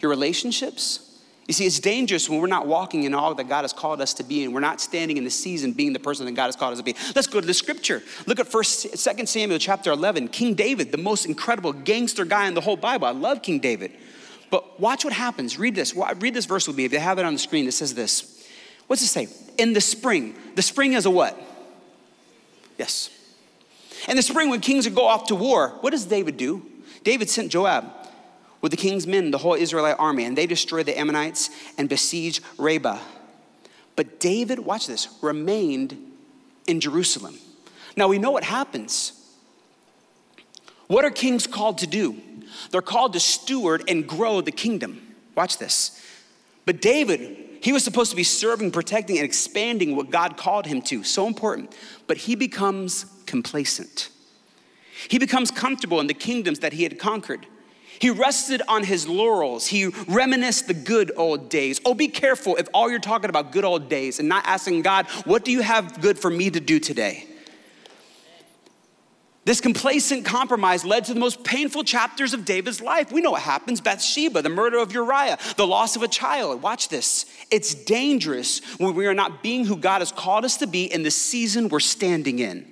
Your 0.00 0.10
relationships, 0.10 1.10
you 1.48 1.54
see, 1.54 1.66
it's 1.66 1.80
dangerous 1.80 2.30
when 2.30 2.40
we're 2.40 2.46
not 2.46 2.68
walking 2.68 3.02
in 3.02 3.12
all 3.12 3.34
that 3.34 3.48
God 3.48 3.62
has 3.62 3.72
called 3.72 4.00
us 4.00 4.14
to 4.14 4.22
be, 4.22 4.44
and 4.44 4.54
we're 4.54 4.60
not 4.60 4.80
standing 4.80 5.16
in 5.16 5.24
the 5.24 5.30
season 5.30 5.72
being 5.72 5.92
the 5.92 5.98
person 5.98 6.24
that 6.26 6.32
God 6.32 6.46
has 6.46 6.54
called 6.54 6.72
us 6.72 6.78
to 6.78 6.84
be. 6.84 6.94
Let's 7.16 7.26
go 7.26 7.40
to 7.40 7.46
the 7.46 7.54
scripture. 7.54 8.02
Look 8.26 8.38
at 8.38 8.46
First, 8.46 8.96
Second 8.96 9.28
Samuel 9.28 9.58
chapter 9.58 9.90
11. 9.90 10.28
King 10.28 10.54
David, 10.54 10.92
the 10.92 10.98
most 10.98 11.26
incredible 11.26 11.72
gangster 11.72 12.24
guy 12.24 12.46
in 12.46 12.54
the 12.54 12.60
whole 12.60 12.76
Bible. 12.76 13.08
I 13.08 13.10
love 13.10 13.42
King 13.42 13.58
David. 13.58 13.90
But 14.50 14.80
watch 14.80 15.04
what 15.04 15.12
happens. 15.12 15.58
Read 15.58 15.74
this. 15.74 15.94
Read 15.94 16.34
this 16.34 16.46
verse 16.46 16.66
with 16.66 16.76
me. 16.76 16.84
If 16.84 16.92
you 16.92 16.98
have 16.98 17.18
it 17.18 17.24
on 17.24 17.32
the 17.32 17.38
screen, 17.38 17.66
it 17.66 17.72
says 17.72 17.94
this. 17.94 18.46
What's 18.86 19.02
it 19.02 19.06
say? 19.06 19.28
In 19.58 19.72
the 19.72 19.80
spring. 19.80 20.34
The 20.56 20.62
spring 20.62 20.94
is 20.94 21.06
a 21.06 21.10
what? 21.10 21.40
Yes. 22.76 23.10
In 24.08 24.16
the 24.16 24.22
spring, 24.22 24.48
when 24.48 24.60
kings 24.60 24.86
would 24.86 24.94
go 24.94 25.06
off 25.06 25.26
to 25.26 25.34
war, 25.34 25.78
what 25.80 25.90
does 25.90 26.06
David 26.06 26.36
do? 26.36 26.66
David 27.04 27.30
sent 27.30 27.52
Joab 27.52 27.84
with 28.60 28.72
the 28.72 28.76
king's 28.76 29.06
men, 29.06 29.30
the 29.30 29.38
whole 29.38 29.54
Israelite 29.54 29.96
army, 29.98 30.24
and 30.24 30.36
they 30.36 30.46
destroyed 30.46 30.86
the 30.86 30.98
Ammonites 30.98 31.50
and 31.78 31.88
besieged 31.88 32.42
Rabbah. 32.58 32.98
But 33.96 34.18
David, 34.18 34.58
watch 34.60 34.86
this, 34.86 35.08
remained 35.22 35.96
in 36.66 36.80
Jerusalem. 36.80 37.38
Now 37.96 38.08
we 38.08 38.18
know 38.18 38.30
what 38.30 38.44
happens. 38.44 39.12
What 40.86 41.04
are 41.04 41.10
kings 41.10 41.46
called 41.46 41.78
to 41.78 41.86
do? 41.86 42.20
They're 42.70 42.82
called 42.82 43.12
to 43.14 43.20
steward 43.20 43.84
and 43.88 44.06
grow 44.06 44.40
the 44.40 44.52
kingdom. 44.52 45.14
Watch 45.34 45.58
this. 45.58 46.04
But 46.66 46.80
David, 46.80 47.58
he 47.62 47.72
was 47.72 47.84
supposed 47.84 48.10
to 48.10 48.16
be 48.16 48.24
serving, 48.24 48.70
protecting, 48.70 49.16
and 49.18 49.24
expanding 49.24 49.96
what 49.96 50.10
God 50.10 50.36
called 50.36 50.66
him 50.66 50.82
to. 50.82 51.04
So 51.04 51.26
important. 51.26 51.74
But 52.06 52.18
he 52.18 52.34
becomes 52.34 53.06
complacent. 53.26 54.10
He 55.08 55.18
becomes 55.18 55.50
comfortable 55.50 56.00
in 56.00 56.06
the 56.06 56.14
kingdoms 56.14 56.60
that 56.60 56.72
he 56.72 56.82
had 56.82 56.98
conquered. 56.98 57.46
He 57.98 58.08
rested 58.08 58.62
on 58.66 58.84
his 58.84 59.06
laurels. 59.06 59.66
He 59.66 59.86
reminisced 60.08 60.66
the 60.66 60.74
good 60.74 61.12
old 61.16 61.50
days. 61.50 61.80
Oh, 61.84 61.92
be 61.92 62.08
careful 62.08 62.56
if 62.56 62.66
all 62.72 62.90
you're 62.90 62.98
talking 62.98 63.28
about 63.28 63.52
good 63.52 63.64
old 63.64 63.90
days 63.90 64.18
and 64.18 64.28
not 64.28 64.46
asking 64.46 64.82
God, 64.82 65.06
what 65.24 65.44
do 65.44 65.52
you 65.52 65.60
have 65.60 66.00
good 66.00 66.18
for 66.18 66.30
me 66.30 66.50
to 66.50 66.60
do 66.60 66.80
today? 66.80 67.26
This 69.44 69.60
complacent 69.60 70.26
compromise 70.26 70.84
led 70.84 71.06
to 71.06 71.14
the 71.14 71.20
most 71.20 71.44
painful 71.44 71.82
chapters 71.82 72.34
of 72.34 72.44
David's 72.44 72.82
life. 72.82 73.10
We 73.10 73.22
know 73.22 73.30
what 73.30 73.42
happens 73.42 73.80
Bathsheba, 73.80 74.42
the 74.42 74.50
murder 74.50 74.78
of 74.78 74.92
Uriah, 74.92 75.38
the 75.56 75.66
loss 75.66 75.96
of 75.96 76.02
a 76.02 76.08
child. 76.08 76.60
Watch 76.62 76.88
this. 76.88 77.24
It's 77.50 77.74
dangerous 77.74 78.60
when 78.76 78.94
we 78.94 79.06
are 79.06 79.14
not 79.14 79.42
being 79.42 79.64
who 79.64 79.76
God 79.76 80.00
has 80.00 80.12
called 80.12 80.44
us 80.44 80.58
to 80.58 80.66
be 80.66 80.92
in 80.92 81.02
the 81.02 81.10
season 81.10 81.68
we're 81.68 81.80
standing 81.80 82.38
in. 82.38 82.70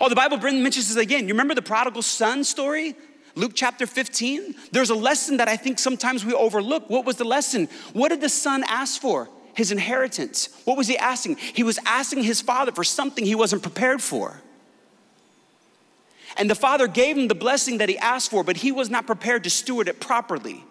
Oh, 0.00 0.08
the 0.08 0.14
Bible 0.14 0.38
mentions 0.38 0.88
this 0.88 0.96
again. 0.96 1.26
You 1.26 1.34
remember 1.34 1.54
the 1.54 1.62
prodigal 1.62 2.02
son 2.02 2.44
story? 2.44 2.94
Luke 3.34 3.52
chapter 3.54 3.86
15? 3.86 4.54
There's 4.70 4.90
a 4.90 4.94
lesson 4.94 5.38
that 5.38 5.48
I 5.48 5.56
think 5.56 5.78
sometimes 5.78 6.24
we 6.24 6.32
overlook. 6.32 6.88
What 6.88 7.04
was 7.04 7.16
the 7.16 7.24
lesson? 7.24 7.68
What 7.92 8.10
did 8.10 8.20
the 8.20 8.28
son 8.28 8.64
ask 8.68 9.00
for? 9.00 9.28
His 9.54 9.72
inheritance. 9.72 10.48
What 10.64 10.76
was 10.76 10.86
he 10.86 10.96
asking? 10.96 11.36
He 11.36 11.64
was 11.64 11.78
asking 11.84 12.22
his 12.22 12.40
father 12.40 12.70
for 12.70 12.84
something 12.84 13.26
he 13.26 13.34
wasn't 13.34 13.62
prepared 13.62 14.00
for. 14.00 14.40
And 16.36 16.48
the 16.48 16.54
father 16.54 16.86
gave 16.86 17.16
him 17.16 17.28
the 17.28 17.34
blessing 17.34 17.78
that 17.78 17.88
he 17.88 17.98
asked 17.98 18.30
for, 18.30 18.44
but 18.44 18.56
he 18.56 18.72
was 18.72 18.90
not 18.90 19.06
prepared 19.06 19.44
to 19.44 19.50
steward 19.50 19.88
it 19.88 20.00
properly. 20.00 20.64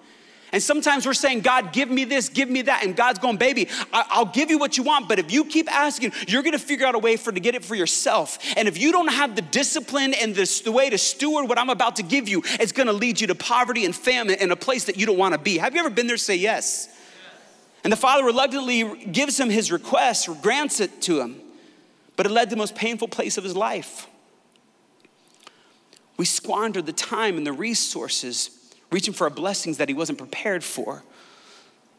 And 0.52 0.64
sometimes 0.64 1.06
we're 1.06 1.14
saying, 1.14 1.42
God, 1.42 1.74
give 1.74 1.92
me 1.92 2.06
this, 2.06 2.28
give 2.28 2.50
me 2.50 2.64
that. 2.64 2.84
And 2.84 2.96
God's 2.96 3.20
going, 3.20 3.38
baby, 3.38 3.68
I'll 3.94 4.26
give 4.26 4.50
you 4.50 4.58
what 4.58 4.78
you 4.78 4.84
want. 4.84 5.08
But 5.08 5.20
if 5.20 5.32
you 5.32 5.46
keep 5.46 5.72
asking, 5.72 6.14
you're 6.28 6.42
going 6.42 6.54
to 6.54 6.60
figure 6.60 6.88
out 6.88 6.96
a 6.96 7.00
way 7.00 7.18
for 7.18 7.32
to 7.32 7.40
get 7.40 7.54
it 7.54 7.64
for 7.64 7.76
yourself. 7.76 8.40
And 8.58 8.68
if 8.68 8.78
you 8.78 8.92
don't 8.92 9.12
have 9.12 9.36
the 9.36 9.44
discipline 9.44 10.16
and 10.16 10.34
the, 10.34 10.62
the 10.66 10.72
way 10.72 10.90
to 10.90 10.98
steward 10.98 11.48
what 11.48 11.60
I'm 11.60 11.70
about 11.70 11.98
to 11.98 12.04
give 12.04 12.28
you, 12.28 12.42
it's 12.46 12.72
going 12.72 12.88
to 12.88 12.94
lead 12.94 13.22
you 13.22 13.28
to 13.28 13.36
poverty 13.36 13.86
and 13.86 13.96
famine 13.96 14.38
in 14.40 14.52
a 14.52 14.56
place 14.56 14.86
that 14.86 14.98
you 14.98 15.06
don't 15.06 15.18
want 15.18 15.36
to 15.36 15.40
be. 15.40 15.60
Have 15.60 15.76
you 15.76 15.82
ever 15.82 15.90
been 15.92 16.08
there? 16.08 16.18
Say 16.18 16.38
yes. 16.38 16.90
And 17.84 17.94
the 17.94 17.98
father 17.98 18.26
reluctantly 18.26 19.06
gives 19.06 19.40
him 19.40 19.50
his 19.50 19.72
request 19.72 20.30
grants 20.42 20.80
it 20.80 21.02
to 21.04 21.22
him. 21.22 21.40
But 22.16 22.26
it 22.26 22.30
led 22.30 22.46
to 22.46 22.50
the 22.56 22.58
most 22.58 22.76
painful 22.76 23.08
place 23.08 23.38
of 23.38 23.44
his 23.44 23.56
life. 23.56 24.08
We 26.20 26.26
squander 26.26 26.82
the 26.82 26.92
time 26.92 27.38
and 27.38 27.48
the 27.48 27.54
resources 27.54 28.50
reaching 28.92 29.14
for 29.14 29.24
our 29.24 29.30
blessings 29.30 29.78
that 29.78 29.88
he 29.88 29.94
wasn't 29.94 30.18
prepared 30.18 30.66
for. 30.66 31.02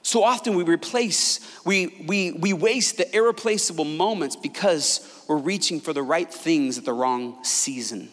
So 0.02 0.22
often 0.22 0.56
we 0.56 0.62
replace, 0.62 1.40
we, 1.64 2.04
we, 2.06 2.32
we 2.32 2.52
waste 2.52 2.98
the 2.98 3.16
irreplaceable 3.16 3.86
moments 3.86 4.36
because 4.36 5.24
we're 5.26 5.38
reaching 5.38 5.80
for 5.80 5.94
the 5.94 6.02
right 6.02 6.30
things 6.30 6.76
at 6.76 6.84
the 6.84 6.92
wrong 6.92 7.42
season. 7.44 8.10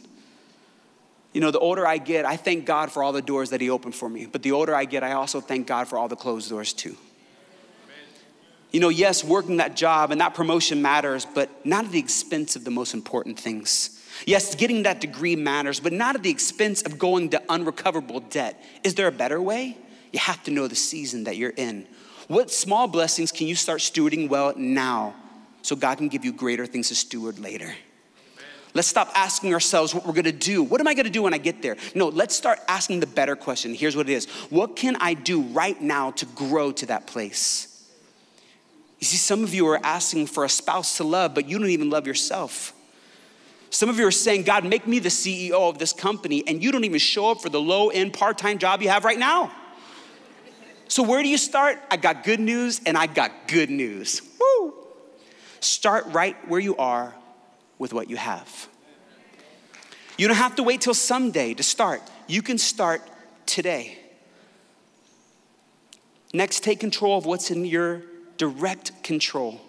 You 1.34 1.42
know, 1.42 1.52
the 1.52 1.60
older 1.60 1.86
I 1.86 1.98
get, 1.98 2.24
I 2.24 2.38
thank 2.38 2.66
God 2.66 2.90
for 2.90 3.04
all 3.04 3.12
the 3.12 3.22
doors 3.22 3.50
that 3.50 3.60
He 3.60 3.70
opened 3.70 3.94
for 3.94 4.08
me. 4.08 4.28
But 4.28 4.44
the 4.44 4.54
older 4.54 4.74
I 4.74 4.86
get, 4.86 5.04
I 5.04 5.12
also 5.12 5.42
thank 5.42 5.68
God 5.68 5.90
for 5.90 5.98
all 5.98 6.08
the 6.08 6.16
closed 6.16 6.50
doors 6.50 6.72
too. 6.72 6.96
You 8.72 8.80
know, 8.80 8.90
yes, 8.90 9.26
working 9.26 9.58
that 9.58 9.76
job 9.76 10.12
and 10.12 10.22
that 10.22 10.36
promotion 10.36 10.82
matters, 10.82 11.26
but 11.26 11.66
not 11.66 11.84
at 11.84 11.92
the 11.92 12.00
expense 12.00 12.56
of 12.56 12.64
the 12.64 12.72
most 12.72 12.94
important 12.94 13.38
things. 13.38 13.97
Yes, 14.26 14.56
getting 14.56 14.84
that 14.84 15.02
degree 15.02 15.36
matters, 15.36 15.80
but 15.80 15.94
not 15.94 16.16
at 16.16 16.24
the 16.24 16.30
expense 16.30 16.82
of 16.82 16.98
going 16.98 17.30
to 17.30 17.42
unrecoverable 17.50 18.22
debt. 18.22 18.62
Is 18.84 18.96
there 18.96 19.08
a 19.08 19.12
better 19.12 19.42
way? 19.42 19.78
You 20.12 20.20
have 20.20 20.44
to 20.44 20.52
know 20.52 20.68
the 20.68 20.76
season 20.76 21.26
that 21.26 21.38
you're 21.38 21.52
in. 21.52 21.88
What 22.28 22.52
small 22.52 22.88
blessings 22.88 23.32
can 23.32 23.48
you 23.48 23.56
start 23.56 23.80
stewarding 23.80 24.30
well 24.30 24.54
now 24.58 25.16
so 25.62 25.76
God 25.76 25.98
can 25.98 26.08
give 26.08 26.26
you 26.26 26.34
greater 26.34 26.66
things 26.66 26.90
to 26.90 26.96
steward 26.96 27.40
later? 27.40 27.74
Let's 28.74 28.88
stop 28.88 29.10
asking 29.16 29.54
ourselves 29.54 29.96
what 29.96 30.06
we're 30.06 30.14
gonna 30.14 30.32
do. 30.32 30.62
What 30.62 30.82
am 30.82 30.88
I 30.88 30.94
gonna 30.94 31.10
do 31.10 31.24
when 31.24 31.34
I 31.34 31.38
get 31.38 31.62
there? 31.62 31.78
No, 31.96 32.10
let's 32.10 32.36
start 32.36 32.60
asking 32.68 33.00
the 33.00 33.08
better 33.08 33.36
question. 33.36 33.74
Here's 33.74 33.96
what 33.96 34.10
it 34.10 34.14
is 34.14 34.26
What 34.50 34.76
can 34.76 34.96
I 34.98 35.14
do 35.14 35.42
right 35.42 35.80
now 35.82 36.12
to 36.12 36.26
grow 36.28 36.72
to 36.74 36.86
that 36.88 37.08
place? 37.08 37.74
You 39.00 39.06
see, 39.06 39.18
some 39.18 39.44
of 39.44 39.54
you 39.54 39.68
are 39.68 39.80
asking 39.84 40.28
for 40.28 40.44
a 40.44 40.50
spouse 40.50 40.98
to 40.98 41.04
love, 41.04 41.34
but 41.34 41.48
you 41.48 41.60
don't 41.60 41.70
even 41.70 41.90
love 41.90 42.08
yourself. 42.08 42.74
Some 43.70 43.90
of 43.90 44.00
you 44.00 44.08
are 44.08 44.12
saying, 44.12 44.44
God, 44.44 44.66
make 44.66 44.88
me 44.88 45.00
the 45.00 45.10
CEO 45.10 45.70
of 45.70 45.78
this 45.78 45.94
company, 45.94 46.44
and 46.48 46.64
you 46.64 46.72
don't 46.72 46.84
even 46.84 47.00
show 47.00 47.32
up 47.32 47.42
for 47.42 47.50
the 47.50 47.60
low 47.60 47.90
end 47.90 48.14
part 48.14 48.38
time 48.38 48.58
job 48.58 48.82
you 48.82 48.90
have 48.90 49.04
right 49.04 49.20
now. 49.20 49.52
So, 50.88 51.04
where 51.04 51.22
do 51.22 51.28
you 51.28 51.38
start? 51.38 51.78
I 51.92 51.98
got 51.98 52.24
good 52.24 52.40
news, 52.40 52.80
and 52.86 52.98
I 52.98 53.08
got 53.08 53.32
good 53.48 53.70
news. 53.70 54.22
Woo! 54.40 54.74
Start 55.60 56.06
right 56.08 56.36
where 56.48 56.62
you 56.62 56.78
are 56.78 57.14
with 57.78 57.94
what 57.94 58.10
you 58.10 58.16
have. 58.16 58.70
You 60.18 60.28
don't 60.28 60.38
have 60.38 60.56
to 60.56 60.64
wait 60.64 60.82
till 60.82 60.94
someday 60.94 61.54
to 61.54 61.64
start, 61.64 62.02
you 62.28 62.42
can 62.42 62.58
start 62.58 63.02
today. 63.46 64.00
Next, 66.34 66.64
take 66.64 66.80
control 66.80 67.18
of 67.18 67.26
what's 67.26 67.52
in 67.52 67.66
your 67.66 68.04
direct 68.38 69.04
control. 69.04 69.62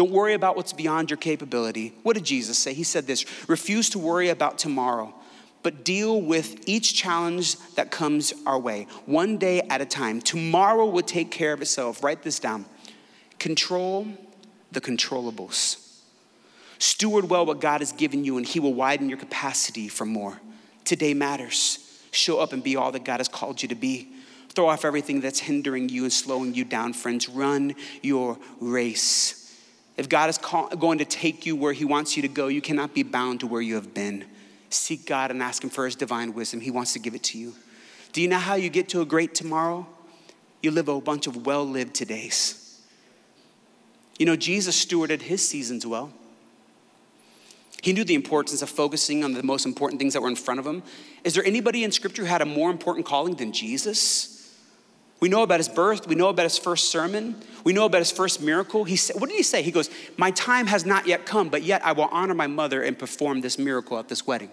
Don't 0.00 0.12
worry 0.12 0.32
about 0.32 0.56
what's 0.56 0.72
beyond 0.72 1.10
your 1.10 1.18
capability. 1.18 1.92
What 2.04 2.14
did 2.14 2.24
Jesus 2.24 2.56
say? 2.56 2.72
He 2.72 2.84
said 2.84 3.06
this 3.06 3.26
refuse 3.50 3.90
to 3.90 3.98
worry 3.98 4.30
about 4.30 4.56
tomorrow, 4.56 5.12
but 5.62 5.84
deal 5.84 6.22
with 6.22 6.66
each 6.66 6.94
challenge 6.94 7.58
that 7.74 7.90
comes 7.90 8.32
our 8.46 8.58
way, 8.58 8.86
one 9.04 9.36
day 9.36 9.60
at 9.68 9.82
a 9.82 9.84
time. 9.84 10.22
Tomorrow 10.22 10.86
will 10.86 11.02
take 11.02 11.30
care 11.30 11.52
of 11.52 11.60
itself. 11.60 12.02
Write 12.02 12.22
this 12.22 12.38
down. 12.38 12.64
Control 13.38 14.06
the 14.72 14.80
controllables. 14.80 15.98
Steward 16.78 17.28
well 17.28 17.44
what 17.44 17.60
God 17.60 17.82
has 17.82 17.92
given 17.92 18.24
you, 18.24 18.38
and 18.38 18.46
He 18.46 18.58
will 18.58 18.72
widen 18.72 19.10
your 19.10 19.18
capacity 19.18 19.86
for 19.88 20.06
more. 20.06 20.40
Today 20.86 21.12
matters. 21.12 22.00
Show 22.10 22.38
up 22.38 22.54
and 22.54 22.64
be 22.64 22.74
all 22.74 22.90
that 22.92 23.04
God 23.04 23.20
has 23.20 23.28
called 23.28 23.60
you 23.60 23.68
to 23.68 23.74
be. 23.74 24.08
Throw 24.48 24.70
off 24.70 24.86
everything 24.86 25.20
that's 25.20 25.40
hindering 25.40 25.90
you 25.90 26.04
and 26.04 26.12
slowing 26.12 26.54
you 26.54 26.64
down, 26.64 26.94
friends. 26.94 27.28
Run 27.28 27.74
your 28.00 28.38
race. 28.60 29.39
If 30.00 30.08
God 30.08 30.30
is 30.30 30.38
call, 30.38 30.66
going 30.68 30.96
to 30.96 31.04
take 31.04 31.44
you 31.44 31.54
where 31.54 31.74
He 31.74 31.84
wants 31.84 32.16
you 32.16 32.22
to 32.22 32.28
go, 32.28 32.48
you 32.48 32.62
cannot 32.62 32.94
be 32.94 33.02
bound 33.02 33.40
to 33.40 33.46
where 33.46 33.60
you 33.60 33.74
have 33.74 33.92
been. 33.92 34.24
Seek 34.70 35.04
God 35.04 35.30
and 35.30 35.42
ask 35.42 35.62
Him 35.62 35.68
for 35.68 35.84
His 35.84 35.94
divine 35.94 36.32
wisdom. 36.32 36.62
He 36.62 36.70
wants 36.70 36.94
to 36.94 36.98
give 36.98 37.14
it 37.14 37.22
to 37.24 37.38
you. 37.38 37.54
Do 38.14 38.22
you 38.22 38.28
know 38.28 38.38
how 38.38 38.54
you 38.54 38.70
get 38.70 38.88
to 38.88 39.02
a 39.02 39.04
great 39.04 39.34
tomorrow? 39.34 39.86
You 40.62 40.70
live 40.70 40.88
a 40.88 40.98
bunch 41.02 41.26
of 41.26 41.44
well 41.44 41.66
lived 41.66 41.96
todays. 41.96 42.78
You 44.18 44.24
know, 44.24 44.36
Jesus 44.36 44.82
stewarded 44.82 45.20
His 45.20 45.46
seasons 45.46 45.86
well. 45.86 46.10
He 47.82 47.92
knew 47.92 48.04
the 48.04 48.14
importance 48.14 48.62
of 48.62 48.70
focusing 48.70 49.22
on 49.22 49.34
the 49.34 49.42
most 49.42 49.66
important 49.66 49.98
things 49.98 50.14
that 50.14 50.22
were 50.22 50.28
in 50.28 50.36
front 50.36 50.60
of 50.60 50.66
him. 50.66 50.82
Is 51.24 51.34
there 51.34 51.44
anybody 51.44 51.84
in 51.84 51.92
Scripture 51.92 52.22
who 52.22 52.28
had 52.28 52.40
a 52.40 52.46
more 52.46 52.70
important 52.70 53.04
calling 53.04 53.34
than 53.34 53.52
Jesus? 53.52 54.39
We 55.20 55.28
know 55.28 55.42
about 55.42 55.60
his 55.60 55.68
birth. 55.68 56.08
We 56.08 56.14
know 56.14 56.30
about 56.30 56.44
his 56.44 56.58
first 56.58 56.90
sermon. 56.90 57.36
We 57.62 57.74
know 57.74 57.84
about 57.84 57.98
his 57.98 58.10
first 58.10 58.40
miracle. 58.40 58.84
He 58.84 58.96
said, 58.96 59.20
what 59.20 59.28
did 59.28 59.36
he 59.36 59.42
say? 59.42 59.62
He 59.62 59.70
goes, 59.70 59.90
My 60.16 60.30
time 60.30 60.66
has 60.66 60.86
not 60.86 61.06
yet 61.06 61.26
come, 61.26 61.50
but 61.50 61.62
yet 61.62 61.84
I 61.84 61.92
will 61.92 62.08
honor 62.10 62.34
my 62.34 62.46
mother 62.46 62.82
and 62.82 62.98
perform 62.98 63.42
this 63.42 63.58
miracle 63.58 63.98
at 63.98 64.08
this 64.08 64.26
wedding. 64.26 64.50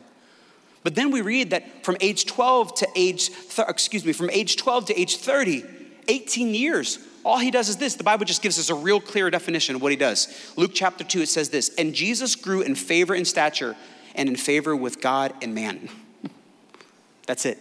But 0.84 0.96
then 0.96 1.10
we 1.10 1.22
read 1.22 1.52
that 1.52 1.86
from 1.86 1.98
age 2.02 2.26
12 2.26 2.76
to 2.76 2.88
age, 2.96 3.30
th- 3.30 3.68
excuse 3.68 4.06
me, 4.06 4.14
from 4.14 4.30
age 4.30 4.58
12 4.58 4.86
to 4.88 5.00
age 5.00 5.18
30, 5.18 5.64
18 6.08 6.54
years, 6.54 7.00
all 7.26 7.40
he 7.40 7.52
does 7.52 7.68
is 7.68 7.78
this. 7.78 7.96
The 7.96 8.06
Bible 8.06 8.26
just 8.26 8.42
gives 8.42 8.58
us 8.58 8.70
a 8.70 8.76
real 8.76 9.02
clear 9.02 9.30
definition 9.30 9.76
of 9.76 9.82
what 9.82 9.92
he 9.92 9.98
does. 9.98 10.54
Luke 10.56 10.72
chapter 10.74 11.04
2, 11.04 11.22
it 11.22 11.28
says 11.28 11.50
this 11.50 11.70
And 11.78 11.94
Jesus 11.94 12.36
grew 12.36 12.62
in 12.62 12.76
favor 12.76 13.14
and 13.14 13.28
stature 13.28 13.76
and 14.16 14.30
in 14.30 14.36
favor 14.36 14.76
with 14.76 15.02
God 15.02 15.34
and 15.42 15.54
man. 15.54 15.90
That's 17.26 17.46
it. 17.46 17.58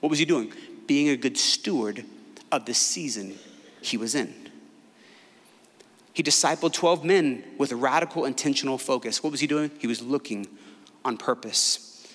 What 0.00 0.10
was 0.10 0.18
he 0.18 0.24
doing? 0.24 0.52
Being 0.86 1.10
a 1.10 1.16
good 1.16 1.36
steward 1.36 2.04
of 2.50 2.64
the 2.64 2.74
season 2.74 3.38
he 3.80 3.96
was 3.96 4.14
in. 4.14 4.34
He 6.12 6.22
discipled 6.22 6.72
12 6.72 7.04
men 7.04 7.44
with 7.58 7.72
radical 7.72 8.24
intentional 8.24 8.76
focus. 8.76 9.22
What 9.22 9.30
was 9.30 9.40
he 9.40 9.46
doing? 9.46 9.70
He 9.78 9.86
was 9.86 10.02
looking 10.02 10.48
on 11.04 11.16
purpose. 11.16 12.06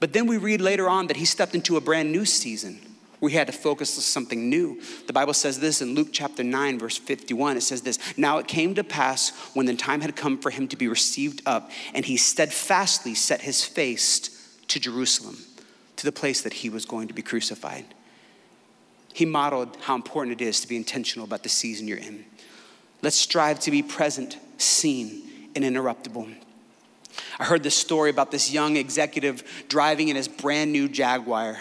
But 0.00 0.12
then 0.12 0.26
we 0.26 0.36
read 0.36 0.60
later 0.60 0.88
on 0.88 1.06
that 1.06 1.16
he 1.16 1.24
stepped 1.24 1.54
into 1.54 1.76
a 1.76 1.80
brand 1.80 2.10
new 2.10 2.24
season 2.24 2.80
where 3.20 3.30
he 3.30 3.36
had 3.36 3.46
to 3.46 3.52
focus 3.52 3.96
on 3.96 4.02
something 4.02 4.50
new. 4.50 4.80
The 5.06 5.12
Bible 5.12 5.32
says 5.32 5.60
this 5.60 5.80
in 5.80 5.94
Luke 5.94 6.08
chapter 6.12 6.42
9, 6.42 6.78
verse 6.78 6.98
51. 6.98 7.56
It 7.56 7.62
says 7.62 7.82
this 7.82 7.98
Now 8.18 8.38
it 8.38 8.48
came 8.48 8.74
to 8.74 8.84
pass 8.84 9.30
when 9.54 9.66
the 9.66 9.74
time 9.76 10.00
had 10.00 10.16
come 10.16 10.38
for 10.38 10.50
him 10.50 10.68
to 10.68 10.76
be 10.76 10.88
received 10.88 11.40
up, 11.46 11.70
and 11.94 12.04
he 12.04 12.16
steadfastly 12.16 13.14
set 13.14 13.40
his 13.40 13.64
face 13.64 14.58
to 14.68 14.80
Jerusalem, 14.80 15.38
to 15.96 16.04
the 16.04 16.12
place 16.12 16.42
that 16.42 16.52
he 16.52 16.68
was 16.68 16.84
going 16.84 17.08
to 17.08 17.14
be 17.14 17.22
crucified 17.22 17.86
he 19.16 19.24
modeled 19.24 19.78
how 19.80 19.94
important 19.94 20.42
it 20.42 20.44
is 20.44 20.60
to 20.60 20.68
be 20.68 20.76
intentional 20.76 21.24
about 21.24 21.42
the 21.42 21.48
season 21.48 21.88
you're 21.88 21.96
in. 21.96 22.22
Let's 23.00 23.16
strive 23.16 23.58
to 23.60 23.70
be 23.70 23.82
present, 23.82 24.36
seen, 24.58 25.22
and 25.54 25.64
interruptible. 25.64 26.34
I 27.38 27.44
heard 27.44 27.62
this 27.62 27.74
story 27.74 28.10
about 28.10 28.30
this 28.30 28.52
young 28.52 28.76
executive 28.76 29.42
driving 29.70 30.08
in 30.08 30.16
his 30.16 30.28
brand 30.28 30.70
new 30.70 30.86
Jaguar. 30.86 31.56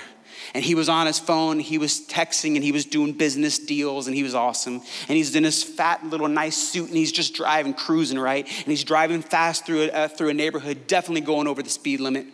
And 0.54 0.66
he 0.66 0.76
was 0.76 0.90
on 0.90 1.08
his 1.08 1.18
phone, 1.18 1.60
he 1.60 1.78
was 1.78 2.02
texting, 2.02 2.56
and 2.56 2.64
he 2.64 2.74
was 2.74 2.84
doing 2.84 3.14
business 3.14 3.58
deals, 3.58 4.08
and 4.08 4.16
he 4.18 4.24
was 4.24 4.36
awesome. 4.36 4.82
And 5.08 5.16
he's 5.16 5.34
in 5.34 5.46
his 5.46 5.64
fat 5.64 6.06
little 6.06 6.28
nice 6.28 6.58
suit, 6.58 6.90
and 6.90 6.98
he's 6.98 7.14
just 7.14 7.36
driving, 7.36 7.74
cruising, 7.74 8.20
right? 8.20 8.46
And 8.46 8.68
he's 8.68 8.84
driving 8.84 9.22
fast 9.22 9.66
through 9.66 9.84
a, 9.84 9.92
uh, 9.92 10.08
through 10.10 10.28
a 10.28 10.34
neighborhood, 10.34 10.88
definitely 10.88 11.22
going 11.22 11.48
over 11.48 11.64
the 11.64 11.70
speed 11.70 12.02
limit. 12.02 12.26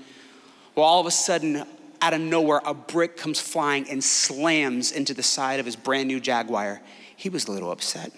Well, 0.73 0.83
all 0.83 0.99
of 0.99 1.05
a 1.05 1.11
sudden, 1.11 1.63
out 2.01 2.13
of 2.13 2.21
nowhere, 2.21 2.61
a 2.65 2.73
brick 2.73 3.15
comes 3.15 3.39
flying 3.39 3.89
and 3.89 4.03
slams 4.03 4.91
into 4.91 5.13
the 5.13 5.23
side 5.23 5.59
of 5.59 5.65
his 5.65 5.75
brand 5.75 6.07
new 6.07 6.19
Jaguar. 6.19 6.81
He 7.15 7.29
was 7.29 7.47
a 7.47 7.51
little 7.51 7.71
upset. 7.71 8.11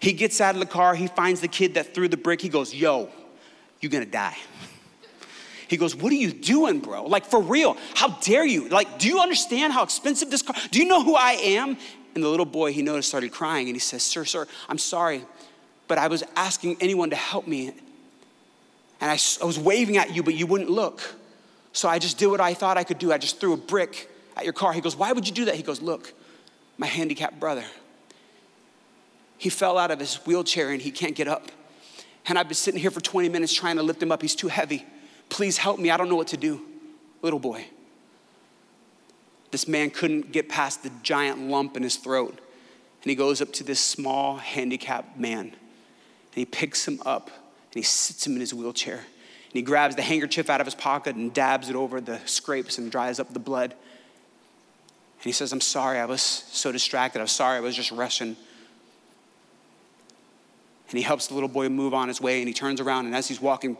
He 0.00 0.12
gets 0.12 0.40
out 0.40 0.54
of 0.54 0.60
the 0.60 0.66
car, 0.66 0.94
he 0.94 1.06
finds 1.06 1.40
the 1.40 1.48
kid 1.48 1.74
that 1.74 1.94
threw 1.94 2.08
the 2.08 2.16
brick. 2.16 2.40
He 2.40 2.48
goes, 2.48 2.74
Yo, 2.74 3.10
you're 3.80 3.90
gonna 3.90 4.06
die. 4.06 4.36
He 5.68 5.76
goes, 5.76 5.94
What 5.94 6.12
are 6.12 6.16
you 6.16 6.32
doing, 6.32 6.80
bro? 6.80 7.04
Like, 7.04 7.26
for 7.26 7.40
real, 7.40 7.76
how 7.94 8.08
dare 8.20 8.46
you? 8.46 8.68
Like, 8.68 8.98
do 8.98 9.08
you 9.08 9.20
understand 9.20 9.72
how 9.72 9.82
expensive 9.82 10.30
this 10.30 10.42
car? 10.42 10.56
Do 10.70 10.78
you 10.78 10.86
know 10.86 11.02
who 11.02 11.14
I 11.14 11.32
am? 11.32 11.76
And 12.14 12.24
the 12.24 12.28
little 12.28 12.46
boy 12.46 12.72
he 12.72 12.82
noticed 12.82 13.08
started 13.08 13.32
crying 13.32 13.68
and 13.68 13.76
he 13.76 13.80
says, 13.80 14.02
Sir, 14.02 14.24
sir, 14.24 14.46
I'm 14.68 14.78
sorry, 14.78 15.24
but 15.88 15.98
I 15.98 16.08
was 16.08 16.22
asking 16.34 16.78
anyone 16.80 17.10
to 17.10 17.16
help 17.16 17.46
me. 17.46 17.72
And 19.00 19.10
I, 19.10 19.18
I 19.42 19.44
was 19.44 19.58
waving 19.58 19.98
at 19.98 20.14
you, 20.14 20.22
but 20.22 20.34
you 20.34 20.46
wouldn't 20.46 20.70
look. 20.70 21.02
So 21.76 21.90
I 21.90 21.98
just 21.98 22.16
did 22.16 22.28
what 22.28 22.40
I 22.40 22.54
thought 22.54 22.78
I 22.78 22.84
could 22.84 22.98
do. 22.98 23.12
I 23.12 23.18
just 23.18 23.38
threw 23.38 23.52
a 23.52 23.56
brick 23.58 24.10
at 24.34 24.44
your 24.44 24.54
car. 24.54 24.72
He 24.72 24.80
goes, 24.80 24.96
Why 24.96 25.12
would 25.12 25.28
you 25.28 25.34
do 25.34 25.44
that? 25.44 25.56
He 25.56 25.62
goes, 25.62 25.82
Look, 25.82 26.14
my 26.78 26.86
handicapped 26.86 27.38
brother. 27.38 27.66
He 29.36 29.50
fell 29.50 29.76
out 29.76 29.90
of 29.90 30.00
his 30.00 30.14
wheelchair 30.26 30.70
and 30.70 30.80
he 30.80 30.90
can't 30.90 31.14
get 31.14 31.28
up. 31.28 31.50
And 32.28 32.38
I've 32.38 32.48
been 32.48 32.54
sitting 32.54 32.80
here 32.80 32.90
for 32.90 33.02
20 33.02 33.28
minutes 33.28 33.52
trying 33.52 33.76
to 33.76 33.82
lift 33.82 34.02
him 34.02 34.10
up. 34.10 34.22
He's 34.22 34.34
too 34.34 34.48
heavy. 34.48 34.86
Please 35.28 35.58
help 35.58 35.78
me. 35.78 35.90
I 35.90 35.98
don't 35.98 36.08
know 36.08 36.16
what 36.16 36.28
to 36.28 36.38
do. 36.38 36.62
Little 37.20 37.38
boy. 37.38 37.66
This 39.50 39.68
man 39.68 39.90
couldn't 39.90 40.32
get 40.32 40.48
past 40.48 40.82
the 40.82 40.90
giant 41.02 41.40
lump 41.40 41.76
in 41.76 41.82
his 41.82 41.96
throat. 41.96 42.40
And 43.02 43.10
he 43.10 43.14
goes 43.14 43.42
up 43.42 43.52
to 43.52 43.64
this 43.64 43.80
small, 43.80 44.38
handicapped 44.38 45.18
man. 45.18 45.40
And 45.40 45.54
he 46.32 46.46
picks 46.46 46.88
him 46.88 47.02
up 47.04 47.26
and 47.26 47.74
he 47.74 47.82
sits 47.82 48.26
him 48.26 48.32
in 48.32 48.40
his 48.40 48.54
wheelchair. 48.54 49.04
And 49.56 49.62
he 49.62 49.64
grabs 49.64 49.96
the 49.96 50.02
handkerchief 50.02 50.50
out 50.50 50.60
of 50.60 50.66
his 50.66 50.74
pocket 50.74 51.16
and 51.16 51.32
dabs 51.32 51.70
it 51.70 51.76
over 51.76 51.98
the 51.98 52.20
scrapes 52.26 52.76
and 52.76 52.92
dries 52.92 53.18
up 53.18 53.32
the 53.32 53.38
blood. 53.38 53.70
And 53.70 55.24
he 55.24 55.32
says, 55.32 55.50
I'm 55.50 55.62
sorry, 55.62 55.98
I 55.98 56.04
was 56.04 56.20
so 56.20 56.70
distracted. 56.70 57.22
I'm 57.22 57.26
sorry, 57.26 57.56
I 57.56 57.60
was 57.60 57.74
just 57.74 57.90
rushing. 57.90 58.36
And 60.90 60.98
he 60.98 61.00
helps 61.00 61.28
the 61.28 61.32
little 61.32 61.48
boy 61.48 61.70
move 61.70 61.94
on 61.94 62.08
his 62.08 62.20
way 62.20 62.40
and 62.40 62.48
he 62.48 62.52
turns 62.52 62.82
around 62.82 63.06
and 63.06 63.16
as 63.16 63.28
he's 63.28 63.40
walking, 63.40 63.78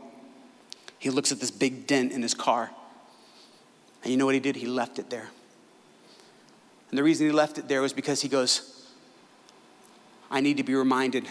he 0.98 1.10
looks 1.10 1.30
at 1.30 1.40
this 1.40 1.50
big 1.50 1.86
dent 1.86 2.10
in 2.10 2.22
his 2.22 2.32
car. 2.32 2.70
And 4.02 4.10
you 4.10 4.16
know 4.16 4.24
what 4.24 4.34
he 4.34 4.40
did? 4.40 4.56
He 4.56 4.64
left 4.64 4.98
it 4.98 5.10
there. 5.10 5.28
And 6.88 6.96
the 6.96 7.02
reason 7.02 7.26
he 7.26 7.32
left 7.34 7.58
it 7.58 7.68
there 7.68 7.82
was 7.82 7.92
because 7.92 8.22
he 8.22 8.30
goes, 8.30 8.88
I 10.30 10.40
need 10.40 10.56
to 10.56 10.62
be 10.62 10.74
reminded 10.74 11.26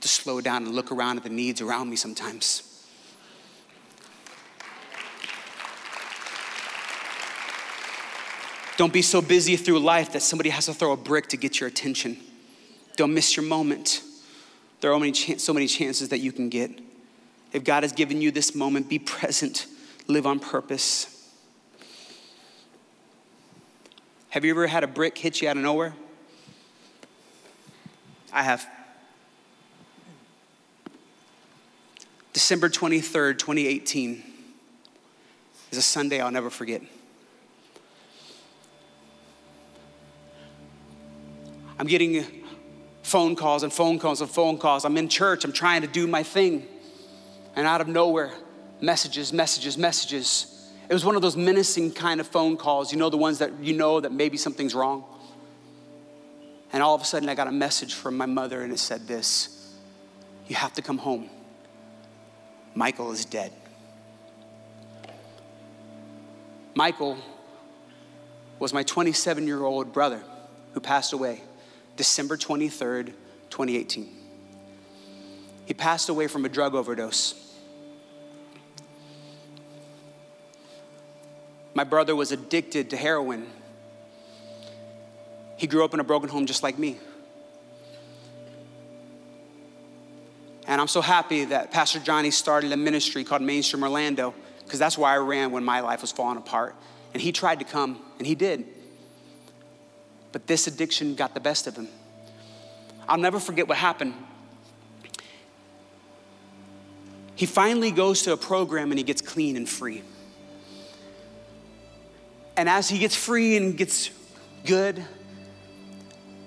to 0.00 0.08
slow 0.08 0.40
down 0.40 0.64
and 0.64 0.74
look 0.74 0.90
around 0.90 1.18
at 1.18 1.22
the 1.22 1.28
needs 1.28 1.60
around 1.60 1.90
me 1.90 1.96
sometimes. 1.96 2.69
Don't 8.80 8.94
be 8.94 9.02
so 9.02 9.20
busy 9.20 9.56
through 9.56 9.78
life 9.78 10.12
that 10.12 10.22
somebody 10.22 10.48
has 10.48 10.64
to 10.64 10.72
throw 10.72 10.92
a 10.92 10.96
brick 10.96 11.26
to 11.26 11.36
get 11.36 11.60
your 11.60 11.68
attention. 11.68 12.16
Don't 12.96 13.12
miss 13.12 13.36
your 13.36 13.44
moment. 13.44 14.00
There 14.80 14.90
are 14.90 15.12
so 15.12 15.52
many 15.52 15.66
chances 15.66 16.08
that 16.08 16.20
you 16.20 16.32
can 16.32 16.48
get. 16.48 16.70
If 17.52 17.62
God 17.62 17.82
has 17.82 17.92
given 17.92 18.22
you 18.22 18.30
this 18.30 18.54
moment, 18.54 18.88
be 18.88 18.98
present, 18.98 19.66
live 20.06 20.24
on 20.24 20.40
purpose. 20.40 21.30
Have 24.30 24.46
you 24.46 24.50
ever 24.52 24.66
had 24.66 24.82
a 24.82 24.86
brick 24.86 25.18
hit 25.18 25.42
you 25.42 25.48
out 25.50 25.58
of 25.58 25.62
nowhere? 25.62 25.92
I 28.32 28.44
have. 28.44 28.66
December 32.32 32.70
23rd, 32.70 33.38
2018 33.38 34.22
is 35.70 35.76
a 35.76 35.82
Sunday 35.82 36.18
I'll 36.18 36.30
never 36.30 36.48
forget. 36.48 36.80
I'm 41.80 41.86
getting 41.86 42.26
phone 43.02 43.34
calls 43.36 43.62
and 43.62 43.72
phone 43.72 43.98
calls 43.98 44.20
and 44.20 44.28
phone 44.28 44.58
calls. 44.58 44.84
I'm 44.84 44.98
in 44.98 45.08
church, 45.08 45.46
I'm 45.46 45.52
trying 45.52 45.80
to 45.80 45.86
do 45.86 46.06
my 46.06 46.22
thing. 46.22 46.68
And 47.56 47.66
out 47.66 47.80
of 47.80 47.88
nowhere, 47.88 48.32
messages, 48.82 49.32
messages, 49.32 49.78
messages. 49.78 50.70
It 50.90 50.92
was 50.92 51.06
one 51.06 51.16
of 51.16 51.22
those 51.22 51.38
menacing 51.38 51.92
kind 51.92 52.20
of 52.20 52.26
phone 52.26 52.58
calls, 52.58 52.92
you 52.92 52.98
know, 52.98 53.08
the 53.08 53.16
ones 53.16 53.38
that 53.38 53.62
you 53.62 53.72
know 53.72 53.98
that 53.98 54.12
maybe 54.12 54.36
something's 54.36 54.74
wrong. 54.74 55.04
And 56.70 56.82
all 56.82 56.94
of 56.94 57.00
a 57.00 57.04
sudden, 57.06 57.30
I 57.30 57.34
got 57.34 57.46
a 57.46 57.52
message 57.52 57.94
from 57.94 58.14
my 58.14 58.26
mother, 58.26 58.60
and 58.60 58.74
it 58.74 58.78
said 58.78 59.08
this 59.08 59.74
You 60.48 60.56
have 60.56 60.74
to 60.74 60.82
come 60.82 60.98
home. 60.98 61.30
Michael 62.74 63.10
is 63.10 63.24
dead. 63.24 63.52
Michael 66.74 67.16
was 68.58 68.74
my 68.74 68.82
27 68.82 69.46
year 69.46 69.62
old 69.64 69.94
brother 69.94 70.22
who 70.74 70.80
passed 70.80 71.14
away 71.14 71.40
December 72.00 72.38
23rd, 72.38 73.08
2018. 73.50 74.08
He 75.66 75.74
passed 75.74 76.08
away 76.08 76.28
from 76.28 76.46
a 76.46 76.48
drug 76.48 76.74
overdose. 76.74 77.34
My 81.74 81.84
brother 81.84 82.16
was 82.16 82.32
addicted 82.32 82.88
to 82.88 82.96
heroin. 82.96 83.46
He 85.58 85.66
grew 85.66 85.84
up 85.84 85.92
in 85.92 86.00
a 86.00 86.04
broken 86.04 86.30
home 86.30 86.46
just 86.46 86.62
like 86.62 86.78
me. 86.78 86.96
And 90.66 90.80
I'm 90.80 90.88
so 90.88 91.02
happy 91.02 91.44
that 91.44 91.70
Pastor 91.70 91.98
Johnny 91.98 92.30
started 92.30 92.72
a 92.72 92.78
ministry 92.78 93.24
called 93.24 93.42
Mainstream 93.42 93.82
Orlando, 93.82 94.32
because 94.64 94.78
that's 94.78 94.96
where 94.96 95.10
I 95.10 95.18
ran 95.18 95.50
when 95.50 95.64
my 95.64 95.80
life 95.80 96.00
was 96.00 96.12
falling 96.12 96.38
apart. 96.38 96.74
And 97.12 97.20
he 97.20 97.30
tried 97.30 97.58
to 97.58 97.66
come, 97.66 98.00
and 98.16 98.26
he 98.26 98.34
did. 98.34 98.79
But 100.32 100.46
this 100.46 100.66
addiction 100.66 101.14
got 101.14 101.34
the 101.34 101.40
best 101.40 101.66
of 101.66 101.76
him. 101.76 101.88
I'll 103.08 103.18
never 103.18 103.40
forget 103.40 103.66
what 103.68 103.76
happened. 103.76 104.14
He 107.34 107.46
finally 107.46 107.90
goes 107.90 108.22
to 108.22 108.32
a 108.32 108.36
program 108.36 108.92
and 108.92 108.98
he 108.98 109.02
gets 109.02 109.22
clean 109.22 109.56
and 109.56 109.68
free. 109.68 110.02
And 112.56 112.68
as 112.68 112.88
he 112.88 112.98
gets 112.98 113.16
free 113.16 113.56
and 113.56 113.76
gets 113.76 114.10
good, 114.66 115.02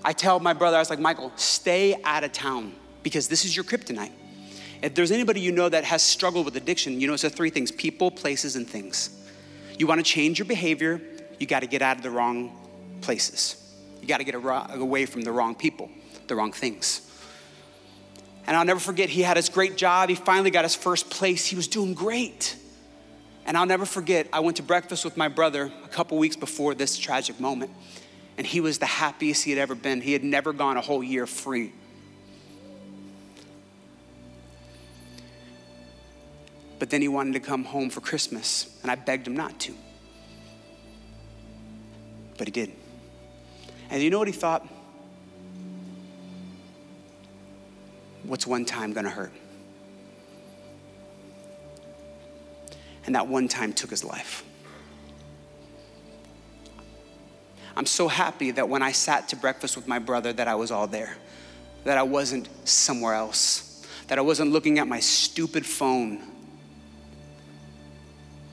I 0.06 0.14
tell 0.14 0.40
my 0.40 0.54
brother, 0.54 0.78
I 0.78 0.80
was 0.80 0.90
like, 0.90 1.00
Michael, 1.00 1.32
stay 1.36 2.00
out 2.04 2.24
of 2.24 2.32
town 2.32 2.74
because 3.02 3.28
this 3.28 3.44
is 3.44 3.56
your 3.56 3.66
kryptonite. 3.66 4.12
If 4.84 4.94
there's 4.94 5.12
anybody 5.12 5.40
you 5.40 5.52
know 5.52 5.70
that 5.70 5.86
has 5.86 6.04
struggled 6.04 6.46
with 6.46 6.56
addiction, 6.58 7.00
you 7.02 7.08
know 7.08 7.14
it's 7.14 7.24
the 7.24 7.30
three 7.30 7.50
things 7.50 7.72
people, 7.72 8.12
places, 8.12 8.56
and 8.56 8.70
things. 8.70 9.10
You 9.80 9.88
want 9.88 10.00
to 10.00 10.04
change 10.04 10.40
your 10.40 10.46
behavior, 10.46 11.02
you 11.40 11.48
got 11.48 11.62
to 11.62 11.68
get 11.68 11.82
out 11.82 11.98
of 11.98 12.04
the 12.04 12.12
wrong 12.12 12.52
places. 13.02 13.63
You 14.04 14.10
got 14.10 14.18
to 14.18 14.26
get 14.26 14.36
away 14.36 15.06
from 15.06 15.22
the 15.22 15.32
wrong 15.32 15.56
people, 15.56 15.90
the 16.28 16.36
wrong 16.36 16.52
things. 16.52 17.10
And 18.46 18.58
I'll 18.58 18.66
never 18.66 18.82
forget, 18.82 19.08
he 19.08 19.22
had 19.22 19.38
his 19.38 19.48
great 19.48 19.78
job. 19.78 20.10
He 20.10 20.16
finally 20.16 20.52
got 20.52 20.66
his 20.66 20.76
first 20.76 21.10
place. 21.10 21.46
He 21.46 21.56
was 21.56 21.70
doing 21.70 21.94
great. 21.94 22.58
And 23.46 23.56
I'll 23.56 23.66
never 23.66 23.86
forget, 23.86 24.28
I 24.34 24.42
went 24.42 24.58
to 24.58 24.64
breakfast 24.64 25.06
with 25.06 25.16
my 25.16 25.30
brother 25.30 25.72
a 25.86 25.88
couple 25.88 26.18
weeks 26.18 26.36
before 26.36 26.76
this 26.76 26.98
tragic 26.98 27.40
moment. 27.40 27.72
And 28.38 28.46
he 28.46 28.60
was 28.60 28.78
the 28.78 28.86
happiest 28.86 29.46
he 29.46 29.52
had 29.52 29.58
ever 29.58 29.74
been. 29.74 30.02
He 30.02 30.12
had 30.12 30.26
never 30.26 30.52
gone 30.52 30.76
a 30.76 30.82
whole 30.82 31.02
year 31.02 31.26
free. 31.26 31.72
But 36.78 36.90
then 36.90 37.02
he 37.02 37.08
wanted 37.08 37.36
to 37.36 37.40
come 37.40 37.64
home 37.64 37.90
for 37.90 38.02
Christmas, 38.02 38.78
and 38.82 38.92
I 38.92 38.96
begged 38.96 39.28
him 39.28 39.38
not 39.38 39.58
to. 39.62 39.74
But 42.38 42.48
he 42.48 42.52
did. 42.52 42.83
And 43.94 44.02
you 44.02 44.10
know 44.10 44.18
what 44.18 44.28
he 44.28 44.34
thought? 44.34 44.68
What's 48.24 48.48
one 48.48 48.66
time 48.66 48.92
gonna 48.92 49.12
hurt? 49.12 49.32
And 53.06 53.14
that 53.14 53.28
one 53.28 53.48
time 53.48 53.72
took 53.72 53.92
his 53.92 54.04
life. 54.04 54.44
I'm 57.78 57.86
so 57.86 58.08
happy 58.08 58.50
that 58.50 58.68
when 58.68 58.82
I 58.82 58.92
sat 58.92 59.30
to 59.30 59.36
breakfast 59.36 59.76
with 59.76 59.88
my 59.88 60.00
brother 60.00 60.34
that 60.34 60.48
I 60.48 60.56
was 60.56 60.72
all 60.72 60.88
there, 60.88 61.16
that 61.84 62.00
I 62.00 62.04
wasn't 62.04 62.50
somewhere 62.68 63.14
else, 63.14 63.86
that 64.08 64.18
I 64.18 64.22
wasn't 64.22 64.52
looking 64.52 64.80
at 64.80 64.88
my 64.88 65.02
stupid 65.02 65.68
phone, 65.68 66.20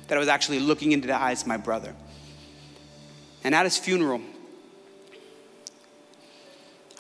that 0.08 0.16
I 0.16 0.18
was 0.18 0.28
actually 0.28 0.60
looking 0.60 0.92
into 0.92 1.06
the 1.06 1.16
eyes 1.16 1.40
of 1.40 1.48
my 1.48 1.56
brother. 1.56 1.94
And 3.42 3.54
at 3.54 3.64
his 3.64 3.78
funeral, 3.78 4.20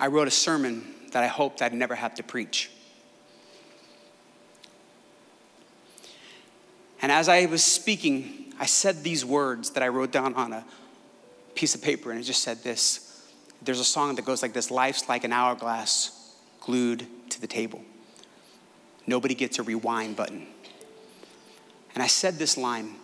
I 0.00 0.06
wrote 0.06 0.26
a 0.26 0.32
sermon 0.32 0.82
that 1.12 1.22
I 1.22 1.26
hoped 1.26 1.60
I'd 1.60 1.74
never 1.74 1.94
have 1.94 2.14
to 2.16 2.22
preach. 2.22 2.70
And 7.02 7.12
as 7.12 7.28
I 7.28 7.46
was 7.46 7.62
speaking, 7.62 8.52
I 8.58 8.66
said 8.66 9.04
these 9.04 9.24
words 9.24 9.70
that 9.70 9.82
I 9.82 9.88
wrote 9.88 10.10
down 10.10 10.34
on 10.34 10.52
a 10.52 10.64
piece 11.54 11.74
of 11.74 11.82
paper, 11.82 12.10
and 12.10 12.18
it 12.18 12.24
just 12.24 12.42
said 12.42 12.62
this. 12.62 13.06
There's 13.62 13.80
a 13.80 13.84
song 13.84 14.14
that 14.14 14.24
goes 14.24 14.42
like 14.42 14.54
this 14.54 14.70
Life's 14.70 15.08
like 15.08 15.24
an 15.24 15.32
hourglass 15.32 16.34
glued 16.60 17.06
to 17.30 17.40
the 17.40 17.46
table. 17.46 17.82
Nobody 19.06 19.34
gets 19.34 19.58
a 19.58 19.62
rewind 19.62 20.16
button. 20.16 20.46
And 21.94 22.02
I 22.02 22.06
said 22.06 22.38
this 22.38 22.56
line 22.56 22.94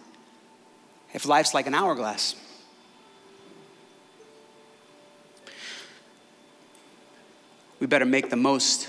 if 1.13 1.27
life's 1.27 1.55
like 1.55 1.67
an 1.67 1.75
hourglass, 1.75 2.35
we 7.79 7.87
better 7.87 8.07
make 8.07 8.31
the 8.31 8.37
most 8.37 8.89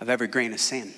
of 0.00 0.10
every 0.10 0.28
grain 0.28 0.52
of 0.52 0.60
sand. 0.60 0.92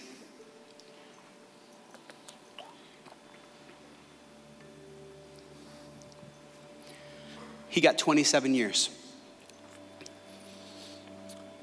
He 7.68 7.80
got 7.80 7.96
27 7.98 8.54
years. 8.54 8.90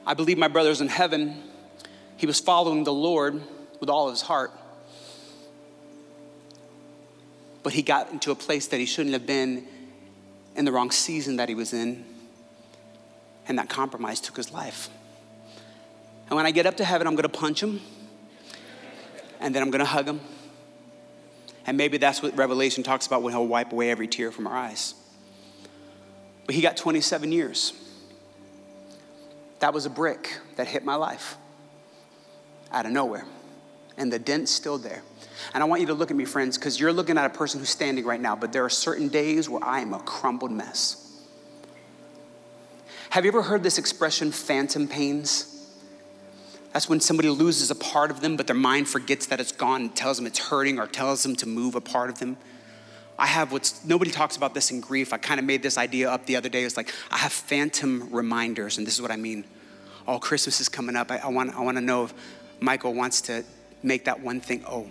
I 0.08 0.14
believe 0.14 0.38
my 0.38 0.48
brother's 0.48 0.80
in 0.80 0.88
heaven. 0.88 1.42
He 2.16 2.26
was 2.26 2.40
following 2.40 2.84
the 2.84 2.94
Lord 2.94 3.42
with 3.82 3.90
all 3.90 4.08
of 4.08 4.14
his 4.14 4.22
heart. 4.22 4.52
But 7.64 7.74
he 7.74 7.82
got 7.82 8.12
into 8.12 8.32
a 8.32 8.36
place 8.36 8.68
that 8.68 8.80
he 8.80 8.86
shouldn't 8.86 9.14
have 9.14 9.26
been 9.26 9.68
in 10.56 10.64
the 10.64 10.72
wrong 10.72 10.92
season 10.92 11.38
that 11.38 11.50
he 11.50 11.56
was 11.56 11.74
in. 11.74 12.06
And 13.48 13.60
that 13.60 13.70
compromise 13.70 14.20
took 14.20 14.38
his 14.38 14.52
life. 14.52 14.90
And 16.28 16.36
when 16.36 16.46
I 16.46 16.52
get 16.52 16.66
up 16.66 16.78
to 16.78 16.86
heaven, 16.86 17.08
I'm 17.08 17.16
gonna 17.16 17.30
punch 17.30 17.62
him. 17.62 17.82
And 19.40 19.54
then 19.54 19.62
I'm 19.62 19.72
gonna 19.72 19.86
hug 19.86 20.08
him. 20.08 20.22
And 21.68 21.78
maybe 21.78 21.98
that's 21.98 22.22
what 22.22 22.36
Revelation 22.38 22.84
talks 22.84 23.08
about 23.08 23.24
when 23.24 23.34
he'll 23.34 23.48
wipe 23.48 23.72
away 23.72 23.90
every 23.90 24.08
tear 24.08 24.32
from 24.32 24.48
our 24.48 24.56
eyes. 24.56 24.94
But 26.46 26.56
he 26.56 26.62
got 26.62 26.78
27 26.78 27.32
years. 27.32 27.74
That 29.60 29.74
was 29.74 29.86
a 29.86 29.90
brick 29.90 30.38
that 30.58 30.68
hit 30.68 30.86
my 30.86 30.96
life 30.96 31.38
out 32.72 32.86
of 32.86 32.92
nowhere. 32.92 33.26
And 33.98 34.12
the 34.12 34.20
dent's 34.20 34.52
still 34.52 34.78
there. 34.78 35.02
And 35.54 35.64
I 35.64 35.66
want 35.66 35.82
you 35.82 35.88
to 35.88 35.94
look 35.94 36.12
at 36.12 36.18
me, 36.18 36.26
friends, 36.26 36.58
because 36.58 36.80
you're 36.80 36.94
looking 36.94 37.18
at 37.18 37.26
a 37.26 37.30
person 37.30 37.60
who's 37.60 37.70
standing 37.70 38.06
right 38.06 38.20
now, 38.20 38.36
but 38.36 38.52
there 38.52 38.64
are 38.64 38.70
certain 38.70 39.08
days 39.08 39.50
where 39.50 39.64
I 39.64 39.80
am 39.80 39.94
a 39.94 40.00
crumbled 40.00 40.52
mess. 40.52 41.05
Have 43.16 43.24
you 43.24 43.30
ever 43.30 43.44
heard 43.44 43.64
this 43.64 43.78
expression, 43.78 44.30
phantom 44.30 44.90
pains? 44.90 45.70
That's 46.74 46.90
when 46.90 47.00
somebody 47.00 47.30
loses 47.30 47.72
a 47.72 47.76
part 47.76 48.12
of 48.12 48.20
them, 48.20 48.36
but 48.36 48.46
their 48.46 48.58
mind 48.58 48.90
forgets 48.90 49.28
that 49.28 49.40
it's 49.40 49.54
gone 49.54 49.84
and 49.84 49.96
tells 49.96 50.18
them 50.18 50.28
it's 50.28 50.50
hurting 50.50 50.80
or 50.80 50.86
tells 50.86 51.24
them 51.24 51.34
to 51.38 51.48
move 51.48 51.76
a 51.76 51.80
part 51.80 52.10
of 52.10 52.20
them. 52.20 52.36
I 53.18 53.28
have 53.28 53.54
what's, 53.54 53.86
nobody 53.86 54.12
talks 54.12 54.36
about 54.36 54.54
this 54.54 54.70
in 54.70 54.82
grief. 54.82 55.14
I 55.14 55.18
kind 55.18 55.40
of 55.40 55.46
made 55.46 55.64
this 55.64 55.78
idea 55.78 56.12
up 56.12 56.26
the 56.26 56.36
other 56.36 56.50
day. 56.50 56.66
It's 56.66 56.76
like, 56.76 56.94
I 57.10 57.16
have 57.20 57.32
phantom 57.32 58.10
reminders, 58.12 58.78
and 58.78 58.86
this 58.86 58.96
is 58.96 59.02
what 59.02 59.12
I 59.12 59.16
mean. 59.16 59.46
Oh, 60.06 60.20
Christmas 60.20 60.60
is 60.60 60.68
coming 60.68 60.98
up. 60.98 61.10
I, 61.10 61.20
I 61.20 61.30
want, 61.30 61.56
I 61.56 61.62
want 61.62 61.78
to 61.78 61.82
know 61.82 62.04
if 62.04 62.14
Michael 62.60 62.94
wants 62.94 63.22
to 63.22 63.46
make 63.82 64.04
that 64.04 64.20
one 64.20 64.42
thing. 64.42 64.66
Oh. 64.68 64.90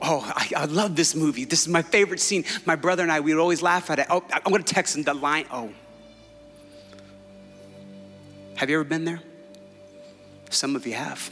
Oh, 0.00 0.22
I, 0.34 0.48
I 0.56 0.64
love 0.66 0.94
this 0.94 1.14
movie. 1.14 1.44
This 1.44 1.62
is 1.62 1.68
my 1.68 1.82
favorite 1.82 2.20
scene. 2.20 2.44
My 2.64 2.76
brother 2.76 3.02
and 3.02 3.10
I, 3.10 3.20
we 3.20 3.34
would 3.34 3.40
always 3.40 3.62
laugh 3.62 3.90
at 3.90 3.98
it. 3.98 4.06
Oh, 4.08 4.22
I'm 4.32 4.52
going 4.52 4.62
to 4.62 4.74
text 4.74 4.96
him 4.96 5.02
the 5.02 5.12
line. 5.12 5.46
Oh. 5.50 5.70
Have 8.54 8.70
you 8.70 8.76
ever 8.76 8.84
been 8.84 9.04
there? 9.04 9.20
Some 10.50 10.76
of 10.76 10.86
you 10.86 10.94
have. 10.94 11.30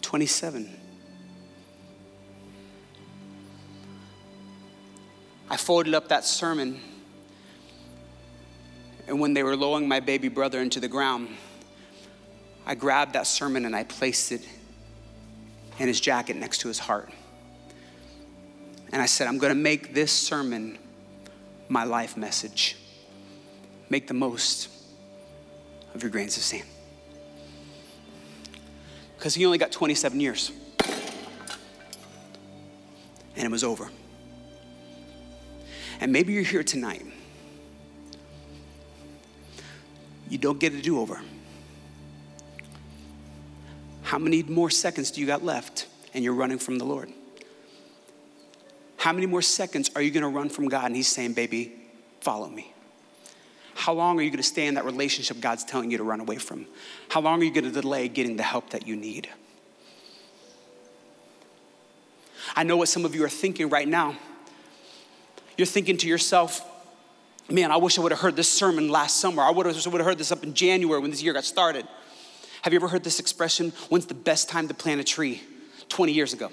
Twenty-seven. 0.00 0.77
I 5.50 5.56
folded 5.56 5.94
up 5.94 6.08
that 6.08 6.24
sermon, 6.24 6.80
and 9.06 9.18
when 9.18 9.32
they 9.32 9.42
were 9.42 9.56
lowering 9.56 9.88
my 9.88 10.00
baby 10.00 10.28
brother 10.28 10.60
into 10.60 10.80
the 10.80 10.88
ground, 10.88 11.28
I 12.66 12.74
grabbed 12.74 13.14
that 13.14 13.26
sermon 13.26 13.64
and 13.64 13.74
I 13.74 13.84
placed 13.84 14.30
it 14.30 14.46
in 15.78 15.88
his 15.88 16.00
jacket 16.00 16.36
next 16.36 16.58
to 16.58 16.68
his 16.68 16.78
heart. 16.78 17.10
And 18.92 19.00
I 19.00 19.06
said, 19.06 19.26
I'm 19.26 19.38
going 19.38 19.50
to 19.50 19.58
make 19.58 19.94
this 19.94 20.12
sermon 20.12 20.78
my 21.68 21.84
life 21.84 22.16
message. 22.16 22.76
Make 23.88 24.06
the 24.06 24.14
most 24.14 24.68
of 25.94 26.02
your 26.02 26.10
grains 26.10 26.36
of 26.36 26.42
sand. 26.42 26.64
Because 29.16 29.34
he 29.34 29.46
only 29.46 29.58
got 29.58 29.72
27 29.72 30.20
years. 30.20 30.52
And 33.34 33.44
it 33.44 33.50
was 33.50 33.64
over. 33.64 33.90
And 36.00 36.12
maybe 36.12 36.32
you're 36.32 36.42
here 36.42 36.62
tonight. 36.62 37.04
You 40.28 40.38
don't 40.38 40.60
get 40.60 40.72
a 40.74 40.80
do 40.80 41.00
over. 41.00 41.20
How 44.02 44.18
many 44.18 44.42
more 44.42 44.70
seconds 44.70 45.10
do 45.10 45.20
you 45.20 45.26
got 45.26 45.44
left 45.44 45.86
and 46.14 46.24
you're 46.24 46.34
running 46.34 46.58
from 46.58 46.78
the 46.78 46.84
Lord? 46.84 47.12
How 48.96 49.12
many 49.12 49.26
more 49.26 49.42
seconds 49.42 49.90
are 49.94 50.02
you 50.02 50.10
going 50.10 50.22
to 50.22 50.28
run 50.28 50.48
from 50.48 50.68
God 50.68 50.86
and 50.86 50.96
He's 50.96 51.08
saying, 51.08 51.34
baby, 51.34 51.72
follow 52.20 52.48
me? 52.48 52.72
How 53.74 53.92
long 53.92 54.18
are 54.18 54.22
you 54.22 54.30
going 54.30 54.38
to 54.38 54.42
stay 54.42 54.66
in 54.66 54.74
that 54.74 54.84
relationship 54.84 55.40
God's 55.40 55.64
telling 55.64 55.90
you 55.90 55.98
to 55.98 56.04
run 56.04 56.20
away 56.20 56.36
from? 56.36 56.66
How 57.08 57.20
long 57.20 57.40
are 57.40 57.44
you 57.44 57.52
going 57.52 57.64
to 57.64 57.70
delay 57.70 58.08
getting 58.08 58.36
the 58.36 58.42
help 58.42 58.70
that 58.70 58.86
you 58.86 58.96
need? 58.96 59.28
I 62.56 62.64
know 62.64 62.76
what 62.76 62.88
some 62.88 63.04
of 63.04 63.14
you 63.14 63.24
are 63.24 63.28
thinking 63.28 63.68
right 63.68 63.86
now. 63.86 64.16
You're 65.58 65.66
thinking 65.66 65.96
to 65.98 66.08
yourself, 66.08 66.64
man, 67.50 67.72
I 67.72 67.76
wish 67.76 67.98
I 67.98 68.02
would 68.02 68.12
have 68.12 68.20
heard 68.20 68.36
this 68.36 68.50
sermon 68.50 68.88
last 68.88 69.16
summer. 69.16 69.42
I 69.42 69.50
would 69.50 69.66
have, 69.66 69.76
heard 69.84 70.16
this 70.16 70.30
up 70.30 70.44
in 70.44 70.54
January 70.54 71.00
when 71.00 71.10
this 71.10 71.20
year 71.20 71.32
got 71.32 71.44
started. 71.44 71.86
Have 72.62 72.72
you 72.72 72.78
ever 72.78 72.86
heard 72.86 73.02
this 73.02 73.18
expression? 73.18 73.72
When's 73.88 74.06
the 74.06 74.14
best 74.14 74.48
time 74.48 74.68
to 74.68 74.74
plant 74.74 75.00
a 75.00 75.04
tree? 75.04 75.42
20 75.88 76.12
years 76.12 76.32
ago. 76.32 76.50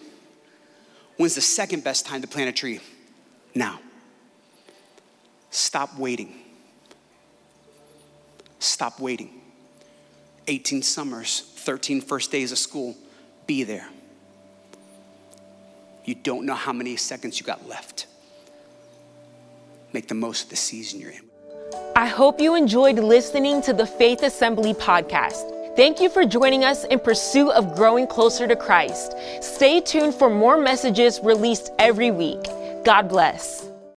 When's 1.17 1.35
the 1.35 1.41
second 1.41 1.83
best 1.83 2.07
time 2.07 2.21
to 2.23 2.27
plant 2.27 2.49
a 2.49 2.51
tree? 2.51 2.79
Now. 3.53 3.79
Stop 5.51 5.99
waiting. 5.99 6.33
Stop 8.57 8.99
waiting. 8.99 9.29
18 10.47 10.81
summers, 10.81 11.41
13 11.57 12.01
first 12.01 12.31
days 12.31 12.51
of 12.51 12.57
school, 12.57 12.95
be 13.45 13.63
there. 13.63 13.87
You 16.05 16.15
don't 16.15 16.45
know 16.45 16.55
how 16.55 16.73
many 16.73 16.95
seconds 16.95 17.39
you 17.39 17.45
got 17.45 17.67
left 17.67 18.07
make 19.95 20.07
the 20.07 20.13
most 20.13 20.43
of 20.43 20.49
the 20.49 20.55
season 20.55 20.99
you're 20.99 21.11
in. 21.11 21.21
I 21.95 22.05
hope 22.05 22.39
you 22.39 22.55
enjoyed 22.55 22.99
listening 22.99 23.61
to 23.63 23.73
the 23.73 23.87
Faith 23.87 24.21
Assembly 24.21 24.73
podcast. 24.73 25.51
Thank 25.75 25.99
you 25.99 26.09
for 26.09 26.25
joining 26.25 26.63
us 26.63 26.83
in 26.85 26.99
pursuit 26.99 27.51
of 27.51 27.75
growing 27.75 28.05
closer 28.05 28.47
to 28.47 28.55
Christ. 28.55 29.15
Stay 29.41 29.81
tuned 29.81 30.13
for 30.13 30.29
more 30.29 30.57
messages 30.57 31.19
released 31.23 31.71
every 31.79 32.11
week. 32.11 32.43
God 32.83 33.09
bless. 33.09 33.69